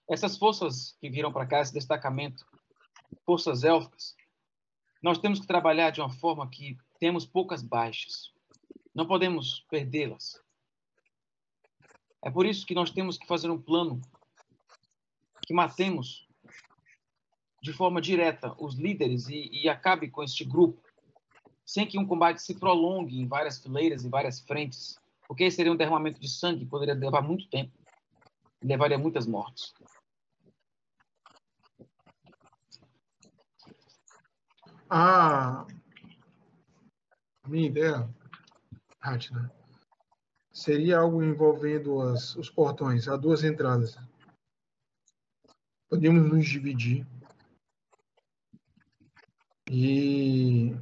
[0.08, 2.42] Essas forças que viram para cá, esse destacamento,
[3.22, 4.16] forças élficas,
[5.02, 8.32] nós temos que trabalhar de uma forma que temos poucas baixas.
[8.94, 10.42] Não podemos perdê-las.
[12.22, 14.00] É por isso que nós temos que fazer um plano
[15.46, 16.26] que matemos
[17.62, 20.82] de forma direta os líderes e, e acabe com este grupo,
[21.62, 24.98] sem que um combate se prolongue em várias fileiras e várias frentes,
[25.28, 27.83] porque seria um derramamento de sangue, poderia levar muito tempo
[28.64, 29.74] levaria muitas mortes.
[34.88, 35.66] A
[37.46, 38.08] minha ideia,
[39.00, 39.52] Ratna,
[40.52, 43.98] seria algo envolvendo as, os portões, há duas entradas.
[45.90, 47.06] Podíamos nos dividir
[49.70, 50.74] e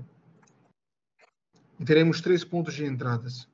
[1.85, 3.49] teremos três pontos de entradas.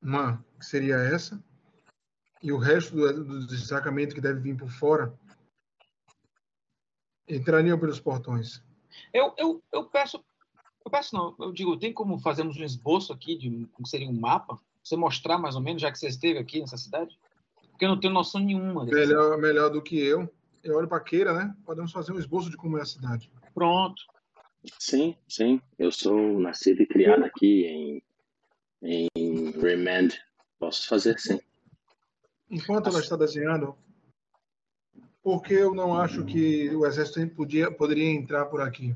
[0.00, 1.42] Uma que seria essa,
[2.42, 5.12] e o resto do, do destacamento que deve vir por fora
[7.28, 8.62] entrariam pelos portões.
[9.12, 10.22] Eu, eu, eu peço,
[10.84, 14.18] eu peço não, eu digo, tem como fazermos um esboço aqui de como seria um
[14.18, 14.58] mapa?
[14.82, 17.16] Você mostrar mais ou menos, já que você esteve aqui nessa cidade?
[17.82, 18.84] porque eu não tenho noção nenhuma.
[18.84, 20.32] Melhor, melhor do que eu.
[20.62, 21.52] Eu olho para Queira, né?
[21.64, 23.24] Podemos fazer um esboço de como é a cidade.
[23.24, 23.52] cidade.
[23.52, 24.00] Pronto.
[24.78, 25.60] Sim, sim.
[25.76, 28.02] Eu sou nascido e criado aqui em,
[29.16, 30.10] em Remand.
[30.60, 31.40] Posso fazer sim.
[32.52, 33.74] Enquanto ela está desenhando,
[35.22, 38.94] por que eu não acho que o exército podia, poderia entrar por aqui?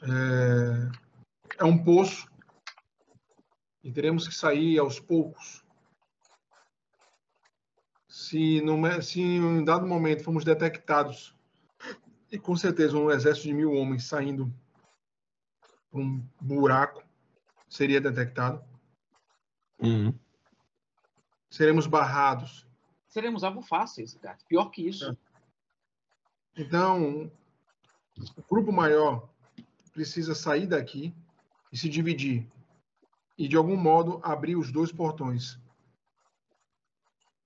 [0.00, 2.26] É, é um poço
[3.84, 5.62] e teremos que sair aos poucos.
[8.08, 8.62] Se,
[9.02, 11.36] se em um dado momento fomos detectados,
[12.32, 14.50] e com certeza um exército de mil homens saindo
[15.90, 17.04] por um buraco
[17.68, 18.66] seria detectado,
[19.80, 20.12] Uhum.
[21.50, 22.66] Seremos barrados.
[23.08, 24.44] Seremos algo fácil, esse gato.
[24.46, 25.16] Pior que isso.
[26.56, 27.30] Então,
[28.36, 29.28] o grupo maior
[29.92, 31.14] precisa sair daqui
[31.72, 32.46] e se dividir.
[33.36, 35.58] E, de algum modo, abrir os dois portões.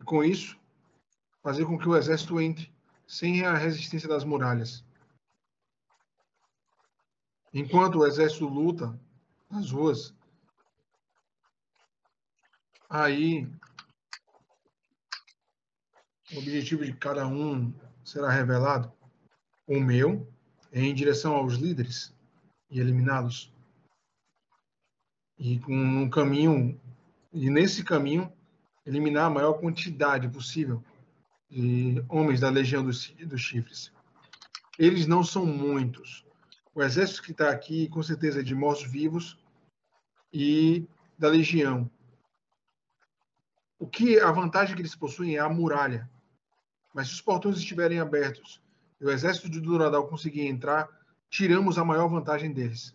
[0.05, 0.59] Com isso,
[1.42, 2.72] fazer com que o exército entre
[3.07, 4.84] sem a resistência das muralhas.
[7.53, 8.98] Enquanto o exército luta
[9.50, 10.14] nas ruas,
[12.88, 13.46] aí
[16.35, 17.72] o objetivo de cada um
[18.05, 18.93] será revelado.
[19.66, 20.26] O meu
[20.72, 22.14] é em direção aos líderes
[22.70, 23.53] e eliminá-los.
[25.39, 26.80] E com um caminho,
[27.33, 28.33] e nesse caminho,
[28.87, 30.83] eliminar a maior quantidade possível
[31.51, 33.93] de homens da legião dos, dos chifres.
[34.78, 36.24] Eles não são muitos.
[36.74, 39.39] O exército que está aqui, com certeza, é de mortos-vivos
[40.33, 40.87] e
[41.18, 41.91] da legião.
[43.78, 46.11] O que a vantagem que eles possuem é a muralha.
[46.95, 48.62] Mas se os portões estiverem abertos
[49.01, 50.88] e o exército de Duradal conseguir entrar,
[51.30, 52.95] tiramos a maior vantagem deles.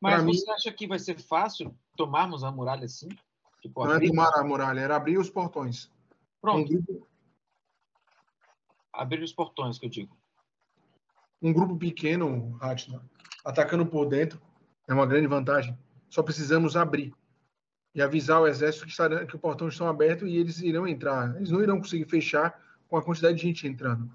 [0.00, 3.08] Mas Pra mim- você acha que vai ser fácil tomarmos a muralha assim?
[3.60, 5.86] Tipo, Não é abrir, tomar a muralha, era abrir os portões.
[5.86, 7.08] Um pronto, grupo,
[8.92, 10.16] abrir os portões, que eu digo.
[11.42, 13.02] um grupo pequeno, Ratna,
[13.44, 14.40] atacando por dentro,
[14.88, 15.76] é uma grande vantagem.
[16.08, 17.14] Só precisamos abrir
[17.96, 21.34] e avisar o exército que, estará, que os portões estão abertos e eles irão entrar.
[21.36, 24.10] Eles não irão conseguir fechar com a quantidade de gente entrando.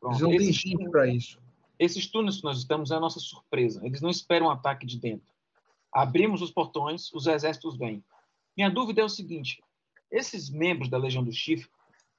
[0.00, 0.14] Pronto.
[0.14, 1.38] Eles não têm gente para isso.
[1.78, 3.78] esses túneis que nós estamos é a nossa surpresa.
[3.84, 5.28] Eles não esperam um ataque de dentro.
[5.92, 8.02] Abrimos os portões, os exércitos vêm.
[8.56, 9.62] Minha dúvida é o seguinte:
[10.10, 11.68] esses membros da Legião do Chifre,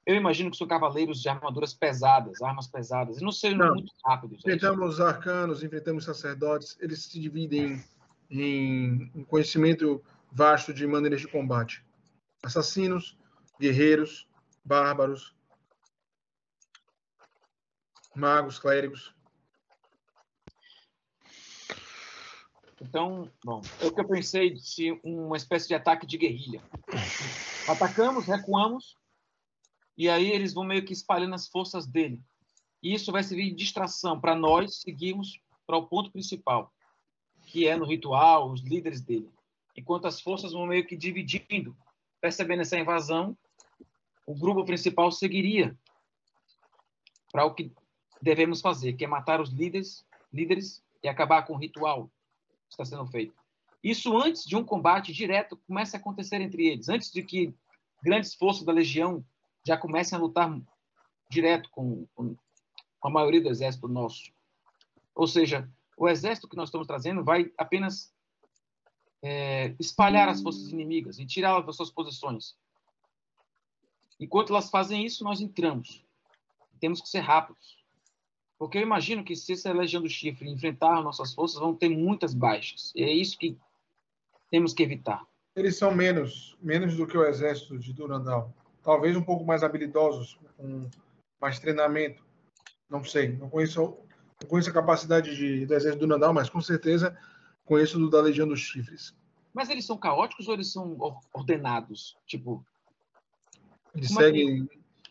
[0.06, 3.74] eu imagino que são cavaleiros de armaduras pesadas, armas pesadas, e não sejam Não.
[3.74, 4.36] muito rápidos.
[4.36, 4.56] é isso?
[4.56, 7.82] Enfrentamos arcanos, enfrentamos sacerdotes, eles se dividem
[8.30, 10.00] em um conhecimento
[10.32, 11.84] vasto de maneiras de combate.
[12.42, 13.18] Assassinos,
[13.60, 14.26] guerreiros,
[14.64, 15.34] bárbaros,
[18.14, 19.14] magos, clérigos.
[22.80, 26.60] Então, bom, é o que eu pensei de ser uma espécie de ataque de guerrilha.
[27.68, 28.96] Atacamos, recuamos,
[29.96, 32.20] e aí eles vão meio que espalhando as forças dele.
[32.82, 36.72] E isso vai servir de distração para nós seguirmos para o ponto principal,
[37.46, 39.30] que é no ritual, os líderes dele.
[39.76, 41.76] Enquanto as forças vão meio que dividindo,
[42.20, 43.36] percebendo essa invasão,
[44.26, 45.76] o grupo principal seguiria
[47.32, 47.72] para o que
[48.20, 52.06] devemos fazer, que é matar os líderes, líderes e acabar com o ritual
[52.68, 53.34] que está sendo feito.
[53.82, 57.52] Isso antes de um combate direto comece a acontecer entre eles, antes de que
[58.02, 59.24] grandes forças da legião
[59.66, 60.60] já comecem a lutar
[61.28, 62.36] direto com, com
[63.02, 64.30] a maioria do exército nosso.
[65.14, 68.11] Ou seja, o exército que nós estamos trazendo vai apenas
[69.22, 72.56] é, espalhar as forças inimigas e tirá-las das suas posições.
[74.18, 76.04] Enquanto elas fazem isso, nós entramos.
[76.80, 77.82] Temos que ser rápidos.
[78.58, 82.34] Porque eu imagino que se essa legião do chifre enfrentar nossas forças, vão ter muitas
[82.34, 82.92] baixas.
[82.94, 83.56] E é isso que
[84.50, 85.26] temos que evitar.
[85.54, 88.54] Eles são menos, menos do que o exército de Durandal.
[88.82, 90.88] Talvez um pouco mais habilidosos, com
[91.40, 92.24] mais treinamento.
[92.88, 93.80] Não sei, não conheço,
[94.40, 97.16] não conheço a capacidade de, do exército de Durandal, mas com certeza
[97.72, 99.16] conheço do da Legião dos Chifres.
[99.54, 102.18] Mas eles são caóticos ou eles são or- ordenados?
[102.26, 102.64] Tipo,
[103.94, 104.68] Eles é seguem,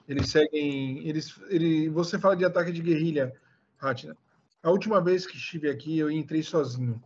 [0.07, 3.33] eles seguem, eles, ele, você fala de ataque de guerrilha,
[3.77, 4.15] Ratna.
[4.61, 7.01] A última vez que estive aqui, eu entrei sozinho.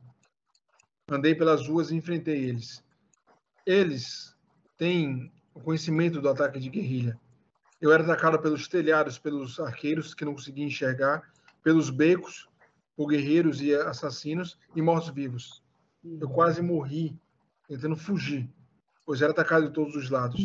[1.09, 2.83] Andei pelas ruas e enfrentei eles.
[3.65, 4.35] Eles
[4.77, 7.17] têm o conhecimento do ataque de guerrilha.
[7.79, 11.31] Eu era atacado pelos telhados, pelos arqueiros que não conseguia enxergar,
[11.63, 12.49] pelos becos,
[12.95, 15.61] por guerreiros e assassinos e mortos-vivos.
[16.03, 17.17] Eu quase morri
[17.67, 18.49] tentando fugir,
[19.05, 20.41] pois era atacado de todos os lados.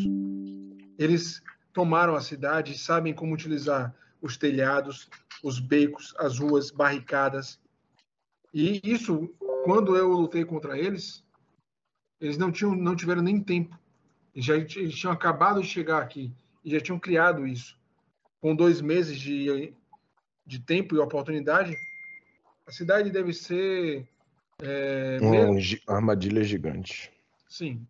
[0.98, 1.42] Eles
[1.72, 5.08] tomaram a cidade e sabem como utilizar os telhados,
[5.42, 7.60] os becos, as ruas, barricadas.
[8.52, 9.28] E isso,
[9.64, 11.24] quando eu lutei contra eles,
[12.20, 13.78] eles não tinham, não tiveram nem tempo
[14.34, 16.32] Eles já eles tinham acabado de chegar aqui
[16.64, 17.78] e já tinham criado isso.
[18.40, 19.74] Com dois meses de,
[20.46, 21.76] de tempo e oportunidade,
[22.70, 24.08] a cidade deve ser.
[24.62, 27.10] É, uma gi- armadilha gigante.
[27.48, 27.84] Sim.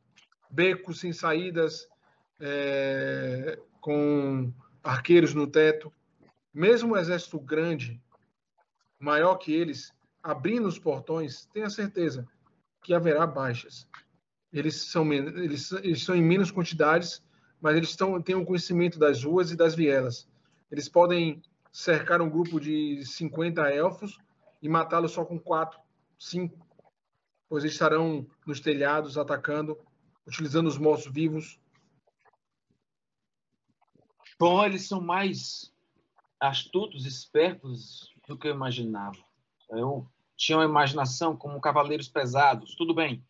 [0.50, 1.86] Becos sem saídas,
[2.40, 4.50] é, com
[4.82, 5.92] arqueiros no teto.
[6.52, 8.00] Mesmo um exército grande,
[8.98, 12.26] maior que eles, abrindo os portões, tenha certeza
[12.82, 13.86] que haverá baixas.
[14.50, 17.22] Eles são, eles, eles são em menos quantidades,
[17.60, 20.26] mas eles têm o conhecimento das ruas e das vielas.
[20.72, 24.18] Eles podem cercar um grupo de 50 elfos
[24.62, 25.78] e matá-los só com quatro,
[26.18, 26.66] cinco,
[27.48, 29.78] pois eles estarão nos telhados atacando,
[30.26, 31.58] utilizando os mortos-vivos.
[34.38, 35.72] Bom, eles são mais
[36.38, 39.18] astutos, espertos do que eu imaginava.
[39.70, 43.22] Eu tinha uma imaginação como cavaleiros pesados, tudo bem.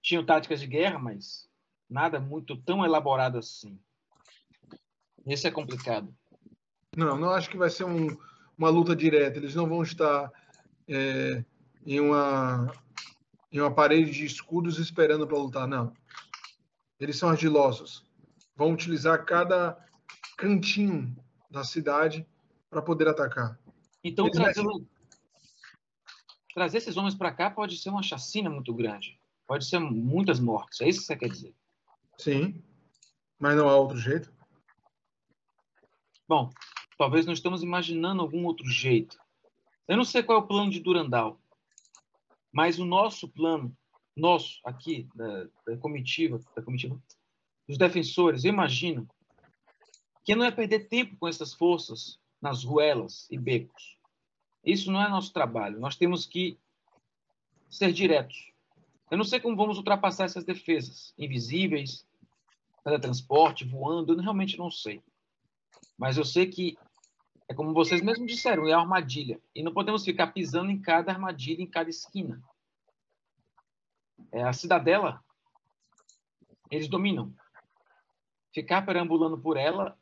[0.00, 1.48] Tinham táticas de guerra, mas
[1.88, 3.78] nada muito tão elaborado assim.
[5.26, 6.14] Esse é complicado.
[6.96, 8.16] Não, não acho que vai ser um-
[8.56, 9.38] uma luta direta.
[9.38, 10.30] Eles não vão estar
[10.88, 11.44] é,
[11.86, 12.72] em, uma,
[13.52, 15.92] em uma parede de escudos esperando para lutar, não.
[16.98, 18.04] Eles são ardilosos.
[18.56, 19.76] Vão utilizar cada
[20.36, 21.16] cantinho
[21.50, 22.26] da cidade
[22.70, 23.58] para poder atacar.
[24.02, 24.64] Então, Eles trazer,
[26.54, 29.18] trazer esses homens para cá pode ser uma chacina muito grande.
[29.46, 30.80] Pode ser muitas mortes.
[30.80, 31.54] É isso que você quer dizer?
[32.18, 32.62] Sim,
[33.38, 34.32] mas não há outro jeito.
[36.26, 36.50] Bom,
[36.96, 39.18] talvez nós estamos imaginando algum outro jeito.
[39.86, 41.38] Eu não sei qual é o plano de Durandal,
[42.52, 43.76] mas o nosso plano,
[44.16, 47.00] nosso aqui da, da comitiva, da comitiva,
[47.68, 49.08] dos defensores, eu imagino
[50.24, 53.98] que não é perder tempo com essas forças nas ruelas e becos.
[54.64, 55.78] Isso não é nosso trabalho.
[55.78, 56.58] Nós temos que
[57.68, 58.52] ser diretos.
[59.10, 62.06] Eu não sei como vamos ultrapassar essas defesas invisíveis,
[62.82, 65.02] teletransporte, voando, eu realmente não sei.
[65.98, 66.76] Mas eu sei que
[67.48, 69.40] é como vocês mesmos disseram, é a armadilha.
[69.54, 72.42] E não podemos ficar pisando em cada armadilha, em cada esquina.
[74.32, 75.22] É a cidadela,
[76.70, 77.32] eles dominam.
[78.52, 79.98] Ficar perambulando por ela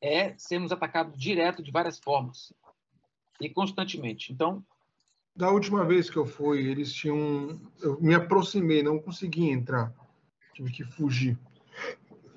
[0.00, 2.52] é sermos atacados direto de várias formas
[3.40, 4.32] e constantemente.
[4.32, 4.64] Então,
[5.34, 7.60] Da última vez que eu fui, eles tinham.
[7.80, 9.92] Eu me aproximei, não consegui entrar.
[10.52, 11.38] Tive que fugir.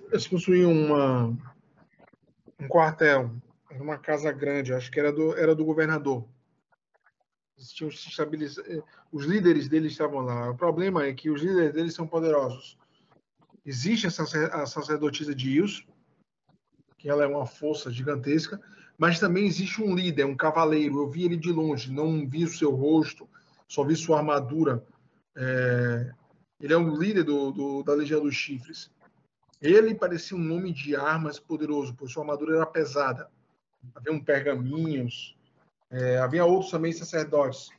[0.10, 1.26] Eles possuíam uma,
[2.60, 3.32] um quartel,
[3.74, 6.28] era uma casa grande, acho que era do, era do governador.
[7.58, 8.84] Tinham se estabilizado.
[9.12, 10.50] Os líderes deles estavam lá.
[10.50, 12.78] O problema é que os líderes deles são poderosos.
[13.66, 15.86] Existe a sacer- a sacerdotisa de Ilso,
[16.98, 18.62] que ela é uma força gigantesca,
[18.98, 21.00] mas também existe um líder, um cavaleiro.
[21.00, 23.30] Eu vi ele de longe, não vi o seu rosto,
[23.68, 24.86] só vi sua armadura.
[25.36, 26.12] É,
[26.60, 28.90] Ele é um líder do, do- da Legião dos Chifres.
[29.62, 33.30] Ele parecia um nome de armas poderoso, pois sua armadura era pesada.
[33.96, 35.36] Havia um pergaminhos,
[35.92, 37.70] é, havia outros também sacerdotes.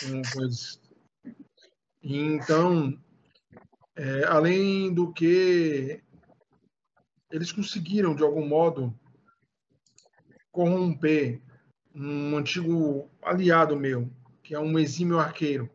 [0.00, 0.80] com- com eles.
[2.02, 2.98] E Então,
[3.96, 6.02] é, além do que
[7.30, 8.98] eles conseguiram, de algum modo,
[10.52, 11.42] corromper
[11.94, 14.10] um antigo aliado meu,
[14.42, 15.68] que é um exímio arqueiro.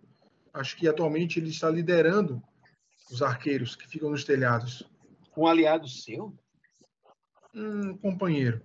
[0.54, 2.42] Acho que atualmente ele está liderando
[3.12, 4.84] os arqueiros que ficam nos telhados.
[5.36, 6.34] um aliado seu?
[7.54, 8.62] Um companheiro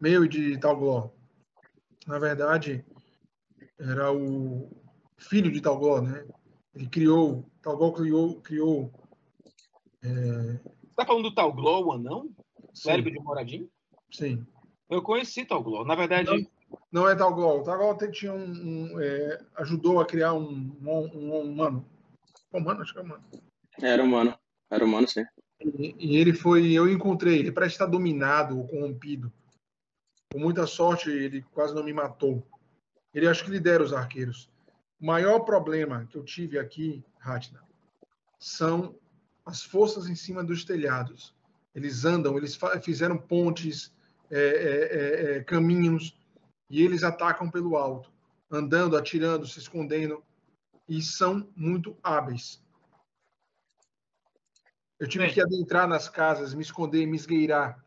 [0.00, 1.10] meu e de Talgló.
[2.06, 2.84] Na verdade,
[3.78, 4.70] era o
[5.16, 6.26] filho de Talgló, né?
[6.74, 8.92] Ele criou, Talgló criou, criou
[10.02, 10.60] Você
[10.90, 12.30] está falando do tal Glow, o anão?
[12.72, 13.68] Cérebro de Moradinho?
[14.10, 14.46] sim.
[14.88, 15.84] Eu conheci tal Glow.
[15.84, 16.48] Na verdade,
[16.90, 17.58] Não é Talgló.
[17.58, 21.84] O Talgló até tinha um, um, é, ajudou a criar um, um, um humano.
[22.52, 23.24] Humano, acho que é humano.
[23.82, 24.34] Era humano.
[24.70, 25.24] Era humano, sim.
[25.60, 29.32] E, e ele foi, eu encontrei ele, parece estar dominado ou corrompido.
[30.32, 32.46] Com muita sorte, ele quase não me matou.
[33.14, 34.50] Ele acho que lidera os arqueiros.
[35.00, 37.62] O maior problema que eu tive aqui, Ratna,
[38.38, 38.98] são
[39.46, 41.34] as forças em cima dos telhados.
[41.74, 43.94] Eles andam, eles fizeram pontes,
[44.30, 46.18] é, é, é, é, caminhos,
[46.68, 48.12] e eles atacam pelo alto,
[48.50, 50.22] andando, atirando, se escondendo,
[50.86, 52.62] e são muito hábeis.
[54.98, 55.34] Eu tive Bem.
[55.34, 57.82] que adentrar nas casas, me esconder, me esgueirar.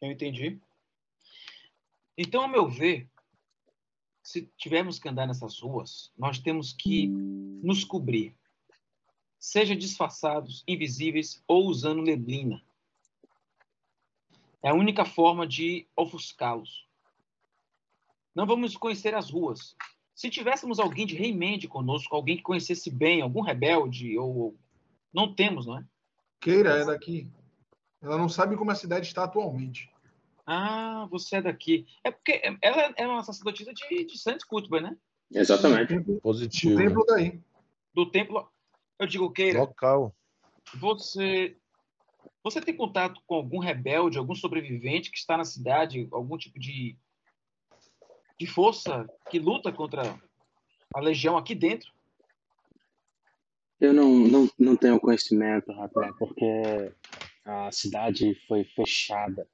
[0.00, 0.60] eu entendi.
[2.16, 3.08] Então, ao meu ver,
[4.22, 8.36] se tivermos que andar nessas ruas, nós temos que nos cobrir.
[9.38, 12.62] Seja disfarçados, invisíveis ou usando neblina.
[14.62, 16.86] É a única forma de ofuscá-los.
[18.34, 19.76] Não vamos conhecer as ruas.
[20.14, 24.56] Se tivéssemos alguém de Reimende conosco, alguém que conhecesse bem, algum rebelde, ou.
[25.12, 25.84] Não temos, não é?
[26.40, 27.28] Keira é daqui.
[28.00, 29.91] Ela não sabe como a cidade está atualmente.
[30.46, 31.86] Ah, você é daqui.
[32.02, 34.96] É porque ela é uma sacerdotisa de, de Santos Cuthbert, né?
[35.32, 35.94] Exatamente.
[35.94, 36.74] Do templo, Positivo.
[36.74, 37.40] do templo daí.
[37.94, 38.48] Do templo.
[38.98, 40.14] Eu digo, Keira, Local.
[40.74, 41.56] você.
[42.44, 46.96] Você tem contato com algum rebelde, algum sobrevivente que está na cidade, algum tipo de,
[48.36, 50.18] de força que luta contra
[50.92, 51.92] a legião aqui dentro?
[53.80, 56.92] Eu não, não, não tenho conhecimento, Rafael, porque
[57.44, 59.46] a cidade foi fechada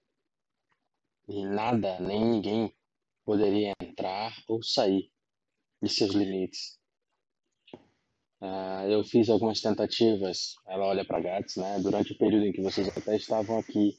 [1.28, 2.74] e nada, nem ninguém
[3.24, 5.12] poderia entrar ou sair
[5.82, 6.78] de seus limites.
[8.40, 12.62] Ah, eu fiz algumas tentativas, ela olha para Gats, né, durante o período em que
[12.62, 13.98] vocês até estavam aqui,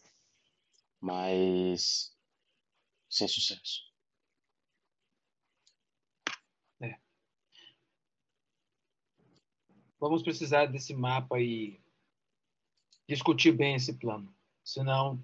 [1.02, 2.16] mas
[3.10, 3.90] sem sucesso.
[10.00, 11.78] Vamos precisar desse mapa e
[13.06, 14.34] discutir bem esse plano.
[14.64, 15.22] Senão,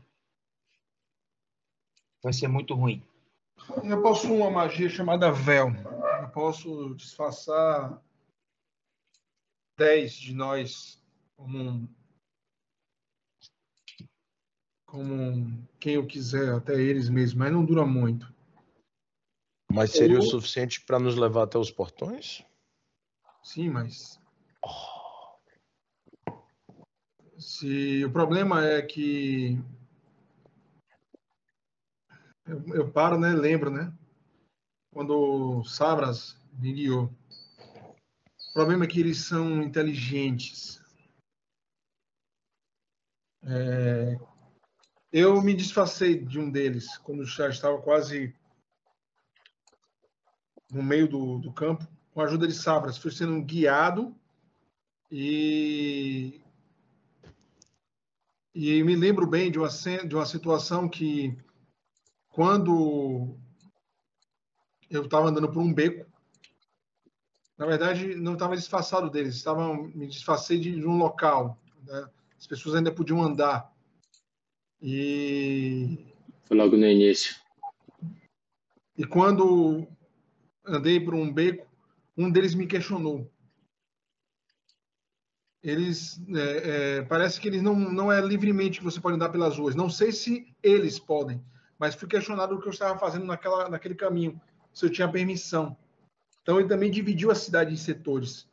[2.25, 3.03] vai ser muito ruim.
[3.83, 5.67] Eu posso uma magia chamada véu.
[6.23, 8.01] Eu posso disfarçar
[9.77, 10.99] 10 de nós
[11.37, 11.87] como um,
[14.87, 18.33] como um- quem eu quiser, até eles mesmos, mas não dura muito.
[19.71, 22.43] Mas seria o Ou- suficiente para nos levar até os portões?
[23.43, 24.19] Sim, mas
[27.37, 29.59] se o problema é que
[32.45, 33.29] eu, eu paro, né?
[33.29, 33.93] Lembro, né?
[34.93, 37.05] Quando Sabras me guiou.
[38.49, 40.81] O problema é que eles são inteligentes.
[43.43, 44.17] É,
[45.11, 48.33] eu me disfarcei de um deles quando já estava quase
[50.71, 52.97] no meio do, do campo, com a ajuda de Sabras.
[52.97, 54.15] Fui sendo guiado
[55.11, 56.41] e
[58.53, 61.37] e me lembro bem de uma de uma situação que
[62.35, 63.37] quando
[64.89, 66.05] eu estava andando por um beco,
[67.57, 72.09] na verdade não estava disfarçado deles, estava me disfarcei de, de um local, né?
[72.37, 73.73] as pessoas ainda podiam andar
[74.81, 76.13] e
[76.43, 77.37] Foi logo no início.
[78.97, 79.87] E quando
[80.65, 81.65] andei por um beco,
[82.17, 83.31] um deles me questionou.
[85.63, 89.57] Eles é, é, parece que eles não não é livremente que você pode andar pelas
[89.57, 89.73] ruas.
[89.73, 91.41] Não sei se eles podem,
[91.77, 94.39] mas fui questionado do que eu estava fazendo naquela naquele caminho,
[94.73, 95.77] se eu tinha permissão.
[96.41, 98.47] Então ele também dividiu a cidade em setores.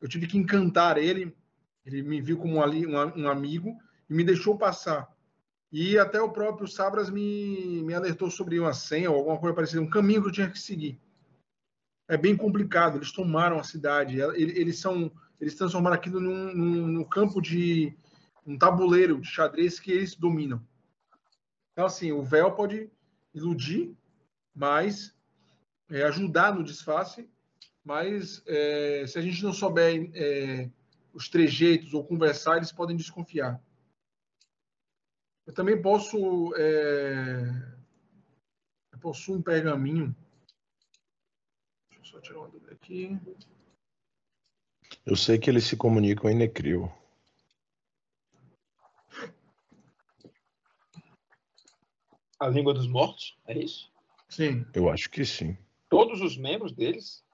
[0.00, 1.36] Eu tive que encantar ele.
[1.84, 3.76] Ele me viu como um, um, amigo
[4.08, 5.08] e me deixou passar.
[5.72, 9.82] E até o próprio Sabras me, me alertou sobre uma senha ou alguma coisa parecida,
[9.82, 11.00] um caminho que eu tinha que seguir.
[12.08, 12.96] É bem complicado.
[12.98, 14.20] Eles tomaram a cidade.
[14.20, 15.10] Eles são,
[15.40, 17.96] eles transformaram aquilo num, num, num campo de
[18.46, 20.64] um tabuleiro de xadrez que eles dominam.
[21.76, 22.90] Então, assim, o véu pode
[23.34, 23.94] iludir,
[24.54, 25.14] mas
[25.90, 27.28] é, ajudar no disfarce.
[27.84, 30.70] Mas é, se a gente não souber é,
[31.12, 33.62] os trejeitos ou conversar, eles podem desconfiar.
[35.46, 36.16] Eu também posso.
[36.56, 37.42] É...
[38.92, 40.16] Eu possuo um pergaminho.
[41.90, 43.20] Deixa eu só tirar uma dúvida aqui.
[45.04, 46.90] Eu sei que eles se comunicam em Necril.
[52.38, 53.90] A língua dos mortos, é isso?
[54.28, 54.66] Sim.
[54.74, 55.56] Eu acho que sim.
[55.88, 57.24] Todos os membros deles?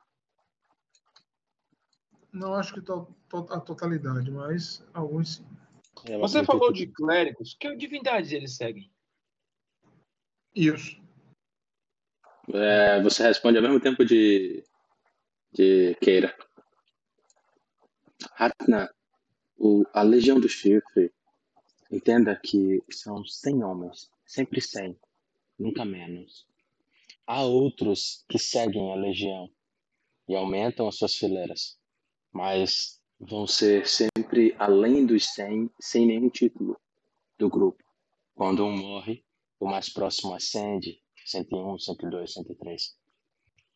[2.32, 5.46] Não acho que to, to, a totalidade, mas alguns sim.
[6.06, 7.54] Ela Você falou que- de clérigos.
[7.58, 8.90] Que divindades eles seguem?
[10.54, 11.00] Isso.
[12.52, 14.64] É, você responde ao mesmo tempo de,
[15.52, 16.34] de Keira.
[18.34, 18.92] Ratna,
[19.56, 21.12] o, a Legião do Chifre,
[21.90, 24.98] entenda que são 100 homens, sempre 100,
[25.58, 26.46] nunca menos.
[27.26, 29.50] Há outros que seguem a Legião
[30.28, 31.78] e aumentam as suas fileiras,
[32.32, 36.80] mas vão ser sempre além dos 100, sem nenhum título
[37.38, 37.82] do grupo.
[38.34, 39.24] Quando um morre,
[39.60, 42.96] o mais próximo ascende, 101, 102, 103.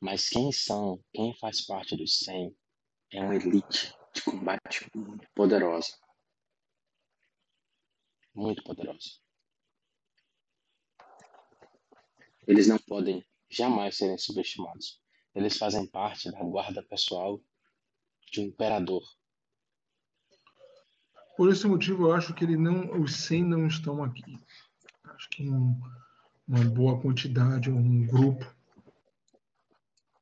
[0.00, 2.56] Mas quem são, quem faz parte dos 100
[3.12, 5.96] é uma elite de combate muito poderosa.
[8.34, 9.25] Muito poderosa.
[12.46, 15.00] Eles não podem jamais serem subestimados.
[15.34, 17.40] Eles fazem parte da guarda pessoal
[18.32, 19.02] de um imperador.
[21.36, 24.38] Por esse motivo, eu acho que ele não, os 100 não estão aqui.
[25.04, 25.78] Acho que um,
[26.48, 28.54] uma boa quantidade, um grupo,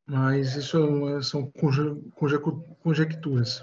[0.06, 2.38] Mas isso é- são conje- conje-
[2.82, 3.62] conjecturas.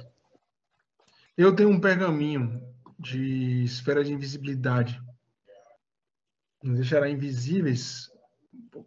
[1.38, 2.60] Eu tenho um pergaminho
[2.98, 5.00] de esfera de invisibilidade.
[6.64, 8.11] Nos deixará invisíveis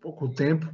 [0.04, 0.66] pouco tempo.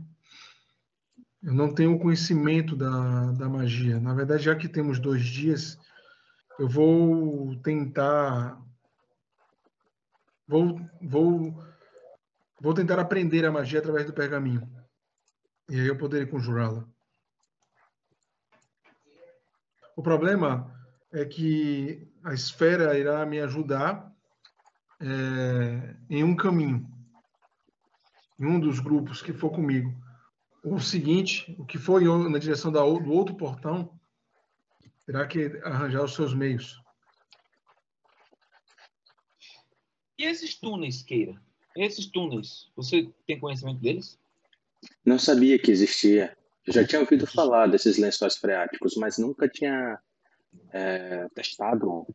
[1.40, 4.00] Eu não tenho conhecimento da, da magia.
[4.00, 5.78] Na verdade, já que temos dois dias,
[6.58, 8.60] eu vou tentar.
[10.48, 11.64] Vou, vou,
[12.60, 14.68] vou tentar aprender a magia através do pergaminho.
[15.70, 16.84] E aí eu poderei conjurá-la.
[19.96, 20.74] O problema
[21.12, 24.12] é que a esfera irá me ajudar
[25.00, 26.84] é, em um caminho,
[28.40, 29.94] em um dos grupos que for comigo.
[30.64, 33.98] O seguinte, o que for em- na direção da, do outro portão,
[35.04, 36.80] terá que arranjar os seus meios.
[40.18, 41.40] E esses túneis, Keira?
[41.76, 44.18] Esses túneis, você tem conhecimento deles?
[45.04, 46.36] Não sabia que existia.
[46.66, 49.98] Eu já tinha ouvido falar desses lençóis freáticos, mas nunca tinha
[50.72, 52.06] é, testado.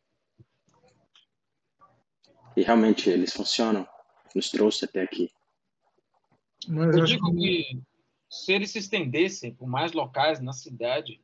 [2.55, 3.87] E realmente eles funcionam.
[4.35, 5.31] Nos trouxe até aqui.
[6.67, 7.81] Mas Eu digo que que
[8.29, 11.21] se eles se estendessem por mais locais na cidade,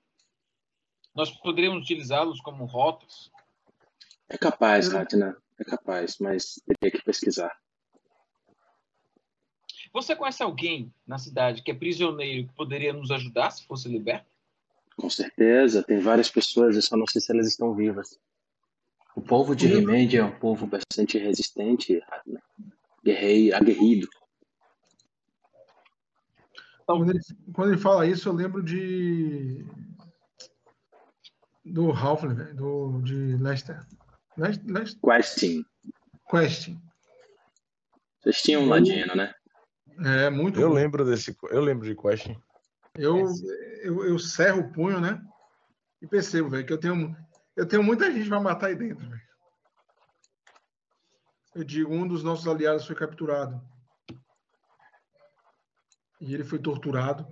[1.15, 3.31] nós poderíamos utilizá-los como rotas.
[4.29, 5.35] É capaz, Ratna.
[5.59, 7.51] É capaz, mas teria que pesquisar.
[9.93, 14.31] Você conhece alguém na cidade que é prisioneiro que poderia nos ajudar se fosse liberto?
[14.95, 18.17] Com certeza, tem várias pessoas, eu só não sei se elas estão vivas.
[19.15, 22.41] O povo de Eu- Remende é um povo bastante resistente, Ratna.
[23.03, 24.07] Guerrei, aguerrido.
[26.97, 27.19] Quando ele,
[27.53, 29.65] quando ele fala isso, eu lembro de.
[31.63, 33.79] Do Ralph, né, do, de Lester.
[34.37, 35.65] Lester, Lester Questing.
[36.29, 36.69] Quest.
[38.21, 39.33] Vocês tinham um ladino, né?
[40.03, 40.75] É muito Eu bom.
[40.75, 41.35] lembro desse.
[41.49, 42.35] Eu lembro de Question.
[42.95, 43.25] Eu,
[43.83, 45.21] eu, eu cerro o punho, né?
[46.01, 47.15] E percebo, velho, que eu tenho,
[47.55, 49.21] eu tenho muita gente para matar aí dentro, velho.
[51.53, 53.61] Eu digo, um dos nossos aliados foi capturado.
[56.21, 57.27] E ele foi torturado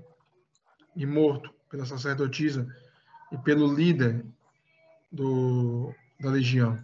[0.95, 2.68] e morto pela sacerdotisa
[3.32, 4.26] e pelo líder
[5.11, 6.84] do, da legião.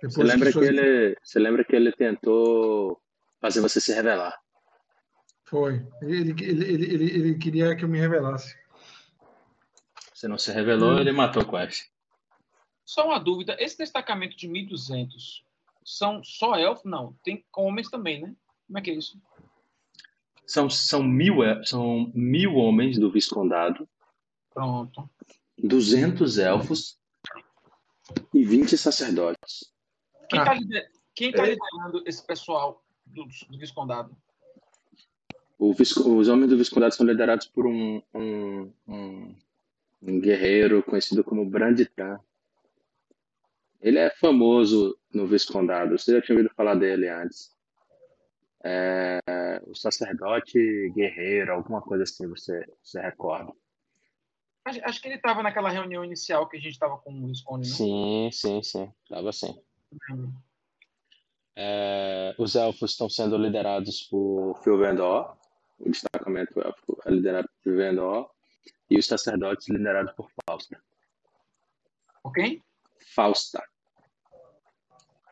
[0.00, 3.00] Você Depois lembra, que ele, você lembra que ele tentou
[3.40, 4.40] fazer você se revelar?
[5.44, 5.86] Foi.
[6.02, 8.56] Ele, ele, ele, ele, ele queria que eu me revelasse.
[10.14, 11.86] Você não se revelou, ele matou o Quest.
[12.84, 15.42] Só uma dúvida, esse destacamento de 1.200
[15.84, 16.84] são só elfos?
[16.84, 18.34] Não, tem homens também, né?
[18.68, 19.18] Como é que é isso?
[20.46, 23.88] São, são, mil, el- são mil homens do Viscondado,
[24.52, 25.08] Pronto.
[25.58, 26.98] 200 elfos
[28.32, 29.72] e 20 sacerdotes.
[30.30, 30.54] Quem Ah.
[30.54, 31.50] está quem tá É.
[31.50, 34.16] liderando esse pessoal do, do Viscondado?
[35.58, 39.34] O Visco- os homens do Viscondado são liderados por um, um, um,
[40.02, 42.20] um guerreiro conhecido como Branditan.
[43.80, 45.98] Ele é famoso no Viscondado.
[45.98, 47.50] Você já tinha ouvido falar dele antes.
[48.70, 53.50] É, o sacerdote guerreiro, alguma coisa assim, você, você recorda?
[54.66, 57.66] Acho, acho que ele estava naquela reunião inicial que a gente estava com o Visconde,
[57.66, 57.74] né?
[57.74, 58.92] Sim, sim, sim.
[59.08, 59.58] Tava assim.
[61.56, 65.34] É, os elfos estão sendo liderados por Filvendor,
[65.78, 68.30] o destacamento élfico é liderado por Filvendor,
[68.90, 70.78] e os sacerdotes liderados por Fausta.
[72.22, 72.62] Ok?
[73.14, 73.62] Fausta.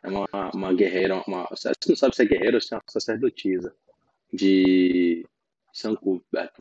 [0.07, 2.83] É uma, uma guerreira, uma, você não sabe se é guerreira ou se é uma
[2.87, 3.75] sacerdotisa
[4.33, 5.27] de
[5.73, 6.53] São Cuthbert.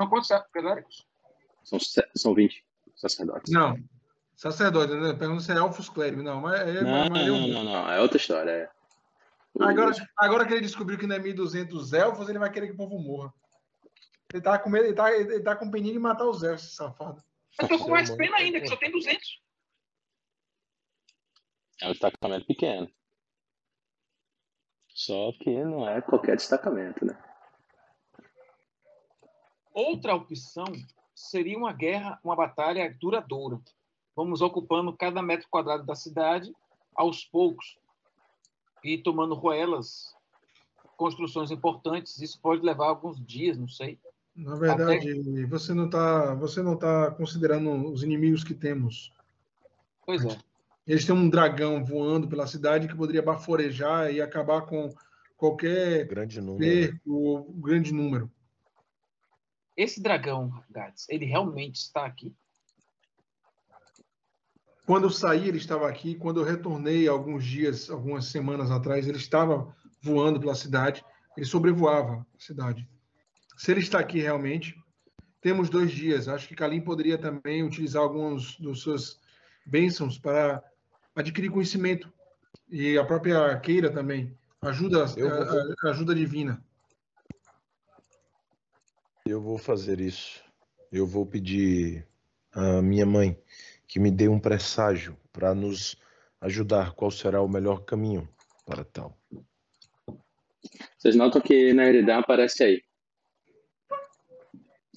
[0.00, 1.04] São quantos clérigos?
[1.64, 1.78] São,
[2.14, 2.64] são 20
[2.94, 3.52] sacerdotes.
[3.52, 3.76] Não.
[4.36, 5.12] Sacerdote, né?
[5.12, 6.24] Pergunta se é elfos clérigos.
[6.24, 6.82] Não, mas é.
[6.82, 8.50] Não, mas não, não, não, é outra história.
[8.50, 8.70] É.
[9.54, 12.72] O- Agora, agora que ele descobriu que não é 1.200 elfos, ele vai querer que
[12.74, 13.32] o povo morra.
[14.32, 16.76] Ele tá com medo, ele tá, ele tá com peninha de matar os elfos, esse
[16.76, 17.20] safado.
[17.60, 19.40] Eu tô com mais pena mano, ainda, que só tem 200.
[21.82, 22.88] É um destacamento pequeno.
[24.88, 27.18] Só que não é qualquer destacamento, né?
[29.74, 30.64] Outra opção
[31.12, 33.60] seria uma guerra, uma batalha duradoura.
[34.14, 36.54] Vamos ocupando cada metro quadrado da cidade
[36.94, 37.76] aos poucos
[38.84, 40.14] e tomando ruelas,
[40.96, 42.20] construções importantes.
[42.20, 43.98] Isso pode levar alguns dias, não sei.
[44.36, 49.12] Na verdade, você não tá, você não tá considerando os inimigos que temos.
[50.06, 50.51] Pois é.
[50.86, 54.92] Eles têm um dragão voando pela cidade que poderia baforejar e acabar com
[55.36, 56.58] qualquer Grande número.
[56.58, 56.86] né?
[56.88, 58.30] perco ou grande número.
[59.76, 62.34] Esse dragão, Gats, ele realmente está aqui?
[64.84, 66.14] Quando eu saí, ele estava aqui.
[66.16, 71.04] Quando eu retornei alguns dias, algumas semanas atrás, ele estava voando pela cidade.
[71.36, 72.86] Ele sobrevoava a cidade.
[73.56, 74.76] se ele está aqui realmente.
[75.40, 76.28] Temos dois dias.
[76.28, 79.20] Acho que Kalim poderia também utilizar alguns dos seus
[79.64, 80.62] bênçãos para
[81.14, 82.12] adquirir conhecimento.
[82.68, 84.36] E a própria Keira também.
[84.60, 86.62] Ajuda, Eu vou- a- a- ajuda divina.
[89.26, 90.42] Eu vou fazer isso.
[90.90, 92.06] Eu vou pedir
[92.52, 93.36] à minha mãe
[93.86, 95.96] que me dê um presságio para nos
[96.40, 98.28] ajudar qual será o melhor caminho
[98.66, 99.16] para tal.
[100.98, 102.82] Vocês notam que na Eridan aparece aí.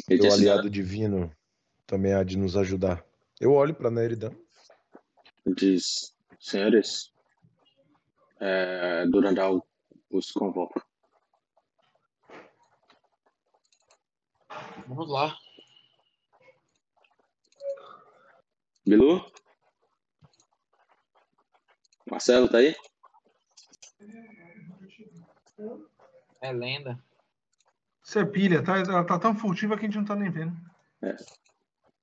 [0.09, 1.31] Meu disse, aliado divino
[1.87, 3.03] também há de nos ajudar.
[3.39, 4.31] Eu olho para Neridan.
[5.45, 7.13] Diz, senhores,
[8.39, 9.65] é, Durandal
[10.09, 10.83] os convoca.
[14.87, 15.35] Vamos lá.
[18.85, 19.25] Bilu?
[22.09, 22.75] Marcelo, tá aí?
[26.41, 27.03] É lenda.
[28.03, 28.77] Você é pilha, tá?
[28.77, 30.55] Ela tá tão furtiva que a gente não tá nem vendo.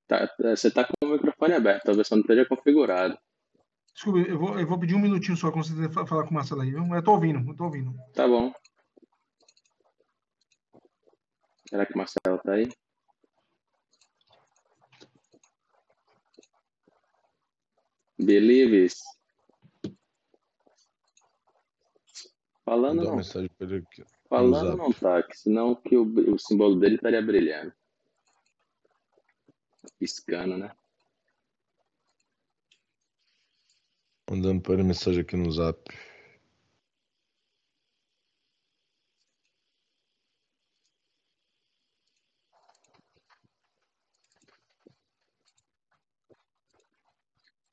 [0.09, 3.16] Tá, é, você tá com o microfone aberto, talvez só não esteja configurado.
[3.94, 6.35] Desculpa, eu vou, eu vou pedir um minutinho só quando você fa- falar com o
[6.35, 6.85] Marcelo aí, viu?
[6.94, 7.94] Eu tô ouvindo, eu tô ouvindo.
[8.14, 8.52] Tá bom.
[11.69, 12.69] Será que o Marcelo tá aí?
[18.19, 19.01] Believes.
[22.64, 23.16] Falando não.
[23.16, 24.05] mensagem para ele aqui.
[24.28, 27.73] Falando não tá, que senão que o, o símbolo dele estaria brilhando.
[29.98, 30.74] Piscando, né?
[34.32, 35.78] Mandando para mensagem aqui no zap.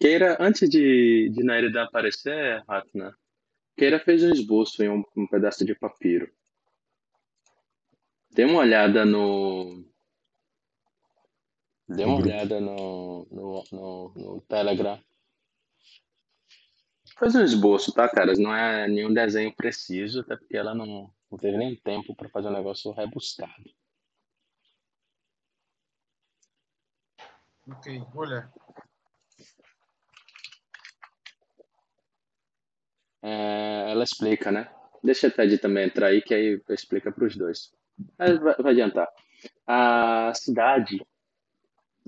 [0.01, 3.17] Keira, antes de, de Nairida aparecer, Ratna,
[3.77, 6.29] Keira fez um esboço em um, um pedaço de papiro.
[8.31, 9.85] Dê uma olhada no.
[11.87, 15.01] Dê uma olhada no, no, no, no Telegram.
[17.19, 18.39] Faz um esboço, tá, caras?
[18.39, 22.47] Não é nenhum desenho preciso, até porque ela não, não teve nem tempo para fazer
[22.47, 23.69] um negócio rebuscado.
[27.69, 28.49] Ok, vou olhar.
[33.21, 34.71] É, ela explica, né?
[35.03, 37.73] Deixa a Ted também entrar aí, que aí explica para os dois.
[38.17, 39.09] Mas vai, vai adiantar.
[39.67, 41.05] A cidade,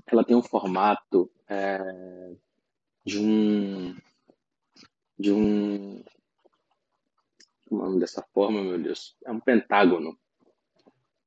[0.06, 2.34] ela tem um formato é,
[3.04, 3.94] de um
[5.22, 6.02] de um
[7.70, 9.16] é o dessa forma, meu Deus?
[9.24, 10.18] É um pentágono.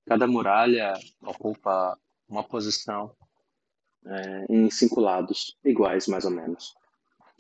[0.06, 0.94] Cada muralha
[1.24, 1.98] ocupa
[2.28, 3.16] uma posição
[4.06, 6.76] é, em cinco lados, iguais mais ou menos.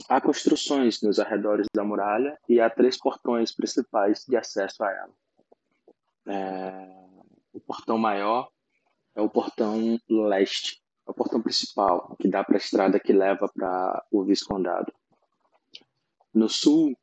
[0.09, 5.13] Há construções nos arredores da muralha e há três portões principais de acesso a ela.
[6.27, 7.05] É,
[7.53, 8.49] o portão maior
[9.13, 13.47] é o portão leste, é o portão principal, que dá para a estrada que leva
[13.53, 14.91] para o Viscondado.
[16.35, 16.97] No sul,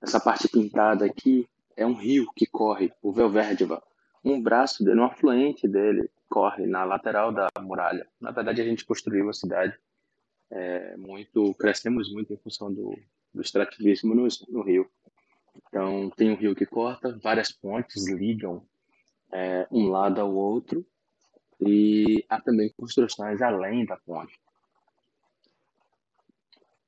[0.00, 1.44] essa parte pintada aqui
[1.76, 3.82] é um rio que corre, o Velverdeva.
[4.24, 8.06] Um braço dele, um afluente dele, corre na lateral da muralha.
[8.20, 9.76] Na verdade, a gente construiu a cidade
[10.52, 12.96] é, muito, crescemos muito em função do,
[13.34, 14.88] do extrativismo no, no rio.
[15.66, 18.64] Então, tem um rio que corta, várias pontes ligam
[19.32, 20.86] é, um lado ao outro
[21.60, 24.38] e há também construções além da ponte.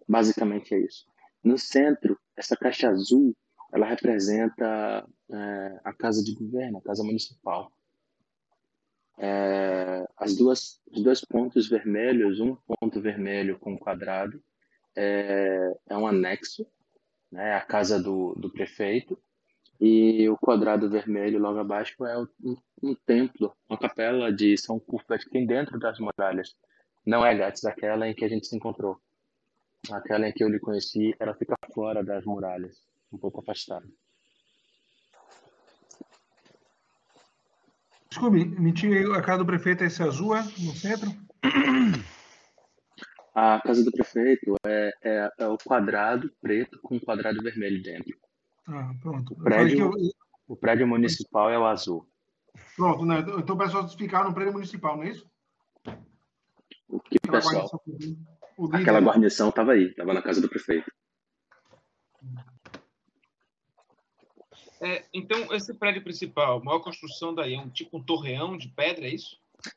[0.08, 1.08] Basicamente é isso.
[1.42, 3.36] No centro, essa caixa azul,
[3.72, 7.70] ela representa é, a casa de governo, a casa municipal.
[9.18, 14.42] É, as duas, os dois pontos vermelhos, um ponto vermelho com um quadrado,
[14.94, 16.66] é, é um anexo,
[17.30, 19.18] né, a casa do, do prefeito,
[19.80, 25.18] e o quadrado vermelho logo abaixo é um, um templo, uma capela de São Curva
[25.18, 26.56] que tem dentro das muralhas.
[27.04, 28.98] Não é Gats, aquela em que a gente se encontrou.
[29.92, 32.76] Aquela em que eu lhe conheci, ela fica fora das muralhas,
[33.12, 33.86] um pouco afastada.
[38.08, 40.42] Desculpe, me tira a casa do prefeito, esse azul, é?
[40.42, 41.10] No centro?
[43.34, 48.16] A casa do prefeito é, é, é o quadrado preto com um quadrado vermelho dentro.
[48.66, 49.34] Ah, pronto.
[49.34, 50.12] Eu prédio- eu-
[50.48, 52.08] O prédio municipal é o azul.
[52.76, 53.18] Pronto, né?
[53.18, 55.26] Então o pessoal ficar no prédio municipal, não é isso?
[56.88, 57.68] O que, pessoal?
[58.64, 60.90] Líder- Aquela guarnição estava aí, estava na casa do prefeito.
[64.80, 69.06] É, então, esse prédio principal, maior construção daí, é um tipo um torreão de pedra,
[69.06, 69.36] é isso?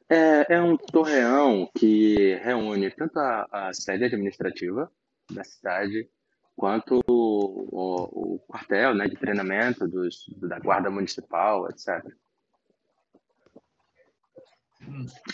[0.10, 4.92] É, é um torreão que reúne tanto a, a sede administrativa
[5.32, 6.10] da cidade
[6.56, 12.06] quanto o, o- o quartel né, de treinamento dos, da guarda municipal, etc.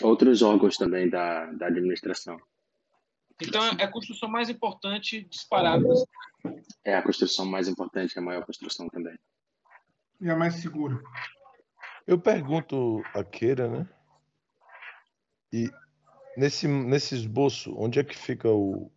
[0.00, 2.38] Outros órgãos também da, da administração.
[3.40, 5.84] Então é a construção mais importante disparada.
[6.84, 9.18] É a construção mais importante, a maior construção também.
[10.20, 11.02] E a mais segura.
[12.06, 13.88] Eu pergunto a Keira, né?
[15.52, 15.70] E
[16.36, 18.90] nesse, nesse esboço, onde é que fica o,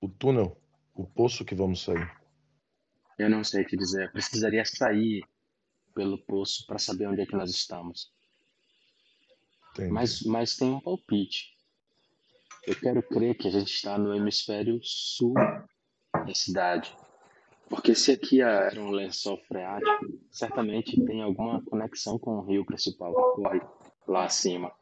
[0.00, 0.60] o túnel,
[0.94, 2.10] o poço que vamos sair?
[3.18, 4.06] Eu não sei te dizer.
[4.06, 5.24] Eu precisaria sair
[5.94, 8.12] pelo poço para saber onde é que nós estamos.
[9.72, 9.92] Entendi.
[9.92, 11.56] Mas, mas tem um palpite.
[12.66, 16.94] Eu quero crer que a gente está no hemisfério sul da cidade.
[17.68, 23.14] Porque se aqui era um lençol freático, certamente tem alguma conexão com o rio principal
[23.14, 23.60] que corre
[24.06, 24.72] lá acima.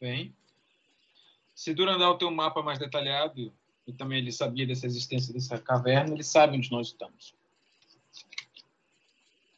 [0.00, 0.34] Bem,
[1.54, 3.52] se Durandal tem um mapa mais detalhado,
[3.86, 7.34] e também ele sabia dessa existência dessa caverna, ele sabe onde nós estamos.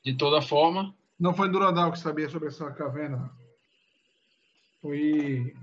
[0.03, 3.31] De toda forma, Não foi Durandal que sabia sobre essa caverna.
[4.81, 5.55] Foi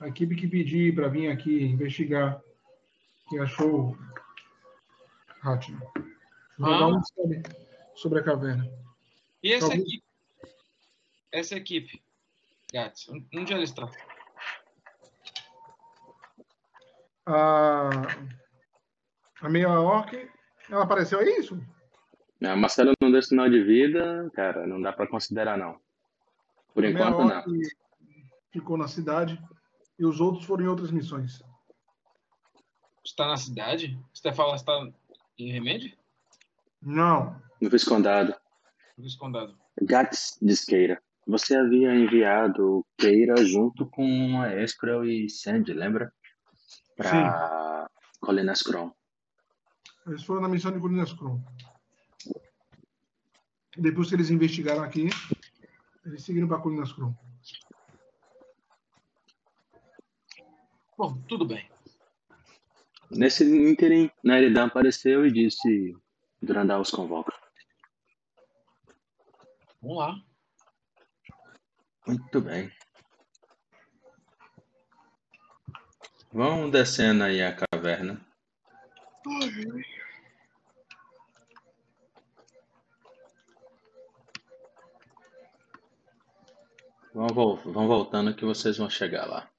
[0.00, 2.40] a equipe que pedi para vir aqui investigar,
[3.28, 3.96] que achou
[5.42, 5.80] Hatman.
[6.58, 7.42] Sabe
[7.96, 8.70] sobre a caverna.
[9.42, 10.04] e essa Talvez- equipe?
[11.32, 12.00] Essa equipe,
[12.72, 13.90] Gats, onde ela está?
[17.26, 17.90] A,
[19.40, 20.12] a meia orc,
[20.70, 21.60] ela apareceu aí, isso?
[22.42, 25.80] A Marcelo não deu sinal de vida, cara, não dá para considerar não.
[26.72, 27.58] Por a enquanto orc não.
[28.54, 29.36] Ficou na cidade
[29.98, 31.42] e os outros foram em outras missões.
[33.04, 33.98] Está na cidade?
[34.12, 34.72] Você fala está
[35.36, 35.92] em remédio?
[36.80, 38.32] Não, No Viscondado.
[38.96, 39.58] No Viscondado.
[39.82, 41.02] Gats Disqueira.
[41.26, 46.12] Você havia enviado Keira junto com a Esprel e Sandy, lembra?
[46.96, 47.90] Para
[48.20, 48.92] Colinas Cron.
[50.06, 51.42] eles foram na missão de Colinas Kron.
[53.76, 55.08] Depois que eles investigaram aqui,
[56.04, 57.12] eles seguiram para Colinas Kron.
[60.96, 61.68] Bom, tudo bem.
[63.10, 65.96] Nesse ínterim, Neridan apareceu e disse:
[66.40, 67.32] Durandal os convoca.
[69.82, 70.16] Vamos lá.
[72.06, 72.72] Muito bem.
[76.32, 78.20] Vão descendo aí a caverna.
[87.12, 89.53] Vão, vão voltando que vocês vão chegar lá.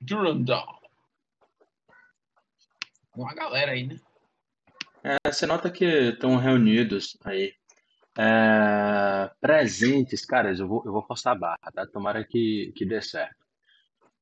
[0.00, 0.80] Durandal.
[3.14, 3.98] Uma galera aí, né?
[5.02, 7.54] É, você nota que estão reunidos aí.
[8.18, 11.86] É, presentes, caras, eu vou, eu vou forçar a barra, tá?
[11.86, 13.36] Tomara que, que dê certo.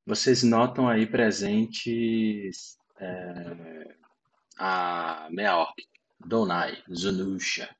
[0.04, 3.96] Vocês notam aí presentes é,
[4.58, 5.74] a Meia Orc,
[6.20, 7.74] Donai, Zunusha.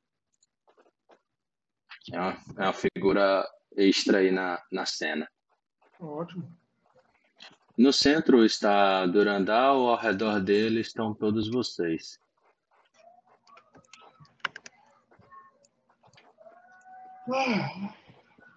[2.13, 3.47] É uma, é uma figura
[3.77, 5.29] extra aí na, na cena.
[6.01, 6.64] Ótimo.
[7.77, 12.21] No centro está Durandal, ao redor dele estão todos vocês.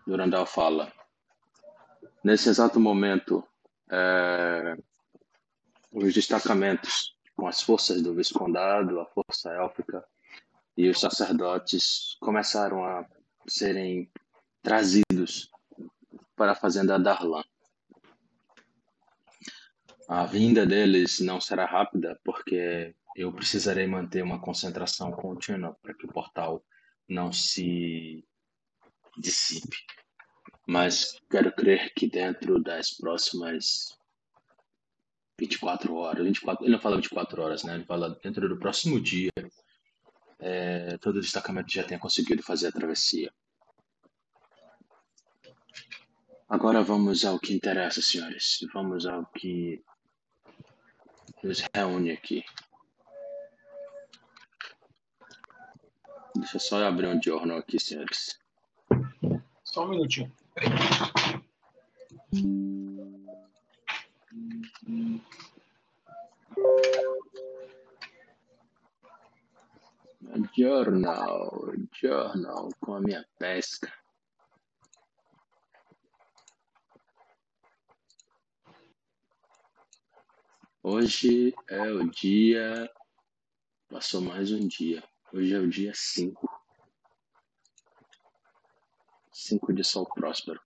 [0.06, 0.91] Durandal fala.
[2.23, 3.44] Nesse exato momento,
[3.89, 4.77] é,
[5.91, 10.03] os destacamentos com as forças do Viscondado, a força élfica
[10.76, 13.03] e os sacerdotes começaram a
[13.48, 14.11] serem
[14.61, 15.49] trazidos
[16.35, 17.44] para a fazenda Darlan.
[20.07, 26.05] A vinda deles não será rápida, porque eu precisarei manter uma concentração contínua para que
[26.05, 26.63] o portal
[27.09, 28.23] não se
[29.17, 29.75] dissipe.
[30.65, 33.97] Mas quero crer que dentro das próximas
[35.38, 37.75] 24 horas, 24, ele não fala 24 horas, né?
[37.75, 39.31] Ele fala dentro do próximo dia,
[40.39, 43.29] é, todo o destacamento já tenha conseguido fazer a travessia.
[46.47, 48.59] Agora vamos ao que interessa, senhores.
[48.73, 49.84] Vamos ao que
[51.43, 52.43] nos reúne aqui.
[56.35, 58.39] Deixa eu só abrir um jornal aqui, senhores.
[59.64, 60.31] Só um minutinho.
[70.55, 73.91] Jornal, jornal com a minha pesca.
[80.89, 82.89] Hoje é o dia.
[83.89, 85.03] Passou mais um dia.
[85.34, 86.49] Hoje é o dia 5.
[89.34, 90.61] 5 de Sol Próspero.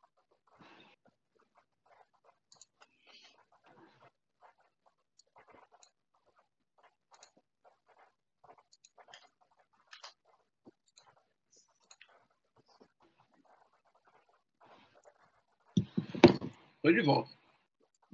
[16.84, 17.32] Tô de volta.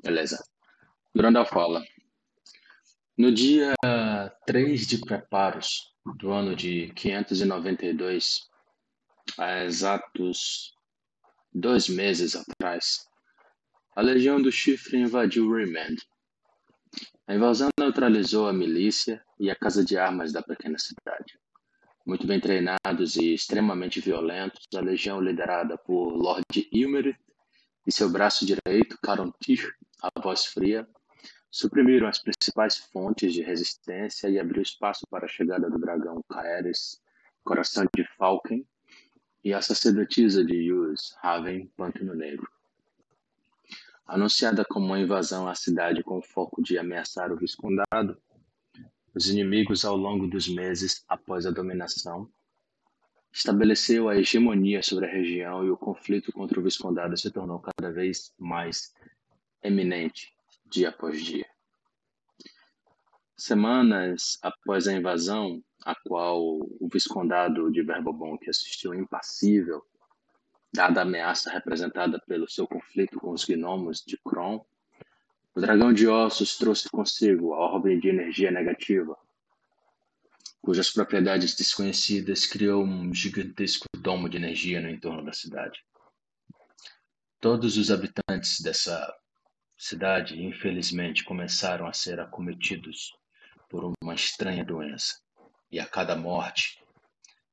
[0.02, 0.57] Beleza.
[1.18, 1.84] Durante a fala.
[3.18, 3.73] No dia
[4.45, 8.48] 3 de preparos do ano de 592,
[9.35, 10.76] há exatos
[11.52, 13.07] dois meses atrás,
[13.95, 15.98] a Legião do Chifre invadiu Raymond.
[17.27, 21.39] A invasão neutralizou a milícia e a casa de armas da pequena cidade.
[22.06, 27.18] Muito bem treinados e extremamente violentos, a legião liderada por Lord Ilmerith
[27.88, 29.73] e seu braço direito, Caron Tyr,
[30.03, 30.88] a voz fria,
[31.49, 37.02] suprimiram as principais fontes de resistência e abriu espaço para a chegada do dragão Caeres,
[37.44, 38.65] coração de Falken,
[39.44, 42.49] e a sacerdotisa de Yus, Raven, Pântano Negro.
[44.06, 48.18] Anunciada como uma invasão à cidade com o foco de ameaçar o Viscondado,
[49.14, 52.30] os inimigos ao longo dos meses após a dominação
[53.32, 57.91] estabeleceu a hegemonia sobre a região e o conflito contra o Viscondado se tornou cada
[57.91, 58.94] vez mais
[59.64, 60.37] eminente
[60.69, 61.48] dia após dia.
[63.35, 67.84] Semanas após a invasão, a qual o Viscondado de
[68.41, 69.85] que assistiu impassível,
[70.73, 74.65] dada a ameaça representada pelo seu conflito com os gnomos de Kron,
[75.56, 79.18] o dragão de ossos trouxe consigo a orbe de energia negativa,
[80.61, 85.84] cujas propriedades desconhecidas criou um gigantesco domo de energia no entorno da cidade.
[87.39, 89.15] Todos os habitantes dessa
[89.78, 93.14] cidade, infelizmente, começaram a ser acometidos
[93.70, 95.22] por uma estranha doença.
[95.72, 96.84] E a cada morte,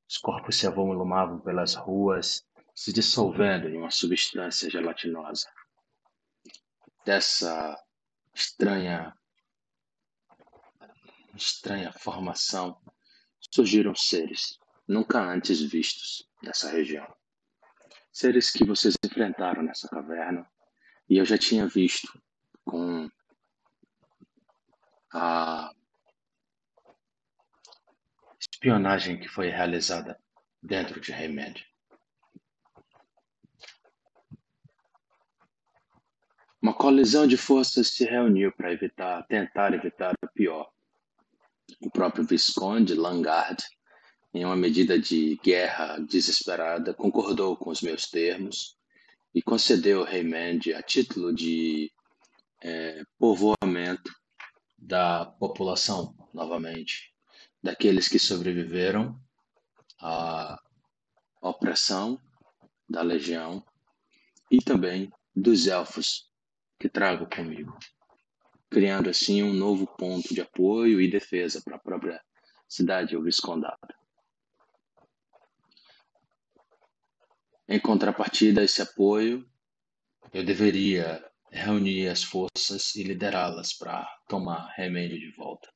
[0.09, 2.45] os corpos se avolumavam pelas ruas,
[2.75, 5.49] se dissolvendo em uma substância gelatinosa.
[7.05, 7.79] Dessa
[8.35, 9.15] estranha
[11.37, 12.81] estranha formação
[13.41, 17.07] surgiram seres nunca antes vistos nessa região.
[18.13, 20.49] Seres que vocês enfrentaram nessa caverna
[21.09, 22.21] e eu já tinha visto
[22.65, 23.09] com
[25.13, 25.73] a
[28.41, 30.19] espionagem que foi realizada
[30.63, 31.65] dentro de Remédio.
[36.61, 40.71] Uma colisão de forças se reuniu para evitar, tentar evitar o pior.
[41.81, 43.63] O próprio Visconde Langard,
[44.33, 48.79] em uma medida de guerra desesperada, concordou com os meus termos
[49.35, 51.91] e concedeu ao rei Mende a título de
[52.63, 54.13] é, povoamento
[54.79, 57.13] da população, novamente,
[57.63, 59.19] daqueles que sobreviveram
[60.01, 60.59] à
[61.43, 62.21] opressão
[62.89, 63.65] da legião
[64.51, 66.31] e também dos elfos
[66.79, 67.77] que trago comigo,
[68.71, 72.21] criando assim um novo ponto de apoio e defesa para a própria
[72.69, 74.04] cidade ou viscondado.
[77.67, 79.49] Em contrapartida a esse apoio,
[80.33, 85.73] eu deveria reunir as forças e liderá-las para tomar remédio de volta.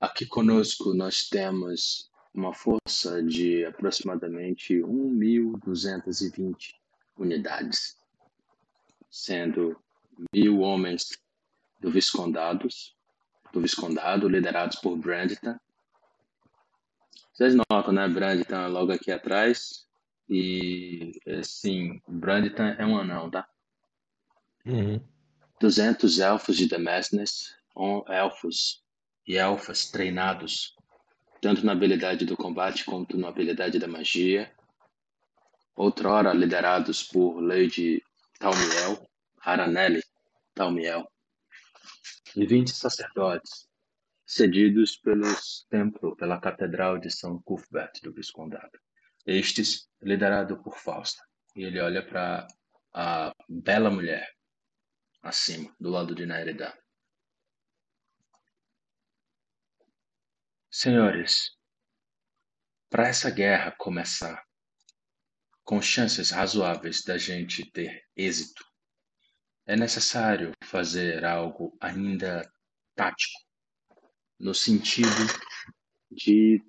[0.00, 6.74] Aqui conosco nós temos uma força de aproximadamente 1.220
[7.18, 7.98] unidades,
[9.10, 9.78] sendo
[10.32, 11.18] mil homens
[11.78, 12.96] do Viscondados,
[13.52, 15.58] do Viscondado, liderados por Brandon.
[17.34, 18.08] Vocês notam, né?
[18.08, 19.84] Brandon logo aqui atrás,
[20.36, 23.48] e, assim, Branditan é um anão, tá?
[24.66, 25.00] Uhum.
[25.60, 27.54] 200 elfos de Demesnes,
[28.08, 28.82] elfos
[29.24, 30.74] e elfas treinados,
[31.40, 34.52] tanto na habilidade do combate quanto na habilidade da magia.
[35.76, 38.02] Outrora liderados por Lady
[38.40, 39.08] Talmiel,
[39.40, 40.02] Haranelli
[40.52, 41.08] Talmiel.
[42.34, 43.68] E 20 sacerdotes,
[44.26, 48.80] cedidos pelos templo, pela Catedral de São Cuthbert do Viscondado.
[49.26, 51.22] Estes, liderado por Fausta.
[51.56, 52.46] E ele olha para
[52.92, 54.28] a bela mulher
[55.22, 56.76] acima, do lado de Naeredá.
[60.70, 61.56] Senhores,
[62.90, 64.44] para essa guerra começar
[65.64, 68.64] com chances razoáveis da gente ter êxito,
[69.66, 72.42] é necessário fazer algo ainda
[72.94, 73.40] tático,
[74.38, 75.08] no sentido
[76.10, 76.62] de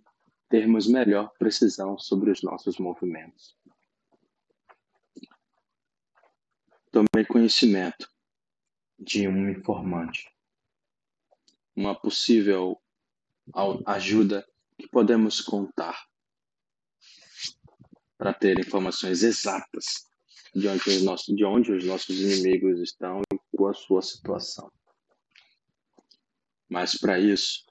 [0.50, 3.58] termos melhor precisão sobre os nossos movimentos.
[6.92, 8.10] Tomei conhecimento
[8.98, 10.30] de um informante,
[11.76, 12.82] uma possível
[13.86, 14.48] ajuda
[14.78, 16.08] que podemos contar
[18.18, 20.08] para ter informações exatas
[20.56, 24.72] de onde, os nossos, de onde os nossos inimigos estão e qual a sua situação.
[26.70, 27.65] Mas para isso,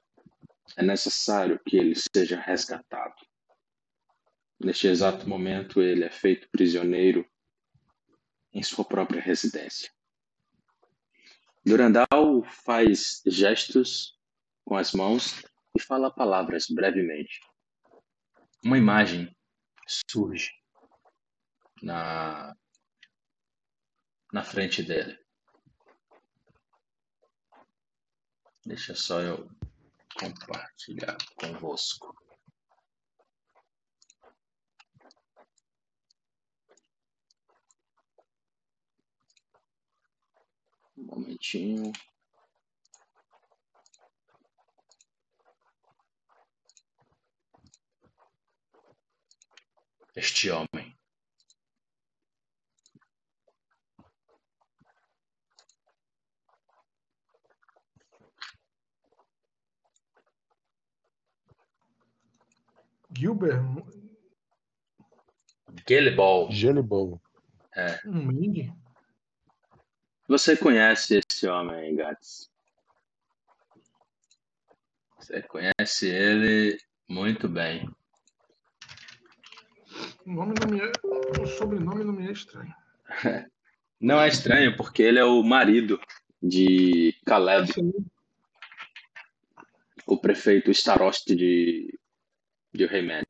[0.76, 3.14] é necessário que ele seja resgatado.
[4.58, 7.28] Neste exato momento, ele é feito prisioneiro
[8.52, 9.92] em sua própria residência.
[11.64, 14.18] Durandal faz gestos
[14.64, 15.42] com as mãos
[15.76, 17.40] e fala palavras brevemente.
[18.64, 19.34] Uma imagem
[19.86, 20.50] surge
[21.82, 22.54] na,
[24.32, 25.18] na frente dele.
[28.64, 29.50] Deixa só eu
[30.14, 32.14] compartilhar convosco.
[40.96, 41.92] Um momentinho.
[50.16, 50.96] Este homem
[63.16, 63.62] Gilbert,
[65.86, 66.50] Guilebol.
[66.50, 67.20] Gelibol.
[68.06, 68.72] um Ming?
[70.28, 72.50] Você conhece esse homem, Gats?
[75.18, 76.78] Você conhece ele
[77.08, 77.88] muito bem.
[80.26, 80.92] O nome não me é,
[81.40, 82.74] o sobrenome não me é estranho.
[84.00, 85.98] Não é estranho, porque ele é o marido
[86.42, 87.92] de Caleb, Sim.
[90.06, 91.98] o prefeito Starost de,
[92.74, 93.24] de Reimed.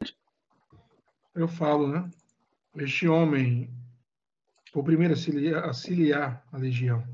[1.34, 2.10] Eu falo, né?
[2.76, 3.70] Este homem
[4.72, 7.06] foi o primeiro a auxiliar a legião.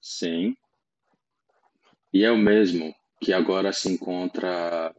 [0.00, 0.56] Sim.
[2.12, 4.94] E é o mesmo que agora se encontra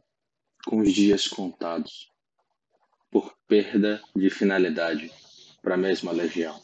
[0.66, 2.12] com os dias contados
[3.10, 5.12] por perda de finalidade
[5.62, 6.60] para a mesma legião.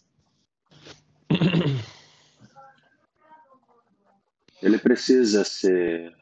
[4.61, 6.15] Ele precisa ser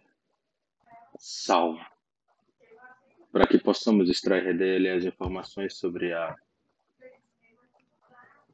[1.18, 1.90] salvo
[3.32, 6.35] para que possamos extrair dele as informações sobre a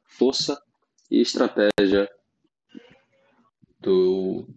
[0.05, 0.63] força
[1.11, 2.11] e estratégia
[3.81, 4.49] do,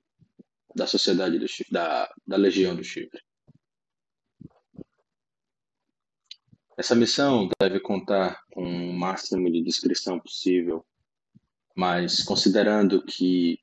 [0.75, 3.21] da sociedade do da, da Legião do Chifre.
[6.77, 10.85] Essa missão deve contar com o máximo de descrição possível,
[11.75, 13.59] mas considerando que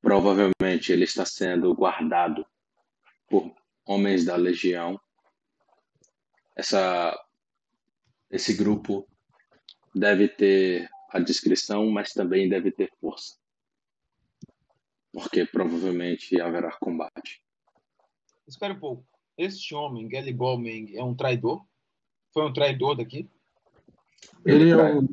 [0.00, 2.46] provavelmente ele está sendo guardado
[3.28, 3.54] por
[3.86, 5.00] homens da Legião,
[6.56, 7.18] essa,
[8.30, 9.06] esse grupo
[9.94, 13.36] deve ter a descrição, mas também deve ter força.
[15.12, 17.42] Porque provavelmente haverá combate.
[18.46, 19.06] Espera um pouco.
[19.36, 21.64] Este homem, Gelly Bowman, é um traidor?
[22.32, 23.28] Foi um traidor daqui?
[24.44, 25.08] Ele é o,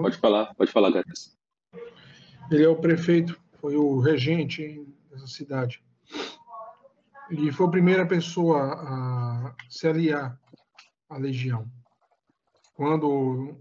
[0.00, 1.36] Pode falar, pode falar, Gats.
[2.50, 5.82] ele é o prefeito, foi o regente dessa cidade.
[7.32, 10.38] E foi a primeira pessoa a se aliar
[11.08, 11.66] à legião.
[12.74, 13.56] Quando,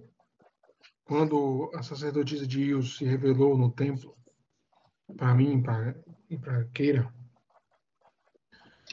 [1.06, 4.14] quando a sacerdotisa de Ios se revelou no templo,
[5.16, 5.96] para mim pra-
[6.30, 7.14] e para Keira,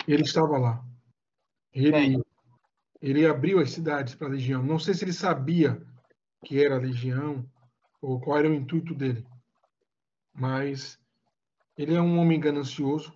[0.06, 0.84] ele estava lá.
[1.72, 2.24] Ele, Bem.
[3.02, 4.62] ele abriu as cidades para a legião.
[4.62, 5.84] Não sei se ele sabia
[6.44, 7.44] que era a legião
[8.00, 9.26] ou qual era o intuito dele,
[10.32, 11.00] mas
[11.76, 13.12] ele é um homem ganancioso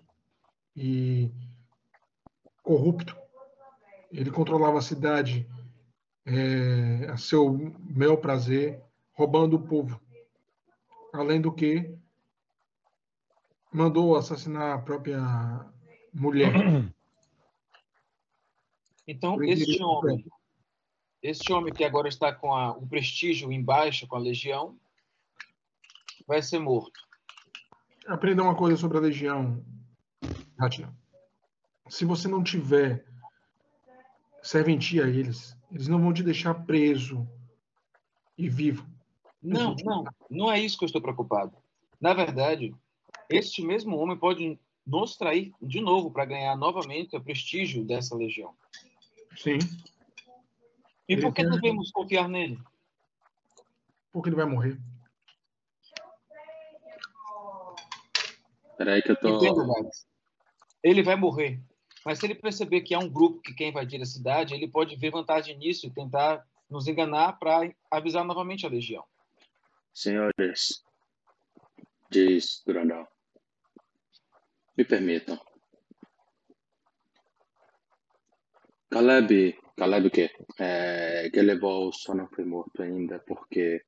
[0.74, 1.30] e
[2.62, 3.16] corrupto.
[4.10, 5.48] Ele controlava a cidade
[6.26, 8.82] é, a seu bel prazer,
[9.12, 10.00] roubando o povo.
[11.12, 11.94] Além do que,
[13.72, 15.20] mandou assassinar a própria
[16.12, 16.52] mulher.
[19.04, 20.24] Então, este homem,
[21.20, 24.78] este homem que agora está com a- o prestígio em baixa com a legião,
[26.24, 27.00] vai ser morto.
[28.06, 29.60] Aprenda uma coisa sobre a legião,
[30.56, 30.96] Ratina.
[31.92, 33.04] Se você não tiver
[34.42, 37.28] serventia a eles, eles não vão te deixar preso
[38.36, 38.86] e vivo.
[39.42, 41.54] Não, não, não é isso que eu estou preocupado.
[42.00, 42.74] Na verdade,
[43.28, 48.54] este mesmo homem pode nos trair de novo para ganhar novamente o prestígio dessa legião.
[49.36, 49.58] Sim,
[51.06, 52.58] E Ele por que devemos confiar nele?
[54.10, 54.80] porque ele vai morrer.
[58.78, 59.36] Peraí que eu tô.
[59.36, 60.06] Entenda, Gabs.
[60.82, 61.60] Ele vai morrer.
[62.04, 64.96] Mas se ele perceber que há um grupo que quer invadir a cidade, ele pode
[64.96, 69.04] ver vantagem nisso e tentar nos enganar para avisar novamente a legião.
[69.92, 70.82] Senhores,
[72.10, 73.06] diz Durandal,
[74.76, 75.38] me permitam.
[78.90, 80.30] Caleb, Caleb o quê?
[80.58, 83.82] É, Gelebol só não foi morto ainda porque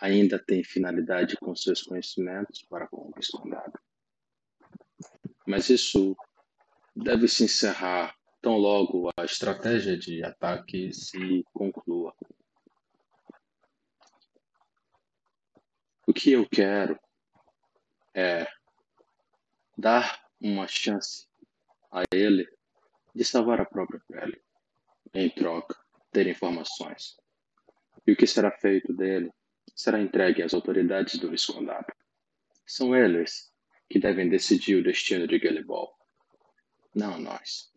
[0.00, 3.78] ainda tem finalidade com seus conhecimentos para com o Viscondado.
[5.46, 6.16] Mas isso
[6.94, 12.14] deve se encerrar tão logo a estratégia de ataque se conclua.
[16.06, 16.98] O que eu quero
[18.14, 18.46] é
[19.76, 21.26] dar uma chance
[21.90, 22.46] a ele
[23.14, 24.40] de salvar a própria pele,
[25.14, 25.76] em troca,
[26.12, 27.16] ter informações.
[28.06, 29.32] E o que será feito dele
[29.74, 31.86] será entregue às autoridades do Viscondado.
[32.66, 33.50] São eles
[33.88, 35.92] que devem decidir o destino de Gelibol
[36.94, 37.72] não nós.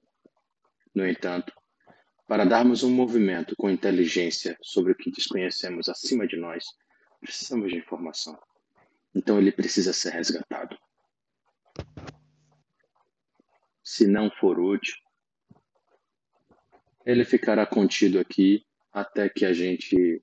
[0.93, 1.53] No entanto,
[2.27, 6.65] para darmos um movimento com inteligência sobre o que desconhecemos acima de nós,
[7.21, 8.37] precisamos de informação.
[9.15, 10.77] Então ele precisa ser resgatado.
[13.83, 14.95] Se não for útil,
[17.05, 20.21] ele ficará contido aqui até que a gente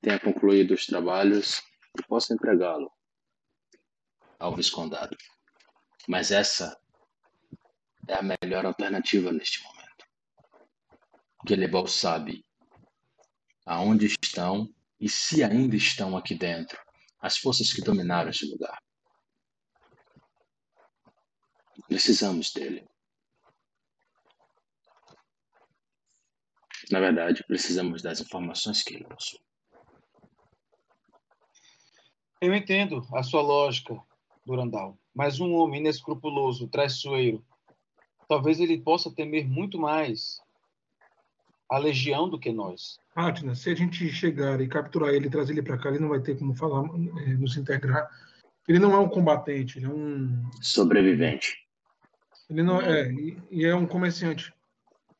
[0.00, 1.62] tenha concluído os trabalhos
[1.96, 2.90] e possa entregá-lo
[4.38, 5.16] ao Viscondado.
[6.08, 6.76] Mas essa
[8.08, 10.06] é a melhor alternativa neste momento.
[11.46, 12.44] Gelebal sabe
[13.64, 14.68] aonde estão
[15.00, 16.78] e se ainda estão aqui dentro
[17.20, 18.80] as forças que dominaram esse lugar.
[21.88, 22.86] Precisamos dele.
[26.90, 29.40] Na verdade, precisamos das informações que ele possui.
[32.40, 33.94] Eu entendo a sua lógica,
[34.44, 37.44] Durandal, mas um homem inescrupuloso, traiçoeiro,
[38.28, 40.40] talvez ele possa temer muito mais
[41.68, 42.98] a legião do que nós.
[43.14, 46.08] Atna, se a gente chegar e capturar ele e trazer ele para cá, ele não
[46.08, 46.84] vai ter como falar,
[47.22, 48.08] é, nos integrar.
[48.68, 51.66] Ele não é um combatente, ele é um sobrevivente.
[52.48, 54.52] Ele não é, e, e é um comerciante.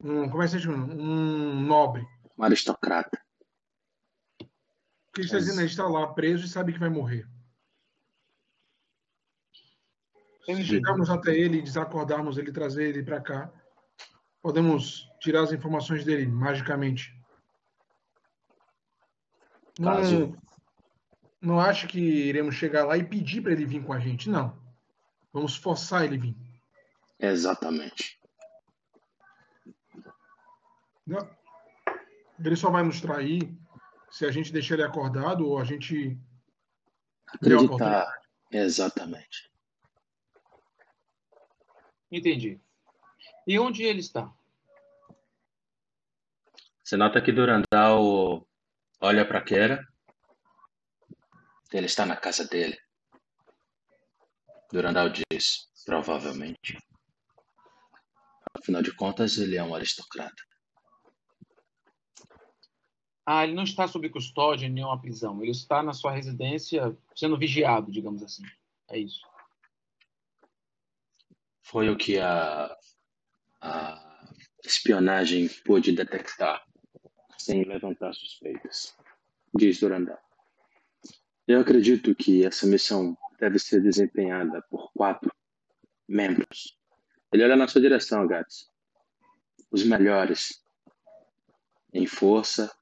[0.03, 2.07] Um comerciante, um nobre.
[2.39, 3.19] Um aristocrata.
[4.41, 5.61] O que está dizendo?
[5.61, 7.27] Ele está lá preso e sabe que vai morrer.
[10.47, 13.53] Se chegarmos até ele e desacordarmos ele, trazer ele para cá,
[14.41, 17.13] podemos tirar as informações dele magicamente.
[19.83, 20.29] Caso...
[20.29, 20.47] Não,
[21.41, 24.57] não acho que iremos chegar lá e pedir para ele vir com a gente, não.
[25.33, 26.37] Vamos forçar ele vir.
[27.19, 28.21] Exatamente.
[31.07, 31.29] Não.
[32.39, 33.57] Ele só vai nos trair
[34.11, 36.19] se a gente deixar ele acordado ou a gente.
[37.27, 38.13] Acreditar.
[38.51, 39.51] Exatamente.
[42.11, 42.61] Entendi.
[43.47, 44.33] E onde ele está?
[46.83, 48.47] Você nota que Durandal
[49.01, 49.87] olha para Kera.
[51.73, 52.79] Ele está na casa dele.
[54.71, 56.79] Durandal diz, provavelmente.
[58.55, 60.43] Afinal de contas, ele é um aristocrata.
[63.25, 65.43] Ah, ele não está sob custódia em nenhuma prisão.
[65.43, 68.45] Ele está na sua residência sendo vigiado, digamos assim.
[68.89, 69.21] É isso.
[71.67, 72.77] Foi o que a,
[73.61, 74.29] a
[74.65, 76.65] espionagem pôde detectar
[77.37, 78.97] sem levantar suspeitas,
[79.53, 80.19] diz Durandal.
[81.45, 85.33] Eu acredito que essa missão deve ser desempenhada por quatro
[86.09, 86.79] membros.
[87.33, 88.71] Ele olha na sua direção, Gats.
[89.69, 90.63] Os melhores
[91.93, 92.73] em força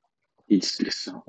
[0.46, 1.24] e discrição.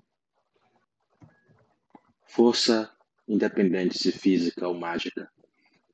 [2.25, 2.93] Força
[3.25, 5.31] independente se física ou mágica,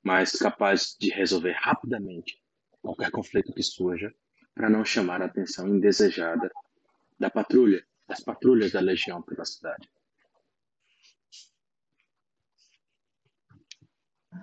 [0.03, 2.41] mas capaz de resolver rapidamente
[2.81, 4.13] qualquer conflito que surja
[4.53, 6.51] para não chamar a atenção indesejada
[7.19, 9.89] da patrulha, das patrulhas da legião pela cidade.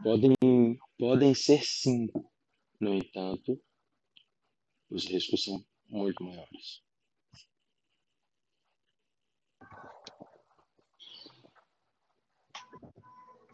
[0.03, 2.31] Podem, podem ser cinco,
[2.81, 3.61] no entanto,
[4.91, 6.83] os riscos são muito maiores.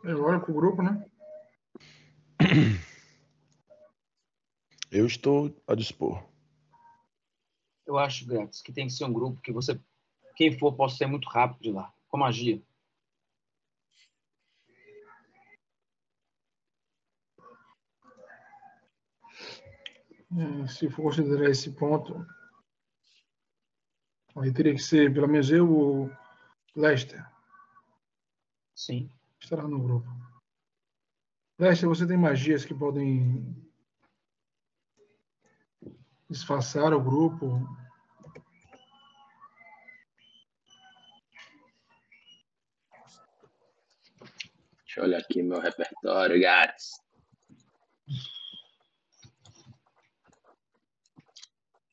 [0.04, 1.10] Eu para o grupo, né?
[4.90, 6.22] Eu estou a dispor.
[7.86, 9.80] Eu acho, Gretz, que tem que ser um grupo que você,
[10.36, 12.62] quem for, possa ser muito rápido de lá, com magia.
[20.36, 22.26] É, se for considerar esse ponto,
[24.36, 26.10] aí teria que ser, pelo menos eu, o
[26.74, 27.24] Lester.
[28.74, 29.10] Sim.
[29.40, 30.33] Estará no grupo.
[31.58, 33.54] Lester, você tem magias que podem
[36.28, 37.64] disfarçar o grupo.
[44.84, 46.90] Deixa eu olhar aqui meu repertório, gatos.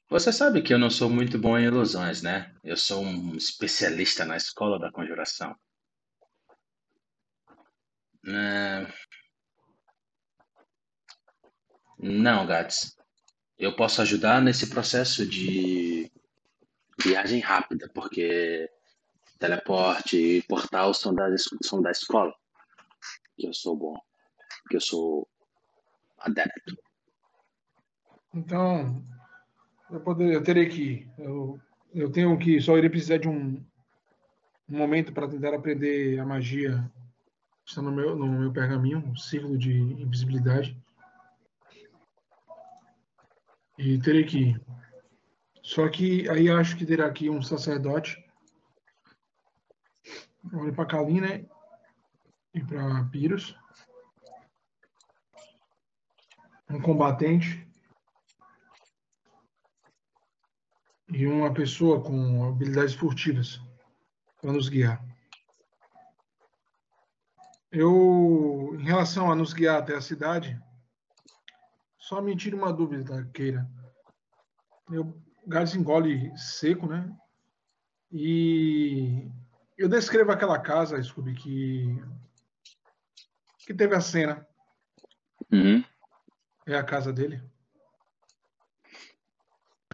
[0.09, 2.53] Você sabe que eu não sou muito bom em ilusões, né?
[2.63, 5.55] Eu sou um especialista na escola da conjuração.
[8.27, 9.10] É...
[12.03, 12.97] Não, Gats.
[13.59, 16.11] Eu posso ajudar nesse processo de
[16.99, 18.67] viagem rápida, porque
[19.37, 21.27] teleporte e portal são da,
[21.61, 22.33] são da escola.
[23.37, 23.95] Que eu sou bom.
[24.67, 25.27] Que eu sou
[26.17, 26.75] adepto.
[28.33, 29.03] Então,
[29.91, 31.07] eu, poder, eu terei que.
[31.19, 31.59] Eu,
[31.93, 32.59] eu tenho que.
[32.59, 33.63] Só irei precisar de um,
[34.67, 36.83] um momento para tentar aprender a magia.
[37.63, 40.80] Está no meu, no meu pergaminho, o círculo de invisibilidade.
[43.83, 44.61] E terei que ir.
[45.63, 48.23] Só que aí acho que terá aqui um sacerdote.
[50.53, 51.45] Olha para Kalim, né?
[52.53, 53.57] E para Pyrrhus.
[56.69, 57.67] Um combatente.
[61.09, 63.59] E uma pessoa com habilidades furtivas
[64.39, 65.03] para nos guiar.
[67.71, 70.61] Eu, em relação a nos guiar até a cidade,
[72.11, 73.65] só me tira uma dúvida, Keira.
[74.91, 75.17] Eu,
[75.47, 77.09] Gades engole seco, né?
[78.11, 79.31] E
[79.77, 82.03] eu descrevo aquela casa, Scooby, que,
[83.59, 84.45] que teve a cena.
[85.49, 85.81] Uhum.
[86.67, 87.41] É a casa dele?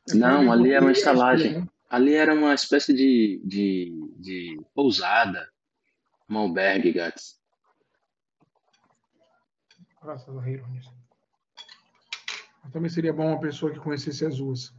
[0.10, 1.61] É Não, ali era uma estalagem.
[1.61, 1.68] né?
[1.88, 5.48] Ali era uma espécie de, de, de pousada,
[6.27, 7.39] um albergue, Gats.
[10.02, 10.97] Graças a Heirones.
[12.72, 14.73] Também seria bom uma pessoa que conhecesse as ruas.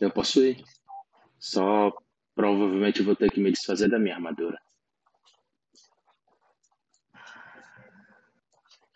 [0.00, 0.64] Eu posso ir.
[1.38, 1.92] Só
[2.34, 4.60] provavelmente vou ter que me desfazer da minha armadura.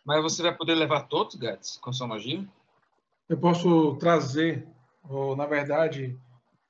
[0.04, 2.44] Mas você vai poder levar todos, Gats, com sua magia?
[3.28, 4.66] Eu posso trazer,
[5.08, 6.18] ou na verdade,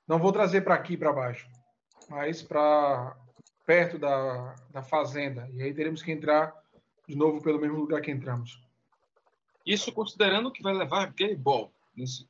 [0.07, 1.47] não vou trazer para aqui para baixo,
[2.09, 3.17] mas para
[3.65, 5.49] perto da, da fazenda.
[5.53, 6.53] E aí teremos que entrar
[7.07, 8.62] de novo pelo mesmo lugar que entramos.
[9.65, 11.71] Isso considerando que vai levar Gay Ball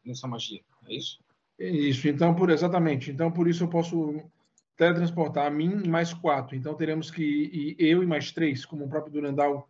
[0.05, 1.19] nessa magia, é isso?
[1.59, 3.11] Isso, então por exatamente.
[3.11, 4.21] Então por isso eu posso
[4.75, 6.55] teletransportar a mim mais quatro.
[6.55, 9.67] Então teremos que ir eu e mais três, como o próprio Durandal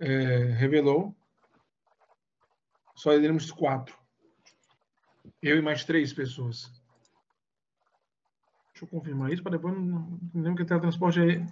[0.00, 1.14] eh, revelou.
[2.94, 3.96] Só iremos quatro.
[5.42, 6.72] Eu e mais três pessoas.
[8.72, 11.46] Deixa eu confirmar isso para depois não, não lembro que teletransporte é,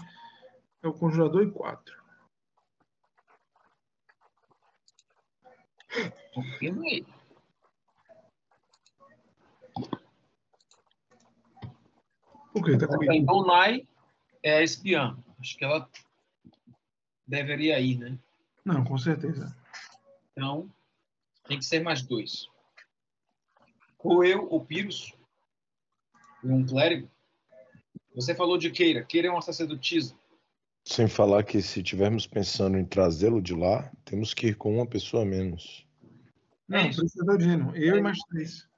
[0.83, 2.04] é o conjurador e quatro.
[6.33, 7.07] Confirma aí.
[12.53, 12.79] Por quê?
[12.79, 13.13] Tá comigo?
[13.13, 13.89] Tem Donai
[14.43, 15.17] é a espiã.
[15.41, 15.89] Acho que ela
[17.27, 18.19] deveria ir, né?
[18.65, 19.55] Não, com certeza.
[20.33, 20.71] Então,
[21.47, 22.47] tem que ser mais dois.
[23.99, 25.15] Ou eu, ou Pyrrhus,
[26.43, 27.11] e um clérigo.
[28.15, 29.03] Você falou de Keira.
[29.05, 30.17] Keira é uma sacerdotisa.
[30.85, 34.87] Sem falar que se estivermos pensando em trazê-lo de lá, temos que ir com uma
[34.87, 35.87] pessoa a menos.
[36.69, 37.75] Não, É precisa do Dino.
[37.75, 38.69] Eu e mais três.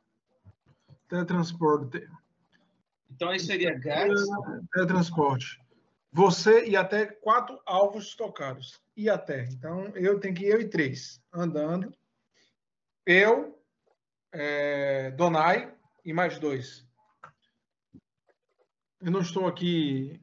[1.09, 2.09] Teletransporte.
[3.11, 4.23] Então aí seria Gats,
[4.73, 5.61] Teletransporte.
[6.13, 8.81] Você e até quatro alvos tocados.
[8.97, 9.45] E até.
[9.45, 11.21] Então, eu tenho que ir eu e três.
[11.33, 11.93] Andando.
[13.05, 13.61] Eu,
[14.33, 15.75] é, Donai
[16.05, 16.87] e mais dois.
[19.01, 20.21] Eu não estou aqui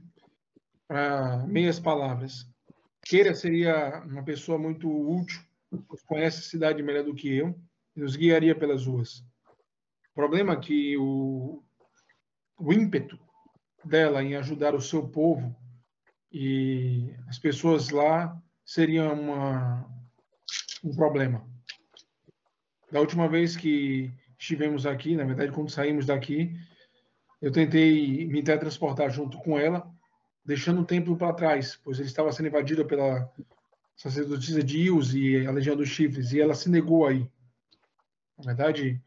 [0.93, 2.47] para meias palavras.
[3.01, 5.41] Queira seria uma pessoa muito útil,
[6.05, 7.59] conhece a cidade melhor do que eu,
[7.95, 9.25] e nos guiaria pelas ruas.
[10.11, 11.63] O problema é que o,
[12.59, 13.19] o ímpeto
[13.83, 15.55] dela em ajudar o seu povo
[16.31, 19.89] e as pessoas lá seria uma,
[20.83, 21.43] um problema.
[22.91, 26.55] Da última vez que estivemos aqui, na verdade, quando saímos daqui,
[27.41, 29.91] eu tentei me teletransportar junto com ela,
[30.45, 33.31] deixando o templo para trás, pois ele estava sendo invadido pela
[33.95, 37.27] sacerdotisa de Ios e a Legião dos Chifres, e ela se negou aí.
[38.37, 39.01] Na verdade,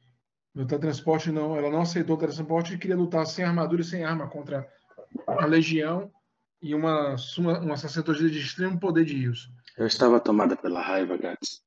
[0.55, 4.05] meu teletransporte não, ela não aceitou o teletransporte e queria lutar sem armadura e sem
[4.05, 4.71] arma contra
[5.27, 6.11] a Legião
[6.63, 9.51] e uma, uma, uma sacerdotisa de extremo poder de Ios.
[9.77, 11.63] Eu estava tomada pela raiva, Gats.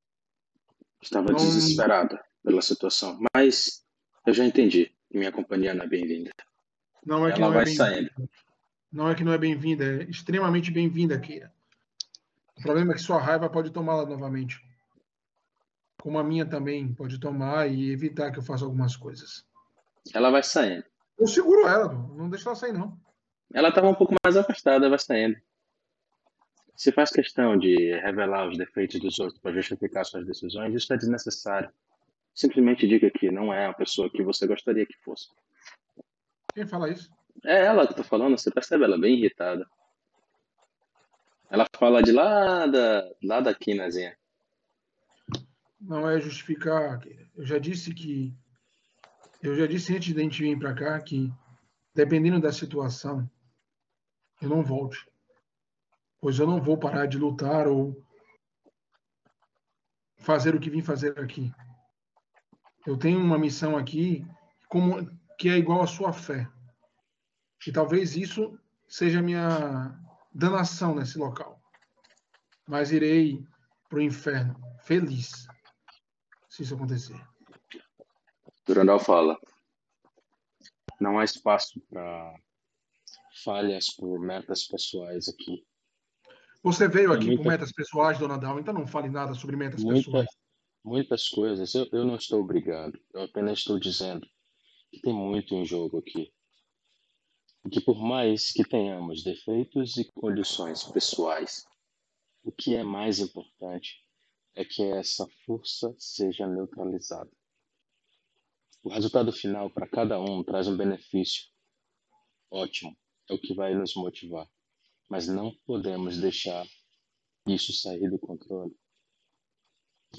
[1.02, 3.20] Estava Não- desesperada pela situação.
[3.36, 3.84] Mas
[4.26, 6.32] eu já entendi minha companhia não é bem-vinda.
[7.06, 8.12] Não é que Ela não vai é saindo.
[8.91, 11.53] Não é que não é bem-vinda, é extremamente bem-vinda, Keira.
[12.57, 14.60] O problema é que sua raiva pode tomá-la novamente.
[16.02, 19.45] Como a minha também pode tomar e evitar que eu faça algumas coisas.
[20.14, 20.84] Ela vai saindo.
[21.18, 22.99] Eu seguro ela, não deixa ela sair, não.
[23.53, 25.38] Ela estava um pouco mais afastada, vai saindo.
[26.76, 30.98] Se faz questão de revelar os defeitos dos outros para justificar suas decisões, isso é
[30.98, 31.70] desnecessário.
[32.34, 35.28] Simplesmente diga que não é a pessoa que você gostaria que fosse.
[36.53, 37.11] Quem fala isso?
[37.45, 39.68] É ela que tá falando, você percebe ela bem irritada.
[41.49, 44.16] Ela fala de lá da, lá da quinazinha.
[45.82, 47.02] Não é justificar.
[47.36, 48.36] Eu já disse que.
[49.41, 51.32] Eu já disse antes da gente vir para cá que
[51.95, 53.30] dependendo da situação,
[54.41, 55.10] eu não volte.
[56.22, 57.95] Pois eu não vou parar de lutar ou
[60.18, 61.52] fazer o que vim fazer aqui.
[62.86, 64.26] Eu tenho uma missão aqui
[64.68, 66.48] como que é igual à sua fé.
[67.65, 68.57] E talvez isso
[68.88, 69.99] seja a minha
[70.34, 71.61] danação nesse local.
[72.68, 73.44] Mas irei
[73.90, 75.48] para o inferno feliz
[76.48, 77.19] se isso acontecer.
[78.65, 79.38] Durandal fala:
[80.99, 82.36] não há espaço para
[83.44, 85.65] falhas por metas pessoais aqui.
[86.61, 87.44] Você veio aqui muita...
[87.44, 90.27] por metas pessoais, Dona Dal, então não fale nada sobre metas muita, pessoais.
[90.84, 91.73] Muitas coisas.
[91.73, 92.99] Eu, eu não estou obrigado.
[93.14, 94.27] Eu apenas estou dizendo
[94.91, 96.31] que tem muito em jogo aqui.
[97.72, 101.65] Que por mais que tenhamos defeitos e condições pessoais,
[102.44, 104.03] o que é mais importante
[104.56, 107.31] é que essa força seja neutralizada.
[108.84, 111.44] O resultado final para cada um traz um benefício
[112.49, 112.98] ótimo,
[113.30, 114.49] é o que vai nos motivar.
[115.07, 116.65] Mas não podemos deixar
[117.48, 118.76] isso sair do controle.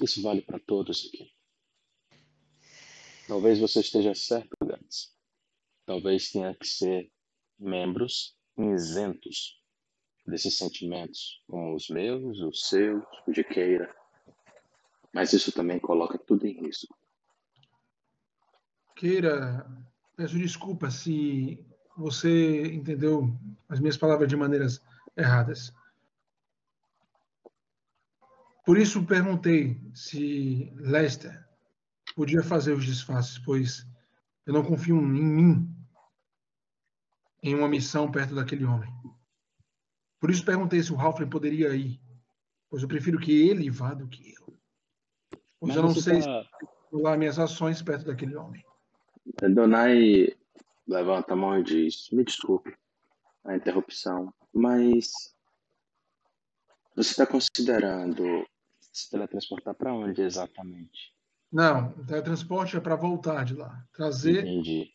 [0.01, 1.33] Isso vale para todos aqui.
[3.27, 5.15] Talvez você esteja certo, Gantz.
[5.85, 7.11] Talvez tenha que ser
[7.61, 9.61] membros isentos
[10.25, 13.93] desses sentimentos, como os meus, os seus, o de Keira.
[15.13, 16.95] Mas isso também coloca tudo em risco.
[18.95, 19.65] Keira,
[20.15, 21.65] peço desculpa se
[21.97, 23.33] você entendeu
[23.69, 24.81] as minhas palavras de maneiras
[25.17, 25.73] erradas.
[28.65, 31.45] Por isso perguntei se Lester
[32.15, 33.85] podia fazer os disfarces, pois
[34.45, 35.80] eu não confio em mim
[37.41, 38.91] em uma missão perto daquele homem.
[40.19, 41.99] Por isso perguntei se o Halfling poderia ir,
[42.69, 44.45] pois eu prefiro que ele vá do que eu.
[45.59, 46.47] Pois Mas eu não sei tá...
[46.91, 48.63] lá minhas ações perto daquele homem.
[49.53, 50.35] Donai
[50.87, 52.75] levanta a mão e diz: Me desculpe
[53.43, 55.35] a interrupção, mas
[56.95, 58.45] você está considerando
[58.91, 61.13] se teletransportar para onde exatamente?
[61.51, 63.83] Não, o teletransporte é para voltar de lá.
[63.93, 64.45] Trazer.
[64.45, 64.93] Entendi.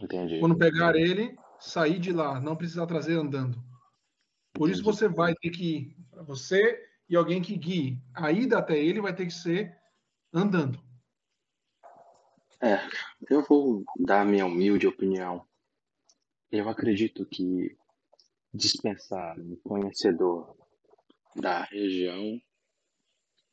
[0.00, 0.40] Entendi.
[0.40, 3.62] Quando pegar ele, sair de lá, não precisar trazer andando.
[4.52, 5.96] Por isso você vai ter que ir.
[6.26, 8.02] Você e alguém que guie.
[8.14, 9.76] A ida até ele vai ter que ser
[10.32, 10.82] andando.
[12.60, 12.78] É,
[13.30, 15.46] eu vou dar minha humilde opinião.
[16.50, 17.76] Eu acredito que
[18.52, 20.56] dispensar um conhecedor
[21.34, 22.40] da região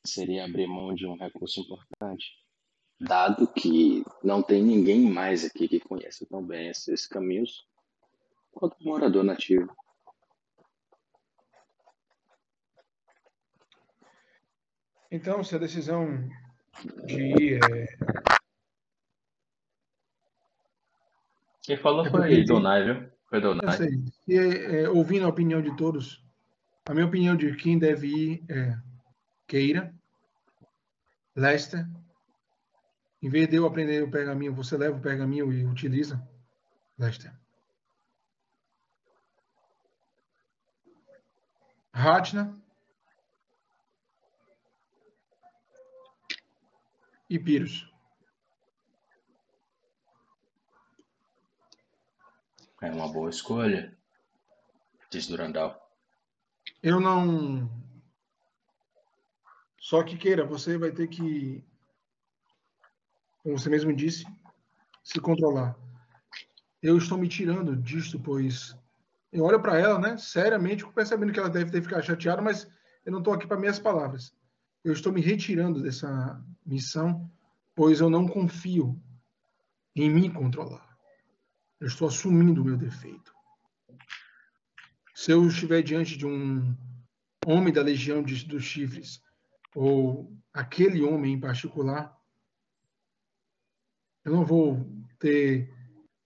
[0.06, 2.34] seria abrir mão de um recurso importante,
[3.00, 7.69] dado que não tem ninguém mais aqui que conheça tão bem esses caminhos
[8.52, 9.76] quanto morador nativo.
[15.12, 16.30] Então, se a decisão
[17.06, 18.30] de ir é
[21.70, 23.10] Quem falou é foi Donai, viu?
[23.28, 23.78] Foi Donai.
[24.28, 26.24] E, é, ouvindo a opinião de todos,
[26.88, 28.76] a minha opinião de quem deve ir é
[29.46, 29.94] Keira,
[31.36, 31.88] Lester.
[33.22, 36.20] Em vez de eu aprender o pergaminho, você leva o pergaminho e utiliza,
[36.98, 37.32] Lester.
[42.00, 42.58] Ratna.
[47.30, 47.88] E Pyrrhus.
[52.82, 53.96] É uma boa escolha,
[55.12, 55.78] diz Durandal.
[56.82, 57.70] Eu não.
[59.78, 61.62] Só que queira, você vai ter que,
[63.44, 64.24] como você mesmo disse,
[65.04, 65.76] se controlar.
[66.82, 68.74] Eu estou me tirando disto, pois
[69.32, 72.68] eu olho para ela, né, seriamente, percebendo que ela deve ter ficado chateada, mas
[73.06, 74.34] eu não estou aqui para minhas palavras.
[74.84, 77.30] Eu estou me retirando dessa missão,
[77.76, 79.00] pois eu não confio
[79.96, 80.98] em me controlar.
[81.80, 83.34] Eu estou assumindo o meu defeito.
[85.14, 86.76] Se eu estiver diante de um
[87.46, 89.22] homem da legião de, dos chifres,
[89.76, 92.18] ou aquele homem em particular,
[94.26, 94.86] eu não vou
[95.20, 95.74] ter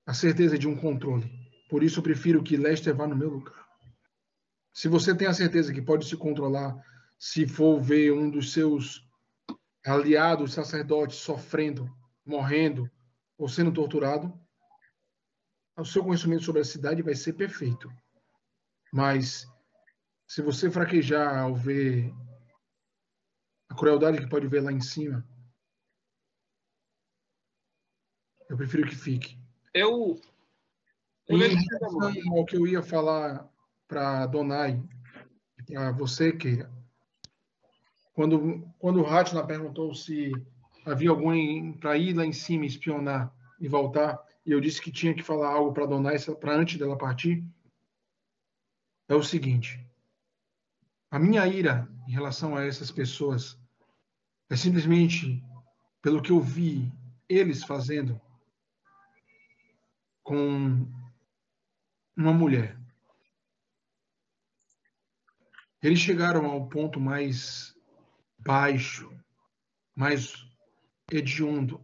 [0.05, 1.42] a certeza de um controle.
[1.73, 3.67] Por isso eu prefiro que Lester vá no meu lugar.
[4.71, 6.79] Se você tem a certeza que pode se controlar
[7.17, 9.03] se for ver um dos seus
[9.83, 11.91] aliados sacerdotes sofrendo,
[12.23, 12.87] morrendo
[13.39, 14.31] ou sendo torturado,
[15.75, 17.91] o seu conhecimento sobre a cidade vai ser perfeito.
[18.93, 19.47] Mas
[20.27, 22.13] se você fraquejar ao ver
[23.67, 25.27] a crueldade que pode ver lá em cima,
[28.47, 29.39] eu prefiro que fique.
[29.73, 30.21] Eu.
[31.29, 33.49] Em relação ao que eu ia falar
[33.87, 34.83] para Donai
[35.65, 36.69] para você, Keira,
[38.13, 40.31] quando, quando o Ratna perguntou se
[40.85, 45.13] havia alguém para ir lá em cima espionar e voltar, e eu disse que tinha
[45.13, 47.43] que falar algo para Dona para antes dela partir,
[49.07, 49.79] é o seguinte:
[51.09, 53.57] a minha ira em relação a essas pessoas
[54.49, 55.41] é simplesmente
[56.01, 56.91] pelo que eu vi
[57.29, 58.19] eles fazendo
[60.21, 60.85] com
[62.15, 62.77] uma mulher.
[65.81, 67.75] Eles chegaram ao ponto mais
[68.39, 69.11] baixo,
[69.95, 70.33] mais
[71.11, 71.81] hediondo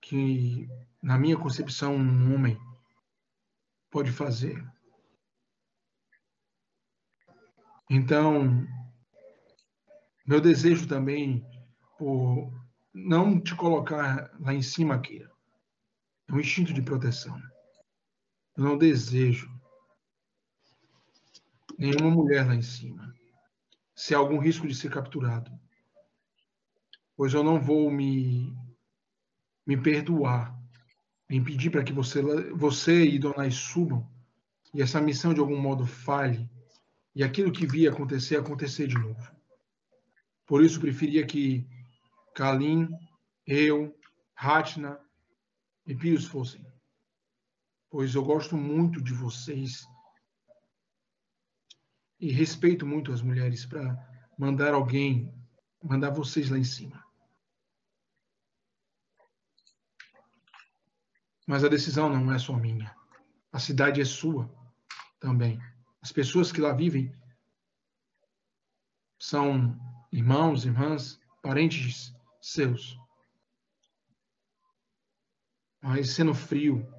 [0.00, 0.68] que,
[1.00, 2.58] na minha concepção, um homem
[3.90, 4.60] pode fazer.
[7.88, 8.66] Então,
[10.26, 11.46] meu desejo também
[11.96, 12.52] por
[12.92, 15.30] não te colocar lá em cima, Kira,
[16.28, 17.40] é um instinto de proteção.
[18.56, 19.50] Eu não desejo
[21.78, 23.12] nenhuma mulher lá em cima.
[23.94, 25.50] Se há algum risco de ser capturado.
[27.16, 28.52] Pois eu não vou me,
[29.66, 30.56] me perdoar,
[31.30, 32.22] impedir para que você,
[32.52, 34.08] você e Donais subam
[34.72, 36.50] e essa missão de algum modo falhe
[37.14, 39.32] e aquilo que via acontecer, acontecer de novo.
[40.44, 41.66] Por isso, preferia que
[42.34, 42.88] Kalim,
[43.46, 43.96] eu,
[44.34, 44.98] Ratna
[45.86, 46.73] e Pius fossem.
[47.94, 49.86] Pois eu gosto muito de vocês
[52.18, 53.96] e respeito muito as mulheres para
[54.36, 55.32] mandar alguém,
[55.80, 57.06] mandar vocês lá em cima.
[61.46, 62.92] Mas a decisão não é só minha.
[63.52, 64.52] A cidade é sua
[65.20, 65.60] também.
[66.02, 67.16] As pessoas que lá vivem
[69.20, 69.78] são
[70.10, 72.12] irmãos, irmãs, parentes
[72.42, 72.98] seus.
[75.80, 76.92] Mas sendo frio,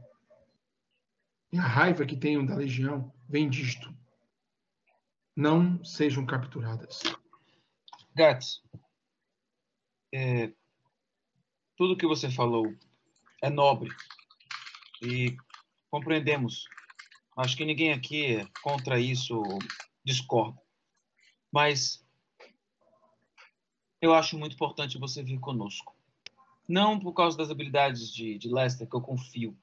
[1.55, 3.93] e a raiva que tenho da legião vem disto.
[5.35, 7.01] Não sejam capturadas.
[8.15, 8.61] Gats,
[10.13, 10.53] é,
[11.75, 12.73] tudo que você falou
[13.41, 13.89] é nobre
[15.01, 15.35] e
[15.89, 16.65] compreendemos
[17.37, 19.43] Acho que ninguém aqui contra isso
[20.05, 20.57] discorda.
[21.51, 22.01] Mas
[24.01, 25.93] eu acho muito importante você vir conosco.
[26.67, 29.57] Não por causa das habilidades de, de Lester, que eu confio,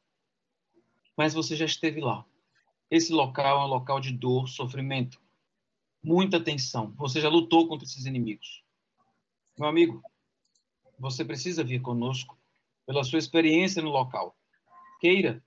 [1.16, 2.24] mas você já esteve lá.
[2.90, 5.20] Esse local é um local de dor, sofrimento,
[6.02, 6.92] muita tensão.
[6.96, 8.62] Você já lutou contra esses inimigos.
[9.58, 10.02] Meu amigo,
[10.98, 12.38] você precisa vir conosco
[12.86, 14.36] pela sua experiência no local.
[15.00, 15.42] Queira,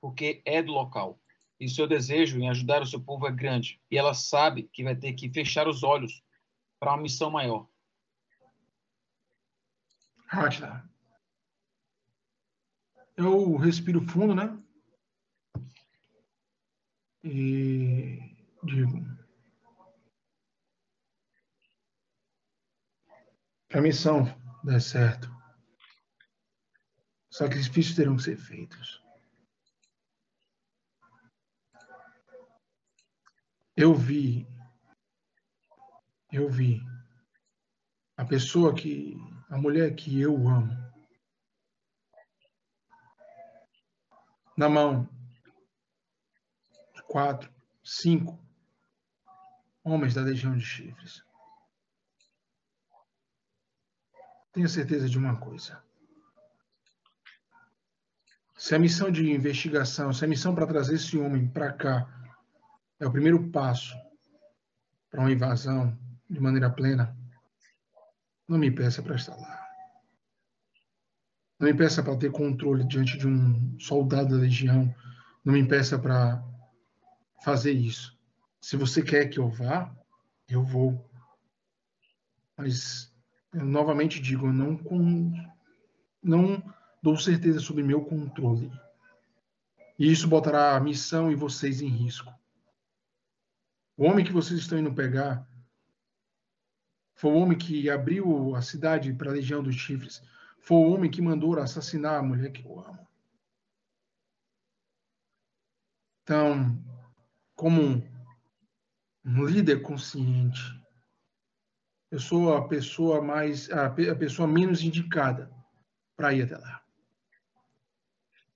[0.00, 1.20] porque é do local
[1.60, 3.78] e seu desejo em ajudar o seu povo é grande.
[3.90, 6.24] E ela sabe que vai ter que fechar os olhos
[6.78, 7.68] para uma missão maior.
[10.26, 10.88] Ratna.
[13.14, 14.58] Eu respiro fundo, né?
[17.22, 18.18] E
[18.64, 18.98] digo.
[23.74, 24.24] A missão
[24.64, 25.28] der certo.
[27.30, 29.02] Sacrifícios terão que ser feitos.
[33.76, 34.46] Eu vi,
[36.32, 36.82] eu vi
[38.16, 39.16] a pessoa que,
[39.48, 40.74] a mulher que eu amo,
[44.56, 45.08] na mão
[47.10, 48.38] quatro, cinco
[49.82, 51.24] homens da Legião de Chifres.
[54.52, 55.82] Tenho certeza de uma coisa.
[58.56, 62.08] Se a missão de investigação, se a missão para trazer esse homem para cá
[63.00, 63.96] é o primeiro passo
[65.10, 67.16] para uma invasão de maneira plena.
[68.46, 69.68] Não me peça para estar lá.
[71.58, 74.94] Não me peça para ter controle diante de um soldado da legião.
[75.44, 76.40] Não me peça para
[77.42, 78.18] fazer isso.
[78.60, 79.94] Se você quer que eu vá,
[80.48, 81.08] eu vou.
[82.56, 83.12] Mas
[83.52, 85.32] eu novamente digo, eu não com,
[86.22, 86.62] não
[87.02, 88.70] dou certeza sobre meu controle.
[89.98, 92.32] E isso botará a missão e vocês em risco.
[93.96, 95.46] O homem que vocês estão indo pegar
[97.14, 100.22] foi o homem que abriu a cidade para a legião dos chifres.
[100.58, 103.06] Foi o homem que mandou assassinar a mulher que eu amo.
[106.22, 106.82] Então,
[107.60, 108.02] como
[109.22, 110.62] um líder consciente,
[112.10, 115.50] eu sou a pessoa mais a, a pessoa menos indicada
[116.16, 116.82] para ir até lá.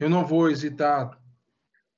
[0.01, 1.21] Eu não vou hesitar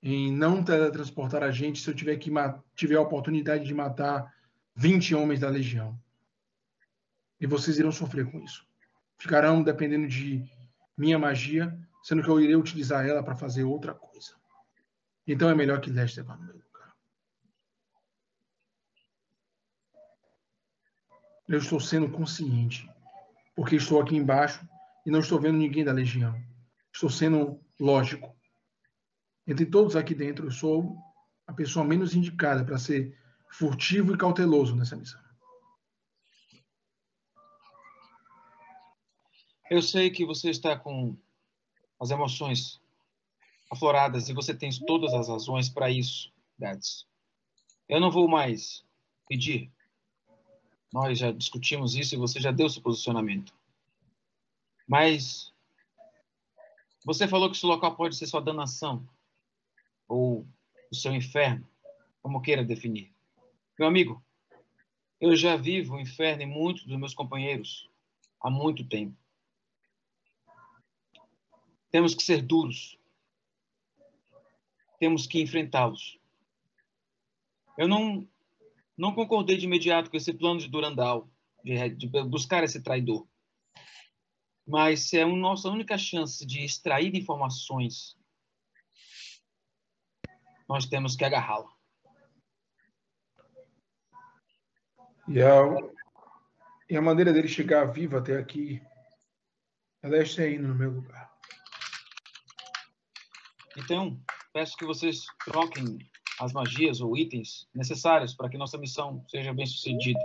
[0.02, 2.28] em não teletransportar a gente se eu tiver que
[2.74, 4.34] tiver a oportunidade de matar
[4.74, 5.96] 20 homens da legião.
[7.40, 8.66] E vocês irão sofrer com isso.
[9.16, 10.44] Ficarão dependendo de
[10.98, 11.72] minha magia,
[12.02, 14.34] sendo que eu irei utilizar ela para fazer outra coisa.
[15.24, 16.66] Então é melhor que Lester vá no meu lugar.
[21.48, 22.90] Eu estou sendo consciente,
[23.55, 24.66] porque estou aqui embaixo
[25.05, 26.35] e não estou vendo ninguém da legião.
[26.93, 28.35] Estou sendo lógico.
[29.47, 30.97] Entre todos aqui dentro, eu sou
[31.47, 33.16] a pessoa menos indicada para ser
[33.48, 35.20] furtivo e cauteloso nessa missão.
[39.70, 41.16] Eu sei que você está com
[42.01, 42.81] as emoções
[43.70, 47.06] afloradas e você tem todas as razões para isso, Gads.
[47.89, 48.85] Eu não vou mais
[49.28, 49.73] pedir.
[50.97, 53.52] Nós já discutimos isso e você já deu seu posicionamento.
[54.89, 55.52] Mas
[57.05, 59.06] você falou que esse local pode ser sua danação
[60.09, 60.48] ou
[60.90, 61.68] o seu inferno,
[62.23, 63.12] como queira definir.
[63.78, 64.24] Meu amigo,
[65.20, 67.90] eu já vivo o inferno em muitos dos meus companheiros
[68.40, 69.14] há muito tempo.
[71.90, 72.98] Temos que ser duros.
[74.98, 76.18] Temos que enfrentá-los.
[77.77, 78.27] Eu não
[78.97, 81.31] não concordei de imediato com esse plano de Durandal,
[81.62, 83.27] de, de buscar esse traidor.
[84.66, 88.16] Mas se é a nossa única chance de extrair informações,
[90.68, 91.70] nós temos que agarrá-la.
[95.28, 95.60] E a,
[96.89, 98.82] e a maneira dele chegar vivo até aqui,
[100.02, 101.32] ela é indo no meu lugar.
[103.77, 104.20] Então,
[104.52, 105.98] peço que vocês troquem
[106.40, 110.20] as magias ou itens necessários para que nossa missão seja bem sucedida.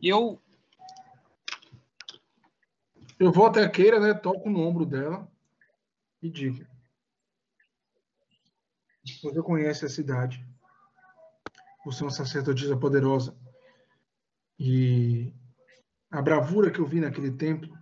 [0.00, 0.40] E eu.
[3.18, 4.14] Eu vou até a Keira, né?
[4.14, 5.30] Toco no ombro dela
[6.20, 6.66] e digo:
[9.22, 10.44] Você conhece a cidade.
[11.84, 13.36] Você é uma sacerdotisa poderosa.
[14.58, 15.32] E
[16.10, 17.76] a bravura que eu vi naquele templo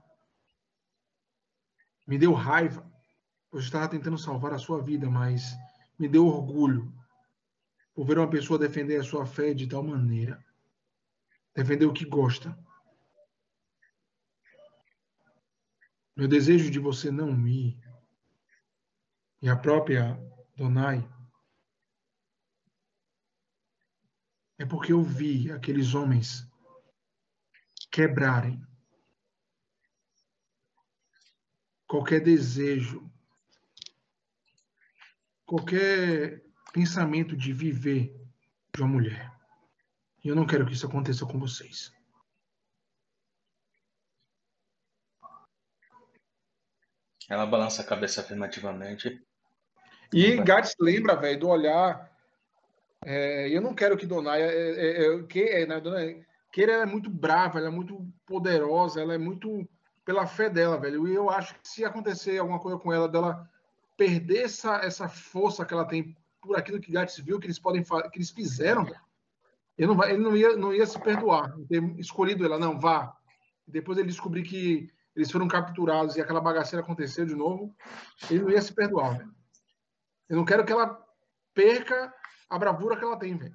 [2.06, 2.89] me deu raiva
[3.52, 5.56] eu estava tentando salvar a sua vida, mas
[5.98, 6.92] me deu orgulho
[7.94, 10.44] por ver uma pessoa defender a sua fé de tal maneira.
[11.54, 12.56] Defender o que gosta.
[16.16, 17.78] Meu desejo de você não ir
[19.42, 20.18] e a própria
[20.54, 21.08] Donai
[24.58, 26.46] é porque eu vi aqueles homens
[27.90, 28.62] quebrarem
[31.86, 33.09] qualquer desejo
[35.50, 38.14] qualquer pensamento de viver
[38.72, 39.32] de uma mulher.
[40.22, 41.92] E eu não quero que isso aconteça com vocês.
[47.28, 49.20] Ela balança a cabeça afirmativamente.
[50.12, 52.08] E Gats lembra, velho, do olhar.
[53.04, 54.42] É, eu não quero que Donai.
[54.42, 56.24] É, é, é, que, é, né,
[56.56, 59.68] é muito brava, ela é muito poderosa, ela é muito
[60.04, 61.08] pela fé dela, velho.
[61.08, 63.49] E eu acho que se acontecer alguma coisa com ela, dela
[64.00, 67.82] perder essa, essa força que ela tem por aquilo que Gats viu que eles podem
[67.82, 68.86] que eles fizeram,
[69.76, 73.14] ele não, vai, ele não ia, não ia se perdoar, ter escolhido ela, não, vá.
[73.66, 77.76] Depois ele descobrir que eles foram capturados e aquela bagaceira aconteceu de novo,
[78.30, 79.34] ele não ia se perdoar, velho.
[80.30, 80.98] Eu não quero que ela
[81.52, 82.10] perca
[82.48, 83.54] a bravura que ela tem, velho.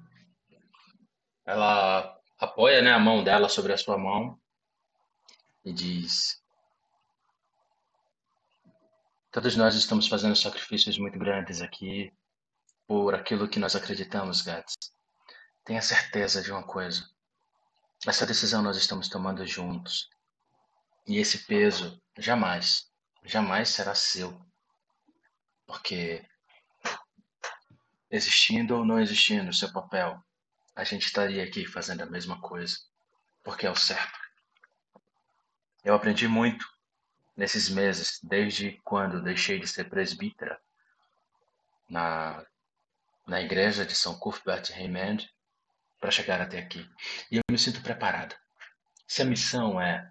[1.44, 4.38] Ela apoia né, a mão dela sobre a sua mão
[5.64, 6.40] e diz:
[9.36, 12.10] Todos nós estamos fazendo sacrifícios muito grandes aqui
[12.86, 14.74] por aquilo que nós acreditamos, Gats.
[15.62, 17.06] Tenha certeza de uma coisa.
[18.06, 20.08] Essa decisão nós estamos tomando juntos.
[21.06, 22.90] E esse peso jamais,
[23.24, 24.40] jamais será seu.
[25.66, 26.26] Porque
[28.10, 30.18] existindo ou não existindo o seu papel,
[30.74, 32.78] a gente estaria aqui fazendo a mesma coisa,
[33.44, 34.18] porque é o certo.
[35.84, 36.66] Eu aprendi muito
[37.36, 40.58] nesses meses, desde quando deixei de ser presbítera
[41.88, 42.44] na,
[43.26, 45.30] na igreja de São Cuthbert Raymond,
[46.00, 46.88] para chegar até aqui.
[47.30, 48.34] E eu me sinto preparado.
[49.06, 50.10] Se a missão é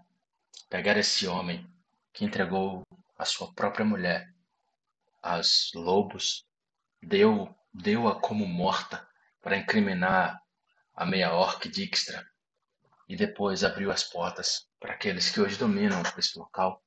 [0.70, 1.68] pegar esse homem
[2.14, 2.84] que entregou
[3.18, 4.34] a sua própria mulher
[5.22, 6.46] aos lobos,
[7.02, 9.06] deu deu-a como morta
[9.42, 10.42] para incriminar
[10.96, 12.26] a meia orc Dijkstra
[13.08, 16.82] e depois abriu as portas para aqueles que hoje dominam esse local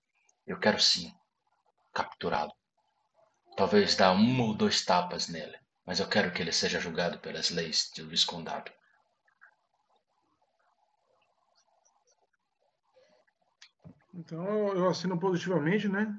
[0.49, 1.15] eu quero sim
[1.93, 2.53] capturá-lo.
[3.57, 7.51] Talvez dar uma ou dois tapas nele, mas eu quero que ele seja julgado pelas
[7.51, 8.73] leis do Viscondado.
[14.15, 14.45] Então
[14.75, 16.19] eu assino positivamente, né?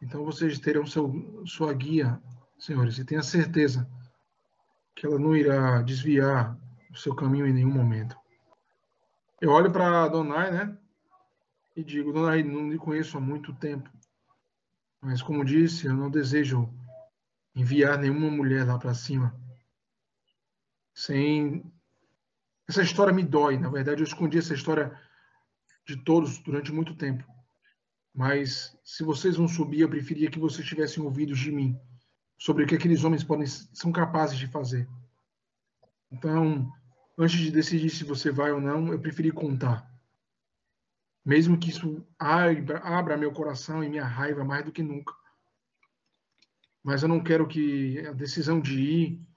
[0.00, 1.12] Então vocês terão seu,
[1.46, 2.20] sua guia,
[2.58, 3.88] senhores, e tenha certeza
[4.94, 6.56] que ela não irá desviar
[6.90, 8.16] o seu caminho em nenhum momento.
[9.40, 10.78] Eu olho para Donai, né?
[11.76, 13.88] E digo, Dona Rita, não lhe conheço há muito tempo,
[15.00, 16.68] mas como disse, eu não desejo
[17.54, 19.38] enviar nenhuma mulher lá para cima
[20.96, 21.62] sem
[22.66, 24.98] essa história me dói, na verdade eu escondi essa história
[25.86, 27.22] de todos durante muito tempo.
[28.14, 31.78] Mas se vocês vão subir, eu preferia que vocês tivessem ouvidos de mim
[32.38, 34.88] sobre o que aqueles homens podem são capazes de fazer.
[36.10, 36.72] Então,
[37.18, 39.86] antes de decidir se você vai ou não, eu preferi contar.
[41.26, 45.12] Mesmo que isso abra, abra meu coração e minha raiva mais do que nunca.
[46.84, 49.28] Mas eu não quero que a decisão de ir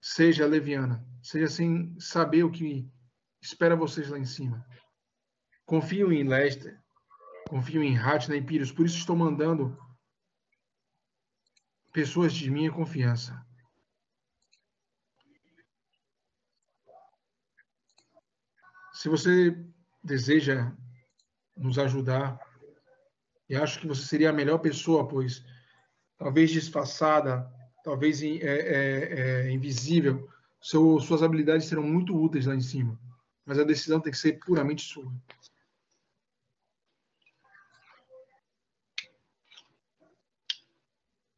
[0.00, 2.90] seja leviana, seja sem saber o que
[3.40, 4.66] espera vocês lá em cima.
[5.64, 6.82] Confio em Lester,
[7.48, 9.78] confio em Ratna e Pyrrhus, por isso estou mandando
[11.92, 13.40] pessoas de minha confiança.
[18.92, 19.56] Se você
[20.02, 20.76] deseja
[21.56, 22.38] nos ajudar,
[23.48, 25.44] e acho que você seria a melhor pessoa, pois
[26.16, 27.50] talvez disfarçada,
[27.82, 30.28] talvez é, é, é, invisível,
[30.60, 32.98] seu, suas habilidades serão muito úteis lá em cima.
[33.44, 35.12] Mas a decisão tem que ser puramente sua.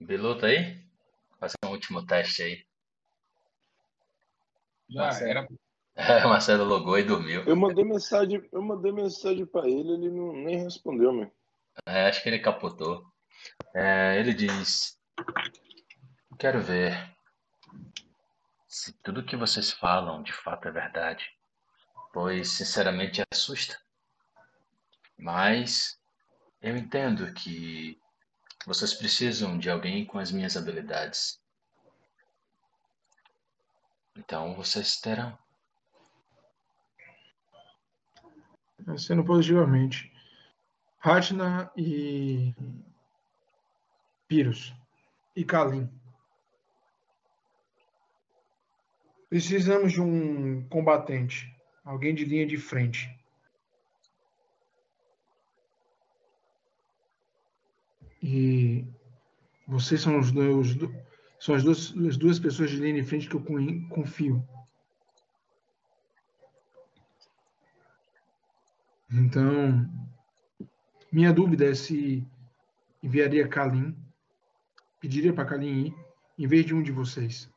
[0.00, 0.86] Bilu, tá aí?
[1.40, 2.64] Fazer um último teste aí.
[4.88, 5.30] Já Marcelo.
[5.30, 5.48] era.
[5.96, 7.42] É, o Marcelo logou e dormiu.
[7.44, 11.32] Eu mandei mensagem, eu mandei mensagem para ele, ele não, nem respondeu, meu.
[11.86, 13.04] É, acho que ele capotou.
[13.74, 14.98] É, ele diz:
[16.38, 17.14] Quero ver
[18.68, 21.24] se tudo que vocês falam de fato é verdade,
[22.12, 23.78] pois sinceramente assusta.
[25.18, 25.98] Mas
[26.60, 27.98] eu entendo que
[28.66, 31.40] vocês precisam de alguém com as minhas habilidades.
[34.14, 35.38] Então vocês terão.
[38.98, 40.12] Sendo positivamente.
[40.98, 42.54] Ratna e
[44.28, 44.74] Pyrrhus
[45.34, 45.88] e Kalim.
[49.28, 51.54] Precisamos de um combatente,
[51.84, 53.16] alguém de linha de frente.
[58.22, 58.84] E
[59.66, 60.76] vocês são, os dois,
[61.38, 63.44] são as, duas, as duas pessoas de linha de frente que eu
[63.90, 64.44] confio.
[69.10, 69.88] Então,
[71.12, 72.26] minha dúvida é se
[73.02, 73.96] enviaria Kalim,
[75.00, 75.94] pediria para Kalim ir,
[76.38, 77.50] em vez de um de vocês.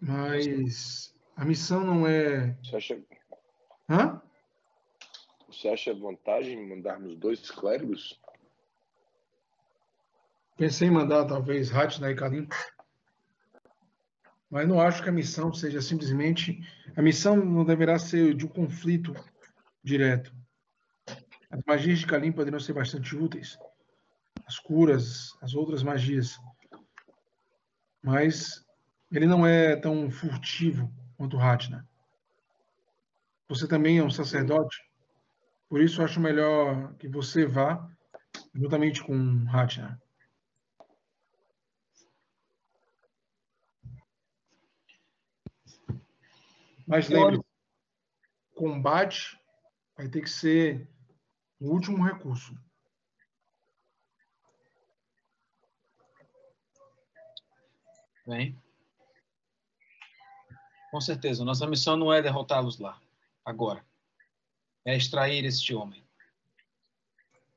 [0.00, 2.56] Mas a missão não é.
[2.62, 3.02] Você acha...
[3.88, 4.22] Hã?
[5.48, 8.20] Você acha vantagem em mandarmos dois clérigos?
[10.56, 12.46] Pensei em mandar talvez Hatna e Kalim.
[14.50, 16.60] Mas não acho que a missão seja simplesmente.
[16.96, 19.14] A missão não deverá ser de um conflito
[19.82, 20.34] direto.
[21.50, 23.58] As magias de Kalim poderiam ser bastante úteis.
[24.46, 26.38] As curas, as outras magias.
[28.02, 28.64] Mas
[29.12, 31.86] ele não é tão furtivo quanto Ratna.
[33.48, 34.76] Você também é um sacerdote?
[35.68, 37.86] Por isso, acho melhor que você vá
[38.54, 40.00] juntamente com Hatna.
[46.88, 47.38] Mas lembre,
[48.54, 49.38] combate
[49.94, 50.88] vai ter que ser
[51.60, 52.58] o último recurso.
[58.26, 58.58] Bem,
[60.90, 63.00] com certeza, nossa missão não é derrotá-los lá,
[63.44, 63.84] agora
[64.86, 66.02] é extrair este homem.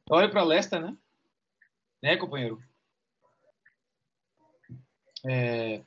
[0.10, 0.98] Olhe para Lester, né?
[2.04, 2.62] Né, companheiro?
[5.26, 5.86] É,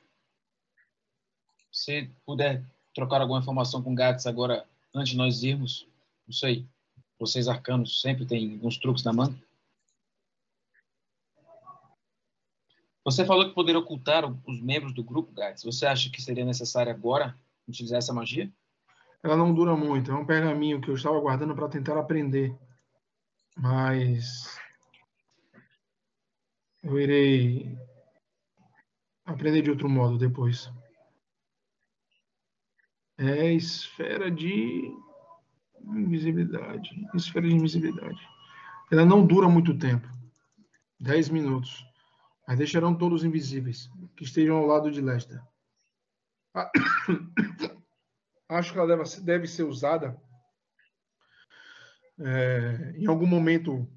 [1.71, 2.63] se puder
[2.95, 5.87] trocar alguma informação com Gats agora, antes de nós irmos,
[6.25, 6.65] não sei,
[7.19, 9.35] vocês arcanos sempre têm alguns truques na mão.
[13.03, 15.63] Você falou que poderia ocultar os membros do grupo, Gats.
[15.63, 18.51] Você acha que seria necessário agora utilizar essa magia?
[19.25, 20.11] ela não dura muito.
[20.11, 22.55] É um pergaminho que eu estava guardando para tentar aprender.
[23.57, 24.55] Mas
[26.83, 27.75] eu irei
[29.25, 30.71] aprender de outro modo depois.
[33.17, 34.91] É esfera de
[35.83, 36.89] invisibilidade.
[37.13, 38.19] Esfera de invisibilidade.
[38.91, 40.07] Ela não dura muito tempo.
[40.99, 41.85] Dez minutos.
[42.47, 45.41] Mas deixarão todos invisíveis que estejam ao lado de Lester.
[46.53, 46.71] Ah,
[48.49, 50.19] acho que ela deve, deve ser usada
[52.19, 53.87] é, em algum momento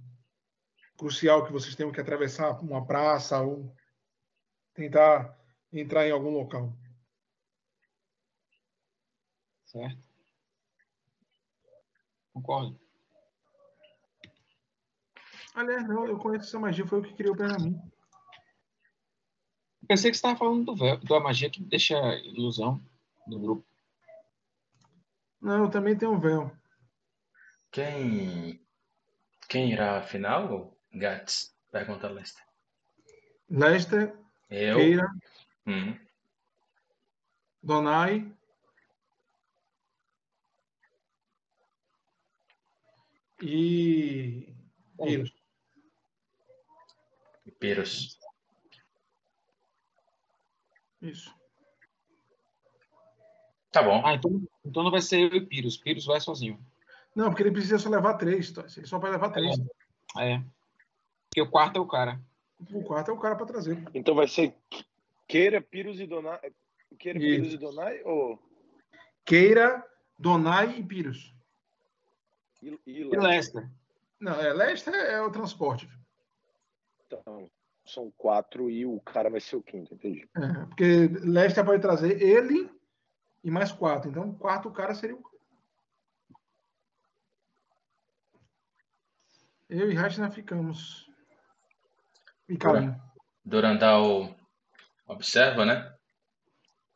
[0.97, 3.73] crucial que vocês tenham que atravessar uma praça ou
[4.74, 5.39] tentar
[5.73, 6.73] entrar em algum local.
[9.79, 9.99] Certo.
[12.33, 12.81] Concordo.
[15.55, 17.81] Aliás, não, eu conheço essa magia, foi o que criou para mim.
[19.87, 22.81] Pensei que você estava falando do véu, da magia que deixa ilusão
[23.27, 23.65] no grupo.
[25.41, 26.51] Não, eu também tenho um véu.
[27.71, 28.61] Quem.
[29.49, 30.77] Quem irá à final?
[30.93, 31.57] Gats?
[31.71, 32.45] Pergunta Lester.
[33.49, 34.19] Lester,
[34.51, 34.77] Eu.
[34.79, 35.09] Keira,
[35.67, 35.97] Hum.
[37.63, 38.33] Donai.
[43.40, 44.55] E.
[45.02, 45.32] Pires.
[47.47, 48.19] e Pyrrhus.
[51.01, 51.35] Isso.
[53.70, 54.05] Tá bom.
[54.05, 55.77] Ah, então, então não vai ser eu e Pyrrhus.
[55.77, 56.59] Pyrrhus vai sozinho.
[57.15, 58.51] Não, porque ele precisa só levar três.
[58.51, 58.66] tá?
[58.77, 59.56] Ele só vai levar três.
[60.19, 60.43] É.
[61.28, 62.20] Porque o quarto é o cara.
[62.73, 63.82] O quarto é o cara para trazer.
[63.94, 64.55] Então vai ser
[65.28, 66.52] Queira, Pyrrhus e Donai.
[66.98, 67.28] Queira, Isso.
[67.28, 68.39] Pyrrhus e Donai ou.
[69.24, 69.85] Keira,
[70.19, 71.32] Donai e Pires.
[72.62, 73.22] E, e E Lester?
[73.22, 73.70] Lester.
[74.20, 75.89] Não, é, Lester é o transporte.
[77.06, 77.51] Então,
[77.86, 80.28] são quatro e o cara vai ser o quinto, entendi.
[80.36, 82.70] É, porque Lester pode trazer ele
[83.43, 84.10] e mais quatro.
[84.10, 85.28] Então, o quarto cara seria o.
[89.68, 91.09] Eu e Rachna ficamos.
[92.48, 92.94] E Karim.
[93.44, 94.35] Durandal
[95.06, 95.94] observa, né?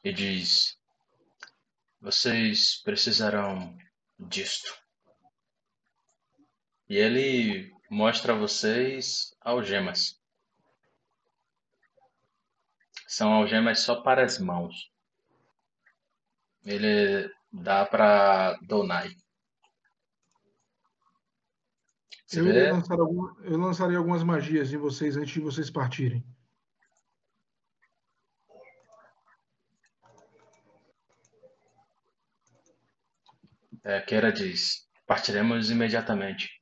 [0.02, 0.78] E diz:
[2.00, 3.76] Vocês precisarão
[4.18, 4.81] disto.
[6.92, 10.20] E ele mostra a vocês algemas.
[13.08, 14.92] São algemas só para as mãos.
[16.62, 19.16] Ele dá para Donai.
[22.26, 22.50] Você Eu, vê?
[22.50, 26.22] iria lançar algum- eu lançaria algumas magias em vocês antes de vocês partirem.
[33.82, 36.61] É, Keira diz: Partiremos imediatamente.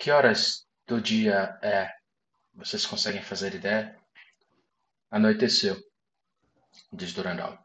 [0.00, 1.94] Que horas do dia é?
[2.54, 3.94] Vocês conseguem fazer ideia?
[5.10, 5.76] Anoiteceu,
[6.90, 7.62] diz Durandal.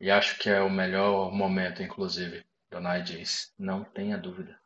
[0.00, 2.46] E acho que é o melhor momento, inclusive.
[2.70, 4.58] Donai diz: Não tenha dúvida.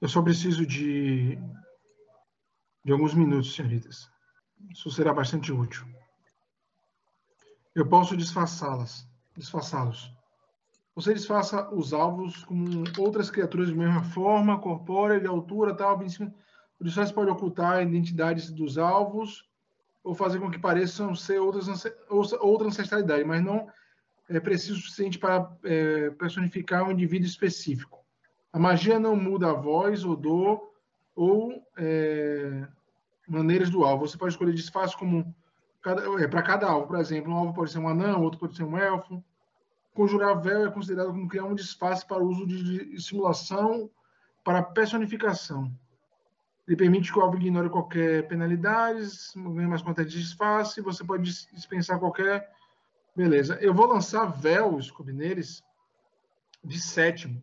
[0.00, 1.36] Eu só preciso de,
[2.84, 4.08] de alguns minutos, senhoritas.
[4.70, 5.84] Isso será bastante útil.
[7.74, 10.21] Eu posso disfarçá-las, disfarçá-los.
[10.94, 16.02] Você disfarça os alvos com outras criaturas de mesma forma, corpórea, de altura, tal.
[16.02, 16.34] em cima.
[16.78, 19.48] O disfarce pode ocultar a identidade dos alvos
[20.04, 21.66] ou fazer com que pareçam ser outras,
[22.40, 23.68] outra ancestralidade, mas não
[24.28, 28.00] é preciso o suficiente para é, personificar um indivíduo específico.
[28.52, 30.72] A magia não muda a voz, odor
[31.14, 32.66] ou é,
[33.28, 34.06] maneiras do alvo.
[34.06, 35.34] Você pode escolher disfarce como
[35.80, 36.86] cada, é, para cada alvo.
[36.86, 39.22] Por exemplo, um alvo pode ser um anão, outro pode ser um elfo.
[39.94, 43.90] Conjurar véu é considerado como criar um disfarce para o uso de, simulação
[44.42, 45.70] para personificação.
[46.66, 49.06] Ele permite que o alvo ignore qualquer penalidade,
[49.36, 52.50] ganhe mais quantidade de disfarce, você pode dis- dispensar qualquer.
[53.14, 53.58] Beleza.
[53.60, 55.62] Eu vou lançar véu, Scooby, neles,
[56.64, 57.42] de sétimo.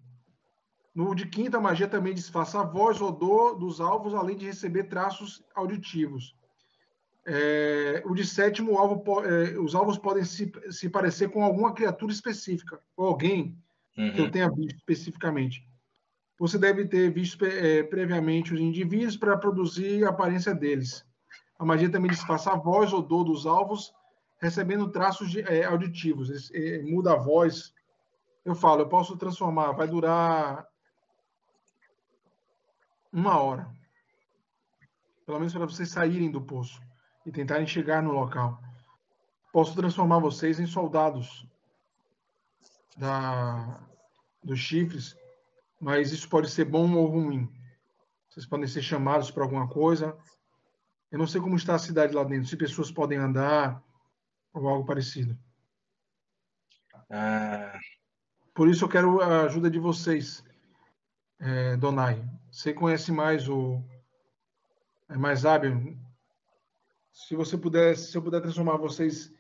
[0.95, 4.85] No de quinta, a magia também disfarça a voz, odor dos alvos, além de receber
[4.85, 6.35] traços auditivos.
[7.31, 11.75] É, o de sétimo, o alvo é, os alvos podem se, se parecer com alguma
[11.75, 13.55] criatura específica, ou alguém
[13.93, 14.31] que eu Uhum.
[14.31, 15.63] tenha visto especificamente.
[16.39, 21.05] Você deve ter visto eh, previamente os indivíduos para produzir a aparência deles.
[21.59, 23.93] A magia também disfarça a voz ou dor dos alvos,
[24.41, 26.49] recebendo traços de- eh, auditivos.
[26.51, 27.73] Eh, muda a voz.
[28.43, 30.65] Eu falo, eu posso transformar, vai durar
[33.13, 33.69] uma hora.
[35.27, 36.88] Pelo menos para vocês saírem do poço
[37.25, 38.61] e tentarem chegar no local.
[39.51, 41.45] Posso transformar vocês em soldados
[42.97, 43.81] da,
[44.43, 45.15] dos chifres,
[45.79, 47.51] mas isso pode ser bom ou ruim.
[48.29, 50.17] Vocês podem ser chamados para alguma coisa.
[51.11, 53.81] Eu não sei como está a cidade lá dentro, se pessoas podem andar
[54.53, 55.37] ou algo parecido.
[57.09, 57.79] Ah,
[58.53, 60.43] Por isso eu quero a ajuda de vocês,
[61.39, 62.23] eh, Donai.
[62.51, 63.83] Você conhece mais o
[65.09, 65.97] é mais hábil.
[67.27, 69.31] Se você puder, se eu puder transformar vocês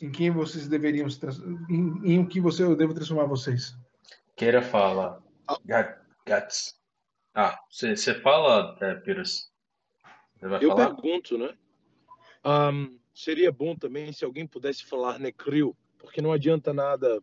[0.00, 1.20] em quem vocês deveriam se
[1.68, 3.76] em, em o que você eu devo transformar vocês.
[4.34, 5.22] Keira fala:
[5.66, 6.80] "Ga- Gats.
[7.34, 8.94] Ah, você fala, é,
[10.48, 10.94] vai Eu falar?
[10.94, 11.54] pergunto, né?
[12.42, 17.22] Ahn, seria bom também se alguém pudesse falar Necril, porque não adianta nada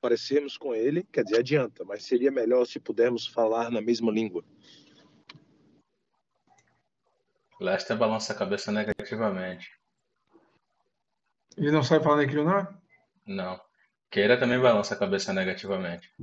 [0.00, 4.44] parecermos com ele, quer dizer, adianta, mas seria melhor se pudermos falar na mesma língua.
[7.60, 9.70] Lester balança a cabeça negativamente.
[11.56, 12.80] Ele não sabe falar naquilo, não?
[13.26, 13.60] Não.
[14.10, 16.14] Keira também balança a cabeça negativamente.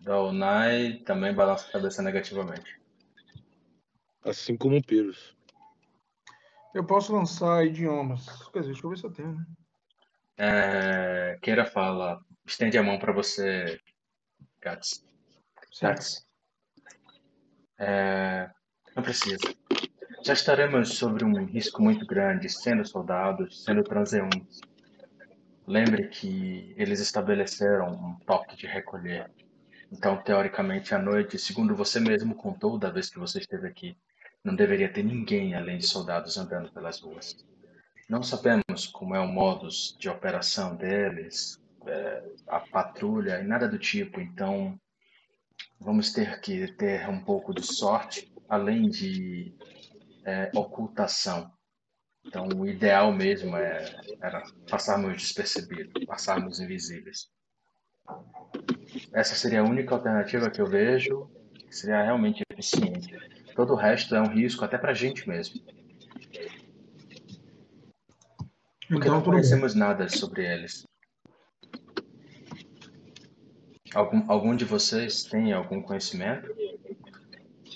[0.00, 2.78] Donai também balança a cabeça negativamente.
[4.22, 5.36] Assim como o Pyrrhus.
[6.74, 8.26] Eu posso lançar idiomas.
[8.52, 9.46] Quer dizer, deixa eu ver se eu tenho, né?
[10.36, 13.80] É, Keira fala: estende a mão para você,
[14.60, 15.04] Gats.
[15.80, 16.26] Gats.
[17.78, 18.50] É,
[19.00, 19.38] não precisa.
[20.22, 24.60] Já estaremos sobre um risco muito grande, sendo soldados, sendo transeuntes.
[25.66, 29.30] Lembre que eles estabeleceram um toque de recolher.
[29.90, 33.96] Então, teoricamente, à noite, segundo você mesmo contou da vez que você esteve aqui,
[34.44, 37.34] não deveria ter ninguém além de soldados andando pelas ruas.
[38.08, 43.78] Não sabemos como é o modus de operação deles, é, a patrulha e nada do
[43.78, 44.78] tipo, então
[45.80, 49.54] vamos ter que ter um pouco de sorte, além de
[50.26, 51.50] é, ocultação.
[52.26, 57.30] Então, o ideal mesmo é, era passarmos despercebidos, passarmos invisíveis.
[59.14, 63.16] Essa seria a única alternativa que eu vejo que seria realmente eficiente.
[63.54, 65.60] Todo o resto é um risco até para a gente mesmo.
[68.88, 69.40] Porque Então, não tudo bem.
[69.40, 70.84] conhecemos nada sobre eles.
[73.94, 76.48] Algum, algum de vocês tem algum conhecimento?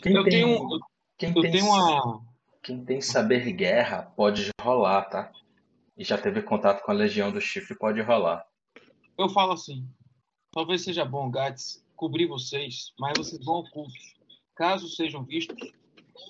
[0.05, 0.81] Quem Eu tem, tenho,
[1.16, 2.22] quem eu tem, tenho uma.
[2.62, 5.32] quem tem saber guerra pode rolar, tá?
[5.97, 8.47] E já teve contato com a Legião do Chifre pode rolar.
[9.16, 9.89] Eu falo assim.
[10.52, 14.14] Talvez seja bom, Gats, cobrir vocês, mas vocês vão ocultos.
[14.55, 15.56] Caso sejam vistos,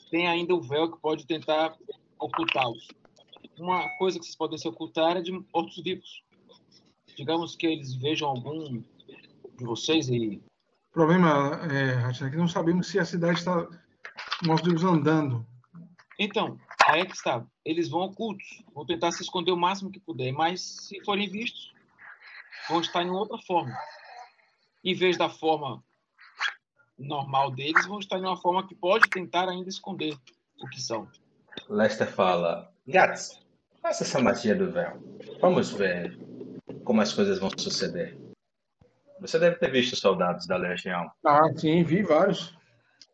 [0.09, 1.77] tem ainda o véu que pode tentar
[2.21, 2.87] ocultá-los.
[3.59, 6.23] Uma coisa que vocês podem se ocultar é de mortos-vivos.
[7.17, 8.81] Digamos que eles vejam algum
[9.59, 10.41] de vocês e
[10.95, 13.67] O problema, é, Ratina, é que não sabemos se a cidade está
[14.47, 15.45] nós vivos andando.
[16.17, 16.57] Então,
[16.87, 17.45] aí é que está.
[17.65, 21.75] Eles vão ocultos, vão tentar se esconder o máximo que puder, mas se forem vistos,
[22.69, 23.77] vão estar em outra forma.
[24.85, 25.83] Em vez da forma
[26.97, 30.17] normal deles, vão estar em uma forma que pode tentar ainda esconder
[30.61, 31.09] o que são.
[31.69, 33.45] Lester fala: Gats,
[33.83, 35.03] faça essa magia do véu.
[35.41, 36.17] Vamos ver
[36.85, 38.17] como as coisas vão suceder.
[39.25, 41.11] Você deve ter visto soldados da Legião.
[41.25, 42.55] Ah, sim, vi vários.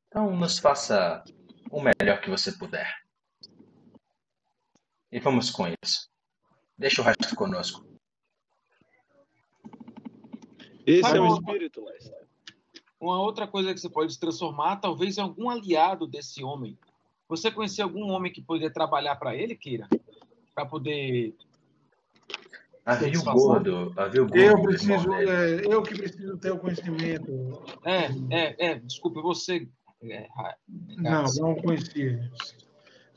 [0.09, 1.23] Então, nos faça
[1.71, 2.93] o melhor que você puder.
[5.13, 6.11] E vamos com isso.
[6.77, 7.87] Deixa o resto conosco.
[10.85, 12.27] Esse Mas é o espírito, Lester.
[12.99, 16.77] Uma outra coisa que você pode se transformar, talvez em algum aliado desse homem.
[17.29, 19.89] Você conhecia algum homem que poderia trabalhar para ele, Kira?
[20.57, 21.37] Para poder.
[22.85, 24.41] Havia o gordo, havia o gordo.
[24.43, 25.31] Eu o preciso, dele.
[25.31, 27.63] é, eu que preciso ter o conhecimento.
[27.85, 29.69] É, é, é, desculpe, você.
[30.03, 32.31] é, Ra- Não, não conhecia.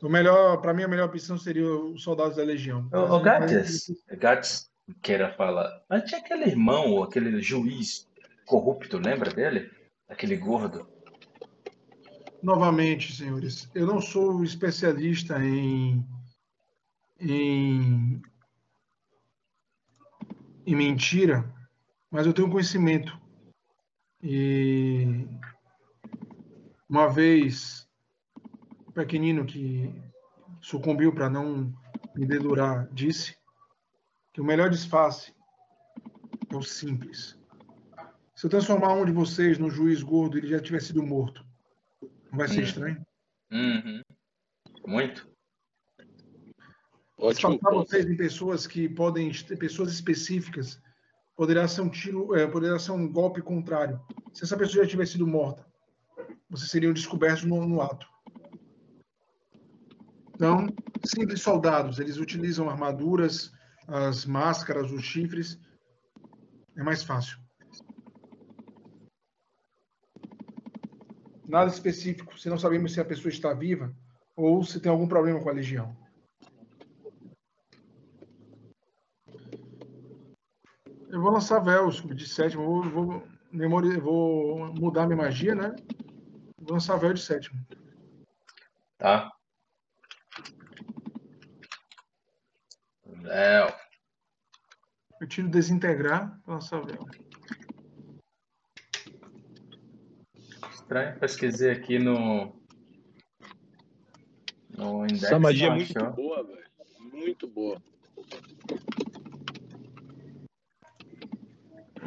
[0.01, 2.89] O melhor, para mim, a melhor opção seria os soldados da Legião.
[2.91, 4.69] Ô Gats, Gats,
[5.01, 8.05] Queira fala, mas tinha aquele irmão, aquele juiz
[8.45, 9.71] corrupto, lembra dele?
[10.09, 10.85] Aquele gordo.
[12.41, 16.05] Novamente, senhores, eu não sou especialista em,
[17.17, 18.21] em,
[20.65, 21.51] em mentira,
[22.09, 23.19] mas eu tenho conhecimento.
[24.21, 25.27] E
[26.87, 27.87] uma vez,
[28.85, 29.93] o pequenino que
[30.61, 31.73] sucumbiu para não
[32.15, 33.35] me dedurar disse
[34.31, 35.33] que o melhor disfarce
[36.49, 37.37] é o simples.
[38.35, 41.45] Se eu transformar um de vocês no juiz gordo e ele já tiver sido morto,
[42.31, 43.05] não vai ser estranho?
[43.51, 44.01] Uhum.
[44.85, 45.32] Muito.
[47.17, 50.81] Ótimo vocês em pessoas que podem ter pessoas específicas
[51.35, 53.99] poderá ser um tiro, é, poderá ser um golpe contrário.
[54.33, 55.65] Se essa pessoa já tiver sido morta,
[56.49, 58.07] vocês seriam descobertos no, no ato.
[60.35, 60.67] Então,
[61.05, 63.51] simples soldados, eles utilizam armaduras,
[63.87, 65.59] as máscaras, os chifres.
[66.75, 67.37] É mais fácil.
[71.47, 72.37] Nada específico.
[72.39, 73.95] Se não sabemos se a pessoa está viva
[74.35, 75.95] ou se tem algum problema com a legião.
[81.13, 82.63] Eu vou lançar véus de sétimo.
[82.65, 85.75] Vou, vou, memori- vou mudar minha magia, né?
[86.57, 87.63] Vou lançar véu de sétimo.
[88.97, 89.31] Tá?
[93.21, 93.71] Léo.
[95.21, 97.05] Eu tiro desintegrar para lançar véu.
[100.71, 102.59] Estranho, pesquisei aqui no.
[104.75, 105.23] No index.
[105.25, 106.11] Essa magia é muito achou.
[106.13, 106.63] boa, velho.
[106.99, 107.79] Muito boa.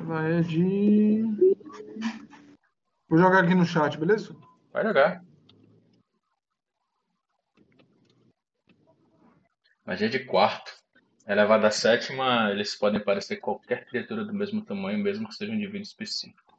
[0.08, 1.22] É de.
[3.08, 4.36] Vou jogar aqui no chat, beleza?
[4.72, 5.24] Vai jogar.
[9.84, 10.72] Magia de quarto.
[11.26, 15.56] Elevada a sétima, eles podem parecer qualquer criatura do mesmo tamanho, mesmo que seja um
[15.56, 16.56] indivíduo específico.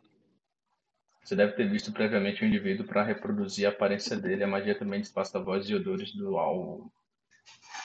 [1.24, 4.44] Você deve ter visto previamente o indivíduo para reproduzir a aparência dele.
[4.44, 6.92] A magia também disfarça a voz e odores do alvo.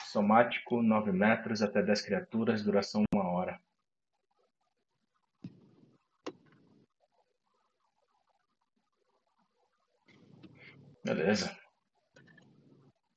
[0.07, 3.59] Somático, 9 metros até 10 criaturas, duração 1 hora.
[11.03, 11.55] Beleza.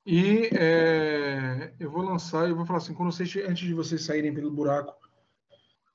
[0.05, 4.32] E é, eu vou lançar, eu vou falar assim, quando vocês, antes de vocês saírem
[4.32, 4.94] pelo buraco,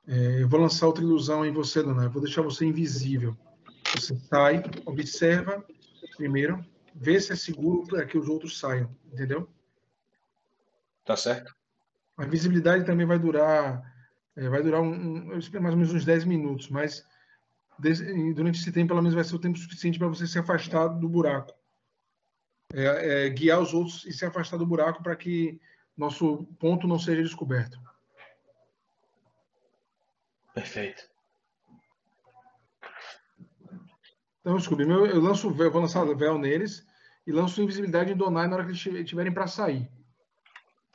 [0.08, 2.04] é, eu vou lançar outra ilusão em você, dona.
[2.04, 3.38] Eu vou deixar você invisível.
[3.96, 5.66] Você sai, observa
[6.18, 6.64] primeiro,
[6.94, 9.50] vê se é seguro para que os outros saiam, entendeu?
[11.06, 11.56] Tá certo?
[12.18, 13.82] A visibilidade também vai durar,
[14.36, 17.04] é, vai durar um, um, mais ou menos uns 10 minutos, mas
[18.36, 21.10] durante esse tempo, pelo menos vai ser o tempo suficiente para você se afastar do
[21.10, 21.54] buraco.
[22.74, 25.60] É, é, guiar os outros e se afastar do buraco para que
[25.98, 27.80] nosso ponto não seja descoberto.
[30.54, 31.04] Perfeito.
[34.40, 36.86] Então, Scooby, meu, eu lanço o véu, eu vou lançar véu neles
[37.26, 39.90] e lanço invisibilidade em Donai na hora que eles estiverem para sair.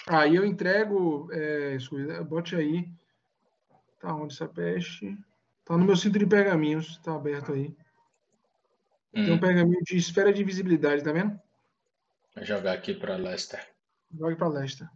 [0.09, 2.89] Aí eu entrego, é, Scooby, bote aí.
[4.01, 5.17] Tá onde essa peste?
[5.65, 7.77] Tá no meu cinto de pergaminhos, tá aberto aí.
[9.13, 11.41] Tem um Hum, pergaminho de esfera de invisibilidade, tá vendo?
[12.37, 13.67] Vou jogar aqui para Lester.
[14.15, 14.91] Jogue para Lesta.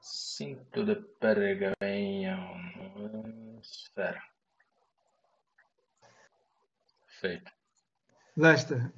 [0.00, 2.36] Cinto de pergaminho.
[3.60, 4.22] Esfera.
[7.20, 7.52] Feito.
[8.36, 8.90] Lester,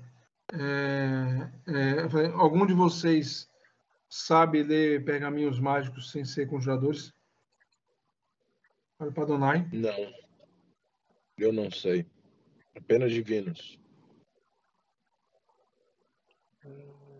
[0.52, 3.50] é, é, algum de vocês
[4.08, 7.12] sabe ler pergaminhos mágicos sem ser conjuradores?
[9.00, 9.68] Olha para Donai.
[9.72, 10.14] Não.
[11.36, 12.06] Eu não sei.
[12.76, 13.78] Apenas divinos.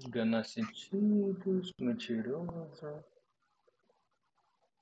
[0.04, 3.04] Enganar sentidos, mentiroso.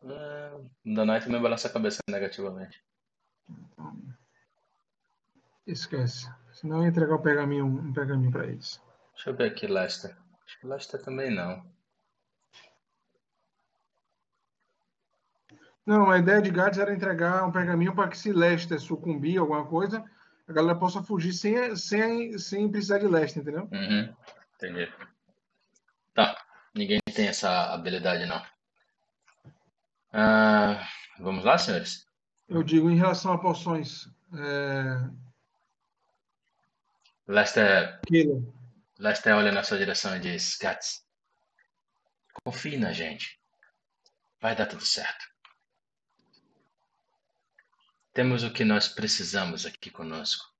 [0.02, 2.82] Ah, Danai também balança a cabeça negativamente.
[5.66, 6.28] Esquece.
[6.52, 8.80] Senão eu ia entregar o pergaminho, um pergaminho para eles.
[9.14, 10.16] Deixa eu ver aqui, Lester.
[10.44, 11.64] Acho que Lester também não.
[15.84, 19.66] Não, a ideia de Gades era entregar um pergaminho para que se Lester sucumbir alguma
[19.66, 20.04] coisa,
[20.50, 23.68] a galera possa fugir sem, sem, sem precisar de Lester, entendeu?
[23.70, 24.12] Uhum,
[24.56, 24.92] entendi.
[26.12, 28.44] Tá, ninguém tem essa habilidade não.
[30.12, 30.88] Ah,
[31.20, 32.04] vamos lá, senhores?
[32.48, 35.08] Eu digo, em relação a poções, é,
[37.28, 38.44] Lester, Keelan,
[38.98, 41.06] Lester olha na sua direção e diz: Gats,
[42.42, 43.38] confie na gente.
[44.40, 45.26] Vai dar tudo certo.
[48.12, 50.50] Temos o que nós precisamos aqui conosco.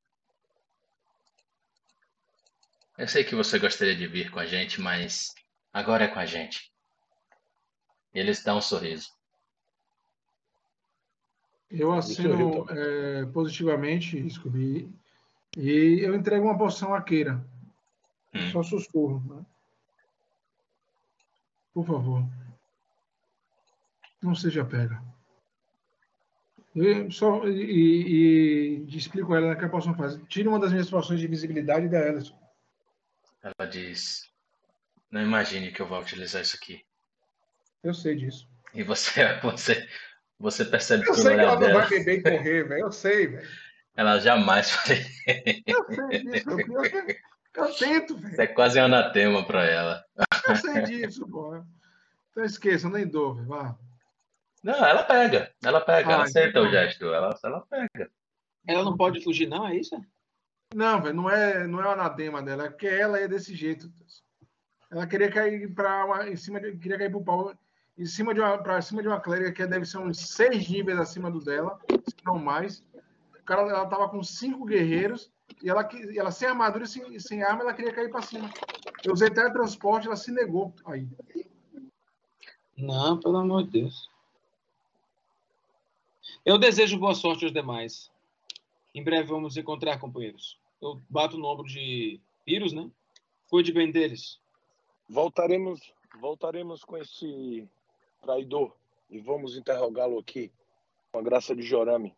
[2.97, 5.35] Eu sei que você gostaria de vir com a gente, mas
[5.73, 6.71] agora é com a gente.
[8.15, 9.11] E eles dão um sorriso.
[11.71, 14.93] eu assino é, positivamente, Scooby,
[15.57, 17.45] e eu entrego uma poção à Keira.
[18.35, 18.51] Hum.
[18.53, 19.23] Só sussurro.
[19.35, 19.47] Né?
[21.73, 22.25] Por favor.
[24.23, 25.03] Não seja pega.
[27.11, 30.19] Só, e, e, explico ela que a poção faz.
[30.29, 32.23] Tire uma das minhas poções de visibilidade e dá a ela.
[33.43, 34.31] Ela diz:
[35.11, 36.85] Não imagine que eu vou utilizar isso aqui.
[37.83, 38.49] Eu sei disso.
[38.73, 39.89] E você, você,
[40.39, 41.81] você percebe Eu pelo sei que ela olhar não dela.
[41.81, 42.85] vai beber e correr, velho.
[42.85, 43.49] Eu sei, velho.
[43.97, 45.05] Ela jamais faria.
[45.67, 46.51] Eu sei disso.
[46.51, 47.17] Eu, eu,
[47.57, 48.33] eu tento, velho.
[48.33, 50.05] Isso é quase um anatema para ela.
[50.49, 51.61] Eu sei disso, pô.
[52.31, 53.77] Então esqueça, nem dou, velho.
[54.63, 55.53] Não, ela pega.
[55.65, 56.13] Ela pega.
[56.13, 56.65] ela Ah, aceita então.
[56.65, 57.05] o gesto.
[57.07, 58.11] Ela, ela pega.
[58.67, 59.99] Ela não pode fugir, não, é isso?
[60.75, 63.91] Não, velho, não é, não é o anadema dela, é porque ela é desse jeito.
[64.91, 67.53] Ela queria cair para uma, em cima de, queria cair pro pau
[67.99, 70.99] em cima de uma, para cima de uma clériga que deve ser uns seis níveis
[70.99, 72.85] acima do dela, se não mais.
[73.39, 75.31] O cara, ela tava com cinco guerreiros
[75.63, 78.49] e ela, que- ela sem armadura e sem, sem arma, ela queria cair para cima.
[79.05, 81.09] Eu usei teletransporte, ela se negou aí.
[82.77, 84.09] Não, pelo amor de Deus.
[86.45, 88.11] Eu desejo boa sorte aos demais.
[88.95, 90.59] Em breve vamos nos encontrar, companheiros.
[90.81, 92.91] Eu bato no ombro de Pyrrhus, né?
[93.49, 94.41] Cuide bem deles.
[95.09, 97.69] Voltaremos, voltaremos com esse
[98.23, 98.75] traidor
[99.11, 100.51] e vamos interrogá-lo aqui
[101.13, 102.15] com a graça de Jorame.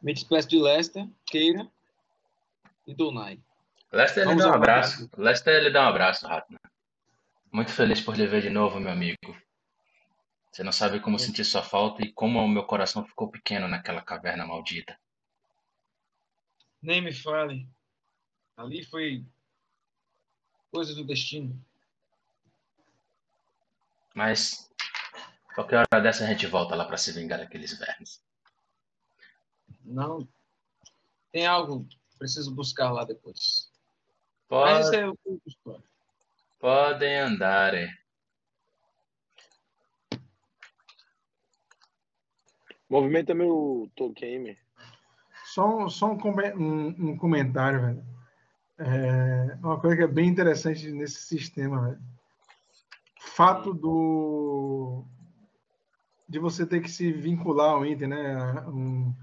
[0.00, 1.68] Me despeço de Lester, Keira
[2.86, 3.38] e Donai.
[3.90, 5.10] Lester lhe dá um ao abraço.
[5.16, 6.58] Lester lhe dá um abraço, Ratna.
[7.50, 9.36] Muito feliz por lhe ver de novo, meu amigo.
[10.52, 14.02] Você não sabe como senti sua falta e como o meu coração ficou pequeno naquela
[14.02, 15.00] caverna maldita.
[16.82, 17.66] Nem me fale.
[18.54, 19.24] Ali foi
[20.70, 21.58] coisa do destino.
[24.14, 24.70] Mas
[25.54, 28.22] qualquer hora dessa a gente volta lá para se vingar daqueles vermes.
[29.82, 30.28] Não.
[31.32, 33.72] Tem algo que preciso buscar lá depois.
[34.50, 35.84] Mas isso Pode, é outra história.
[36.58, 38.01] podem andar, é.
[42.92, 44.54] Movimenta meu Tolkien.
[45.46, 46.18] Só, só um,
[46.58, 48.04] um- um comentário, velho.
[48.76, 51.98] É, uma coisa que é bem interessante nesse sistema, velho.
[53.18, 55.06] Fato do
[56.28, 58.60] de você ter que se vincular ao item, né?
[58.68, 59.14] Um,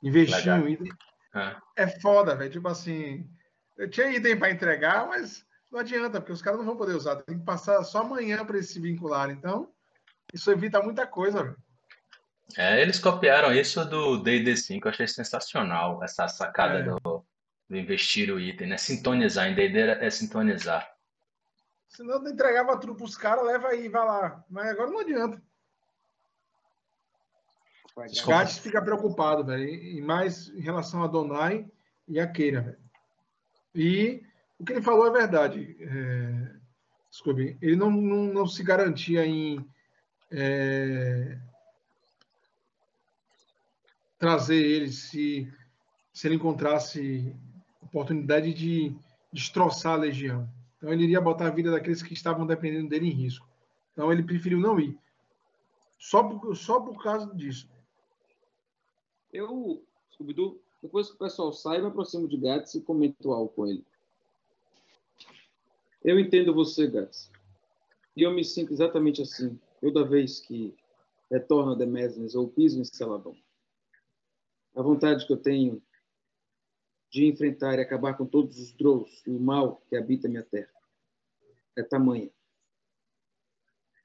[0.00, 0.60] investir Legal.
[0.60, 0.92] um item.
[1.34, 2.52] Ah, É foda, velho.
[2.52, 3.28] Tipo assim,
[3.76, 7.16] eu tinha item para entregar, mas não adianta, porque os caras não vão poder usar.
[7.16, 9.34] Tem que passar só amanhã para eles se vincularem.
[9.34, 9.72] Então,
[10.32, 11.56] isso evita muita coisa, velho.
[12.56, 16.82] É, eles copiaram isso do D&D 5, eu achei sensacional essa sacada É.
[16.82, 17.24] do,
[17.68, 18.76] do investir o item, né?
[18.76, 20.92] Sintonizar, em D&D é sintonizar.
[21.88, 24.44] Senão eu entregava tudo pros caras, leva aí, vai lá.
[24.48, 25.42] Mas agora não adianta.
[28.06, 28.38] Desculpa.
[28.38, 29.64] Gats fica preocupado, velho.
[29.68, 31.66] E mais em relação a Donai
[32.08, 32.78] e a Keira, velho.
[33.74, 34.22] E
[34.58, 35.76] o que ele falou é verdade.
[35.80, 36.62] É...
[37.10, 39.62] Desculpe, ele não, não, não se garantia em
[40.30, 41.38] é,
[44.22, 45.52] trazer ele se,
[46.12, 47.34] se ele encontrasse
[47.82, 48.94] oportunidade de
[49.32, 50.48] destroçar a legião.
[50.76, 53.48] Então ele iria botar a vida daqueles que estavam dependendo dele em risco.
[53.90, 54.96] Então ele preferiu não ir.
[55.98, 57.68] Só por, só por causa disso.
[59.32, 63.66] Eu, Scooby-Doo, depois que o pessoal sai, me aproximo de Gats e comento algo com
[63.66, 63.84] ele.
[66.04, 67.28] Eu entendo você, Gats.
[68.16, 70.72] E eu me sinto exatamente assim, toda vez que
[71.28, 73.34] retorno a Demesnes ou piso em Celadon.
[74.74, 75.82] A vontade que eu tenho
[77.10, 80.72] de enfrentar e acabar com todos os Drows e o mal que habita minha terra
[81.76, 82.30] é tamanha.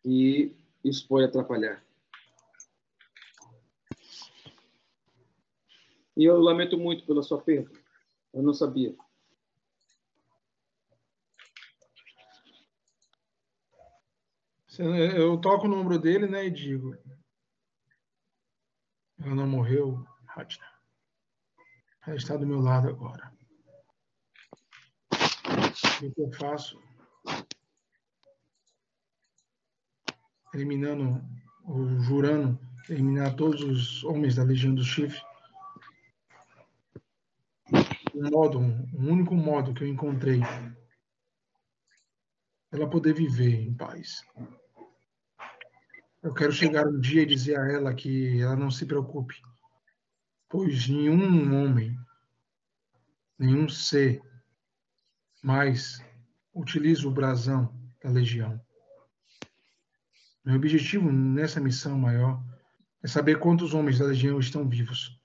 [0.04, 1.84] E isso pode atrapalhar.
[6.16, 7.72] E eu lamento muito pela sua perda.
[8.34, 8.96] Eu não sabia.
[14.80, 16.96] Eu toco no ombro dele, né, e digo:
[19.20, 20.06] Ela não morreu,
[20.38, 20.66] Ratna.
[22.06, 23.34] Ela está do meu lado agora.
[26.04, 26.80] O que eu faço?
[30.54, 31.22] Eliminando,
[31.64, 35.20] ou jurando, eliminar todos os homens da Legião do Chifre.
[38.14, 40.40] Um modo, um único modo que eu encontrei
[42.72, 44.24] ela poder viver em paz.
[46.22, 49.36] Eu quero chegar um dia e dizer a ela que ela não se preocupe,
[50.50, 51.98] pois nenhum homem,
[53.38, 54.22] nenhum ser
[55.44, 56.04] mais
[56.54, 58.60] utiliza o brasão da legião.
[60.44, 62.42] Meu objetivo nessa missão maior
[63.04, 65.20] é saber quantos homens da legião estão vivos,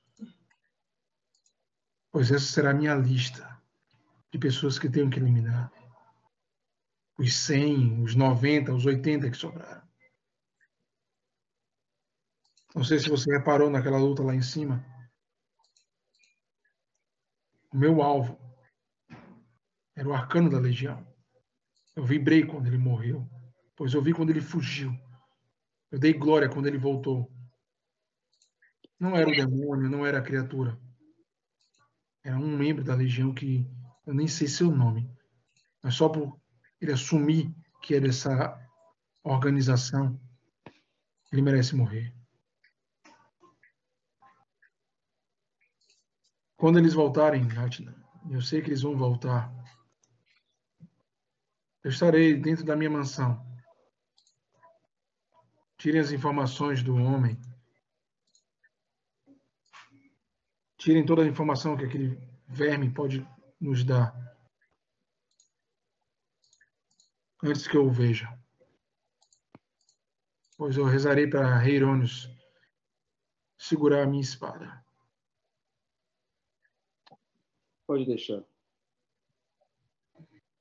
[2.10, 3.60] pois essa será a minha lista
[4.30, 5.72] de pessoas que tenho que eliminar
[7.18, 9.82] os 100, os 90, os 80 que sobraram.
[12.74, 14.84] Não sei se você reparou naquela luta lá em cima.
[17.72, 18.38] O meu alvo
[19.96, 21.06] era o arcano da legião.
[21.96, 23.26] Eu vibrei quando ele morreu,
[23.76, 24.92] pois eu vi quando ele fugiu.
[25.90, 27.30] Eu dei glória quando ele voltou.
[28.98, 30.78] Não era o demônio, não era a criatura.
[32.22, 33.66] Era um membro da legião que
[34.06, 35.10] eu nem sei seu nome,
[35.82, 36.40] mas só por
[36.80, 38.58] ele assumir que é dessa
[39.24, 40.20] organização,
[41.32, 42.14] ele merece morrer.
[46.62, 47.92] Quando eles voltarem, Atna,
[48.30, 49.52] eu sei que eles vão voltar.
[51.82, 53.44] Eu estarei dentro da minha mansão.
[55.76, 57.36] Tirem as informações do homem.
[60.78, 62.16] Tirem toda a informação que aquele
[62.46, 63.28] verme pode
[63.60, 64.14] nos dar.
[67.42, 68.32] Antes que eu o veja.
[70.56, 72.30] Pois eu rezarei para Heirônios
[73.58, 74.81] segurar a minha espada.
[77.92, 78.42] Pode deixar.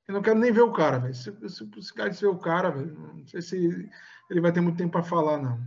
[0.06, 1.14] Eu não quero nem ver o cara, velho.
[1.14, 3.90] Se, se, se cara ver o cara, velho, não sei se
[4.28, 5.58] ele vai ter muito tempo para falar, não.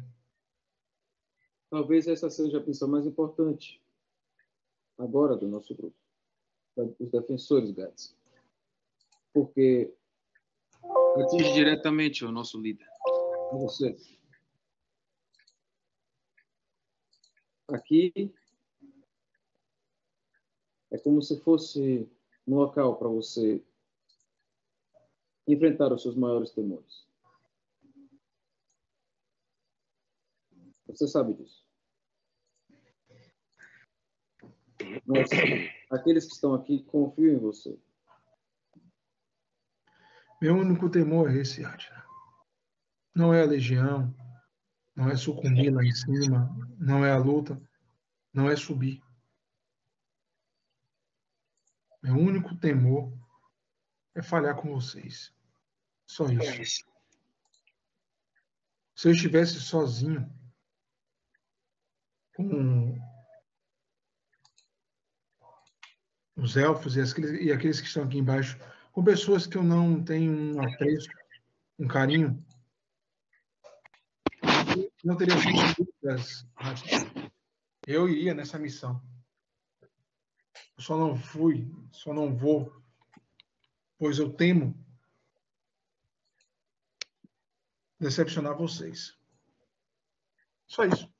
[1.72, 3.84] Talvez essa seja a missão mais importante
[4.96, 5.98] agora do nosso grupo,
[7.00, 8.16] os defensores Gats,
[9.34, 9.92] porque
[11.20, 12.88] atinge diretamente o nosso líder,
[13.54, 13.98] você.
[17.68, 18.32] Aqui
[20.92, 22.10] é como se fosse
[22.48, 23.64] um local para você
[25.48, 27.06] enfrentar os seus maiores temores.
[30.88, 31.66] Você sabe disso.
[35.06, 35.30] Mas
[35.90, 37.78] aqueles que estão aqui confiam em você.
[40.42, 42.06] Meu único temor é esse, Atila.
[43.14, 44.14] Não é a legião,
[44.96, 47.60] não é sucumbir lá em cima, não é a luta,
[48.34, 49.02] não é subir.
[52.06, 53.12] Meu único temor
[54.14, 55.34] é falhar com vocês.
[56.06, 56.86] Só isso.
[58.96, 60.32] Se eu estivesse sozinho,
[62.36, 62.96] com
[66.36, 68.56] os elfos e aqueles, e aqueles que estão aqui embaixo,
[68.92, 71.10] com pessoas que eu não tenho um apreço,
[71.80, 72.46] um carinho,
[75.04, 75.38] não teria
[75.76, 76.46] dúvidas.
[77.88, 79.02] Eu iria nessa missão.
[80.78, 82.74] Eu só não fui, só não vou,
[83.98, 84.76] pois eu temo
[88.00, 89.18] decepcionar vocês.
[90.68, 91.12] Só isso.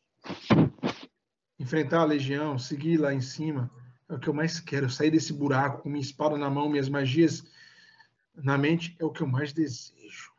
[1.58, 3.72] Enfrentar a legião, seguir lá em cima,
[4.10, 4.90] é o que eu mais quero.
[4.90, 7.44] Sair desse buraco com minha espada na mão, minhas magias
[8.36, 10.34] na mente, é o que eu mais desejo.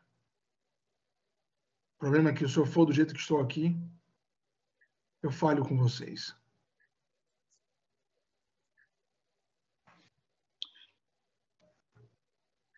[1.95, 3.75] O problema é que se eu for do jeito que estou aqui,
[5.23, 6.35] eu falho com vocês.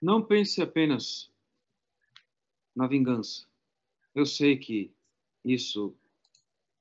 [0.02, 1.32] Não pense apenas
[2.76, 3.46] na vingança.
[4.16, 4.94] Eu sei que
[5.44, 5.96] isso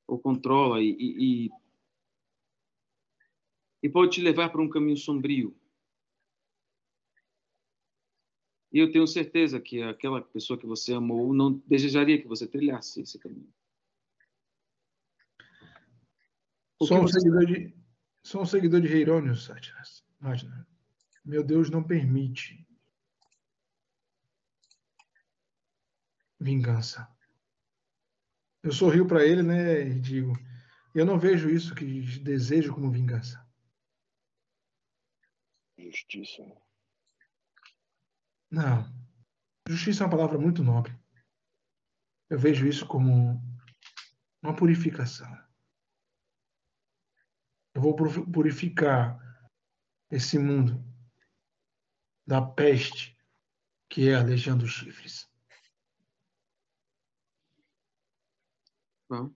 [0.06, 1.50] o controla e, e,
[3.82, 5.56] e pode te levar para um caminho sombrio.
[8.72, 13.00] E eu tenho certeza que aquela pessoa que você amou não desejaria que você trilhasse
[13.00, 13.52] esse caminho.
[16.82, 17.74] Sou um, seguidor de,
[18.22, 19.74] sou um seguidor de Heirônio, Satya.
[21.24, 22.67] Meu Deus não permite
[26.40, 27.08] vingança.
[28.62, 30.32] Eu sorrio para ele, né, e digo:
[30.94, 33.46] eu não vejo isso que desejo como vingança.
[35.78, 36.42] Justiça.
[38.50, 38.84] Não.
[39.68, 40.98] Justiça é uma palavra muito nobre.
[42.28, 43.40] Eu vejo isso como
[44.42, 45.30] uma purificação.
[47.74, 49.18] Eu vou purificar
[50.10, 50.84] esse mundo
[52.26, 53.16] da peste
[53.88, 55.30] que é a legião dos chifres.
[59.08, 59.30] Bom,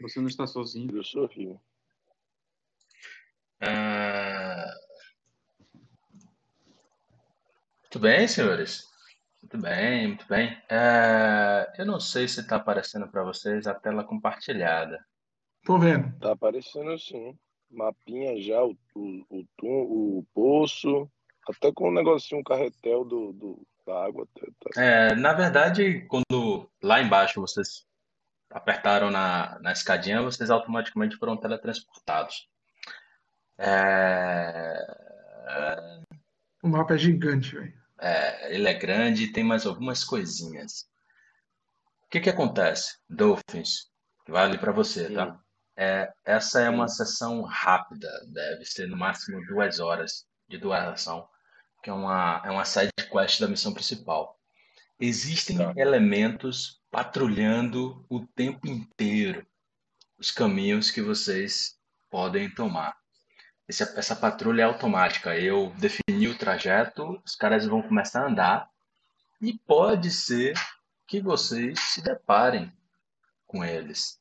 [0.00, 0.96] você não está sozinho.
[0.96, 1.60] Eu sorrio.
[3.60, 4.74] Ah,
[7.82, 8.82] Muito bem, senhores.
[9.40, 10.60] Muito bem, muito bem.
[10.68, 15.04] É, Eu não sei se está aparecendo para vocês a tela compartilhada.
[15.64, 16.18] Tô vendo.
[16.18, 17.38] Tá aparecendo sim.
[17.70, 19.68] Mapinha já, o, o, o, tum-
[20.18, 21.10] o poço,
[21.48, 24.26] até com o negocinho, um carretel do, do, da água.
[24.34, 24.82] Tá, tá.
[24.82, 27.86] É, na verdade, quando lá embaixo vocês
[28.54, 32.48] apertaram na, na escadinha, vocês automaticamente foram teletransportados.
[33.58, 34.78] É,
[36.62, 37.74] O mapa é gigante, velho.
[38.00, 40.86] é, ele é grande e tem mais algumas coisinhas.
[42.04, 42.96] O que que acontece?
[43.08, 43.90] Dolphins,
[44.28, 45.36] vale para você, tá?
[45.76, 51.28] É, essa é uma sessão rápida, deve ser no máximo duas horas de duração,
[51.82, 54.38] que é uma, é uma side quest da missão principal.
[54.98, 55.72] Existem Tá.
[55.76, 59.46] elementos patrulhando o tempo inteiro
[60.18, 61.76] os caminhos que vocês
[62.10, 62.96] podem tomar.
[63.68, 65.36] Esse- essa patrulha é automática.
[65.36, 68.70] Eu defini o trajeto, os caras vão começar a andar
[69.40, 70.54] e pode ser
[71.06, 72.72] que vocês se deparem
[73.46, 74.20] com eles.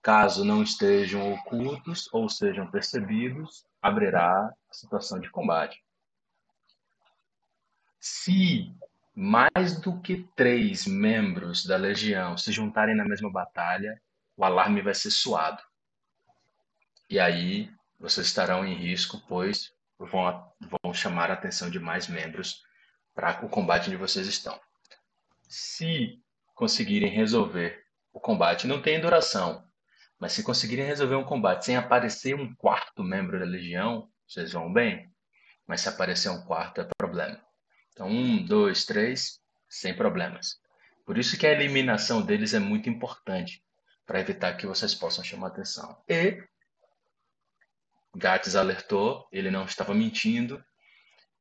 [0.00, 5.82] Caso não estejam ocultos ou sejam percebidos, abrirá a situação de combate.
[7.98, 8.72] Se
[9.14, 14.00] mais do que três membros da legião se juntarem na mesma batalha,
[14.36, 15.62] o alarme vai ser soado.
[17.08, 20.52] E aí vocês estarão em risco, pois vão,
[20.82, 22.62] vão chamar a atenção de mais membros
[23.14, 24.58] para o combate onde vocês estão.
[25.48, 26.20] Se
[26.54, 29.64] conseguirem resolver o combate, não tem duração,
[30.18, 34.72] mas se conseguirem resolver um combate sem aparecer um quarto membro da legião, vocês vão
[34.72, 35.12] bem.
[35.66, 37.40] Mas se aparecer um quarto, é problema.
[37.94, 40.60] Então, um, dois, três, sem problemas.
[41.06, 43.64] Por isso que a eliminação deles é muito importante,
[44.04, 45.96] para evitar que vocês possam chamar atenção.
[46.08, 46.42] E
[48.14, 50.62] Gates alertou, ele não estava mentindo.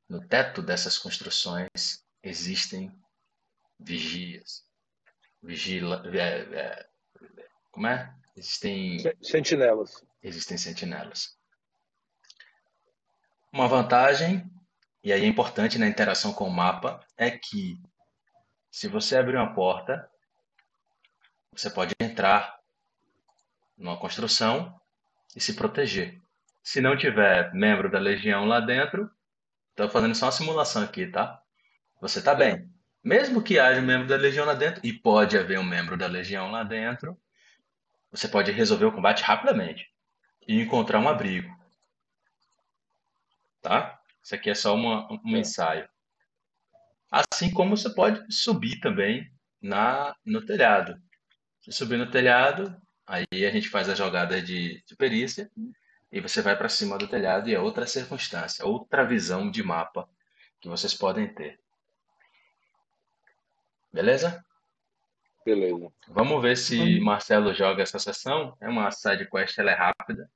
[0.08, 2.92] No teto dessas construções existem
[3.80, 4.64] vigias.
[5.42, 6.90] Vigila, é, é,
[7.72, 8.14] como é?
[8.36, 10.04] Existem Se- Sentinelas.
[10.22, 11.36] existem sentinelas.
[13.52, 14.50] Uma vantagem,
[15.04, 17.82] e aí é importante na interação com o mapa, é que
[18.72, 20.10] se você abrir uma porta,
[21.52, 22.58] você pode entrar
[23.78, 24.80] numa construção
[25.36, 26.22] e se proteger.
[26.64, 29.12] Se não tiver membro da legião lá dentro,
[29.72, 31.42] estou fazendo só uma simulação aqui, tá?
[32.00, 32.72] Você está bem.
[33.04, 36.08] Mesmo que haja um membro da legião lá dentro, e pode haver um membro da
[36.08, 37.20] legião lá dentro,
[38.10, 39.92] você pode resolver o combate rapidamente
[40.48, 41.54] e encontrar um abrigo.
[43.62, 44.00] tá?
[44.24, 45.88] Isso aqui é só uma, um ensaio.
[47.12, 49.30] Assim como você pode subir também
[49.62, 51.00] na, no telhado.
[51.62, 55.52] Se subir no telhado, aí a gente faz a jogada de, de perícia
[56.12, 60.08] e você vai para cima do telhado e é outra circunstância, outra visão de mapa
[60.60, 61.60] que vocês podem ter.
[63.92, 64.44] Beleza?
[65.46, 65.92] Beleza.
[66.08, 68.56] Vamos ver se Marcelo joga essa sessão.
[68.62, 70.30] É uma side quest, ela é rápida.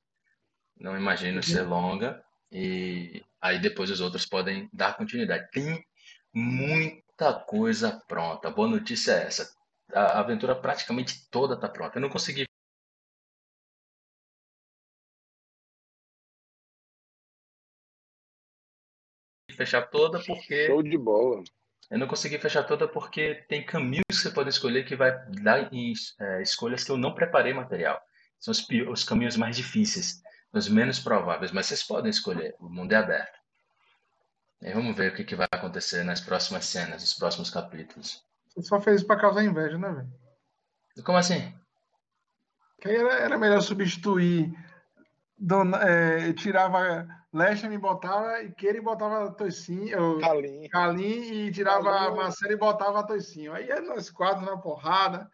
[0.78, 2.24] Não imagino ser longa.
[2.52, 5.50] E aí depois os outros podem dar continuidade.
[5.52, 5.86] Tem
[6.34, 8.48] muita coisa pronta.
[8.48, 9.52] A boa notícia é essa.
[9.94, 11.98] A aventura praticamente toda está pronta.
[11.98, 12.46] Eu não consegui
[19.58, 21.44] fechar toda porque Show de bola.
[21.90, 25.12] eu não consegui fechar toda porque tem caminhos que você pode escolher que vai
[25.42, 28.00] dar em, é, escolhas que eu não preparei material.
[28.40, 30.22] São os, os caminhos mais difíceis,
[30.54, 32.56] os menos prováveis, mas vocês podem escolher.
[32.60, 33.38] O mundo é aberto.
[34.62, 38.24] E vamos ver o que, que vai acontecer nas próximas cenas, nos próximos capítulos.
[38.48, 41.04] Você só fez isso pra causar inveja, né, velho?
[41.04, 41.54] Como assim?
[42.82, 44.52] Que era, era melhor substituir.
[45.38, 50.68] Dona, é, tirava Leste me botava e Queira e botava Toicinho, Calim.
[50.70, 52.16] Calim e tirava Calim.
[52.16, 53.54] Marcelo e botava Toicinho.
[53.54, 55.30] Aí é nós quatro na porrada,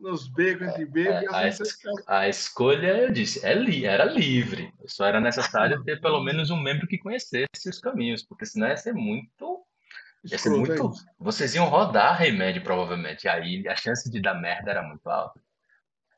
[0.00, 1.32] nos becos entre becos.
[1.32, 4.72] É, e a, a escolha, eu disse, é li, era livre.
[4.86, 8.76] Só era necessário ter pelo menos um membro que conhecesse os caminhos, porque senão ia
[8.76, 9.64] ser muito.
[10.24, 10.92] Ia ser muito.
[11.18, 13.28] Vocês iam rodar remédio, provavelmente.
[13.28, 15.40] Aí a chance de dar merda era muito alta.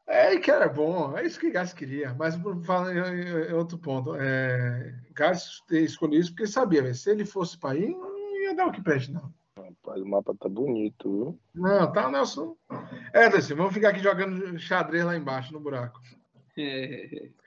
[0.06, 2.14] É, e que era bom, é isso que Gás queria.
[2.14, 7.58] Mas falar em, outro ponto, é, Gás ter escolhido isso porque sabia, se ele fosse
[7.58, 9.32] para ir, não ia dar o que preste, não.
[9.56, 11.40] Rapaz, o mapa tá bonito, viu?
[11.54, 12.56] Não, tá, Nelson.
[13.12, 16.00] É, Desse, vamos ficar aqui jogando xadrez lá embaixo, no buraco.
[16.58, 17.28] É,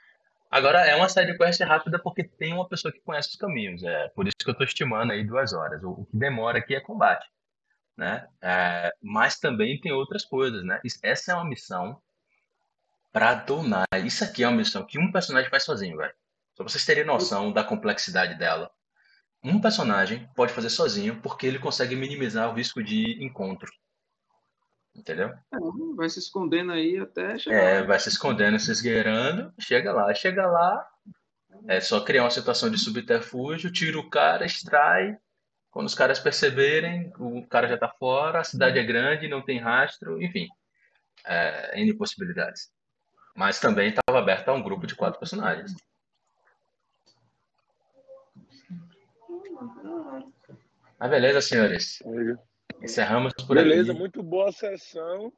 [0.50, 3.84] Agora, é uma side quest rápida porque tem uma pessoa que conhece os caminhos.
[3.84, 5.84] É por isso que eu estou estimando aí duas horas.
[5.84, 7.28] O, que demora aqui é combate,
[7.98, 8.28] né?
[8.42, 10.80] É, mas também tem outras coisas, né?
[11.04, 12.02] Essa é uma missão
[13.12, 13.86] para donar.
[14.06, 16.14] Isso aqui é uma missão que um personagem faz sozinho, velho.
[16.56, 18.72] Só pra vocês terem noção da complexidade dela.
[19.44, 23.72] Um personagem pode fazer sozinho porque ele consegue minimizar o risco de encontro.
[24.96, 25.32] Entendeu?
[25.96, 27.56] vai se escondendo aí até chegar.
[27.56, 30.12] É, vai se escondendo, se esgueirando, chega lá.
[30.16, 30.88] Chega lá,
[31.68, 35.18] é só criar uma situação de subterfúgio, tira o cara, extrai.
[35.72, 39.60] Quando os caras perceberem, o cara já tá fora, a cidade é grande, não tem
[39.60, 40.48] rastro, enfim.
[41.26, 42.70] É, N possibilidades.
[43.36, 45.72] Mas também estava aberto a um grupo de quatro personagens.
[51.00, 52.00] Mas beleza, senhores.
[52.82, 54.00] Encerramos por Beleza, aqui.
[54.00, 55.32] muito boa a sessão.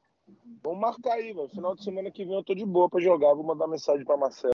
[0.64, 1.50] Vamos marcar aí, velho.
[1.50, 3.34] Final de semana que vem eu tô de boa pra jogar.
[3.34, 4.54] Vou mandar mensagem pra Marcelo.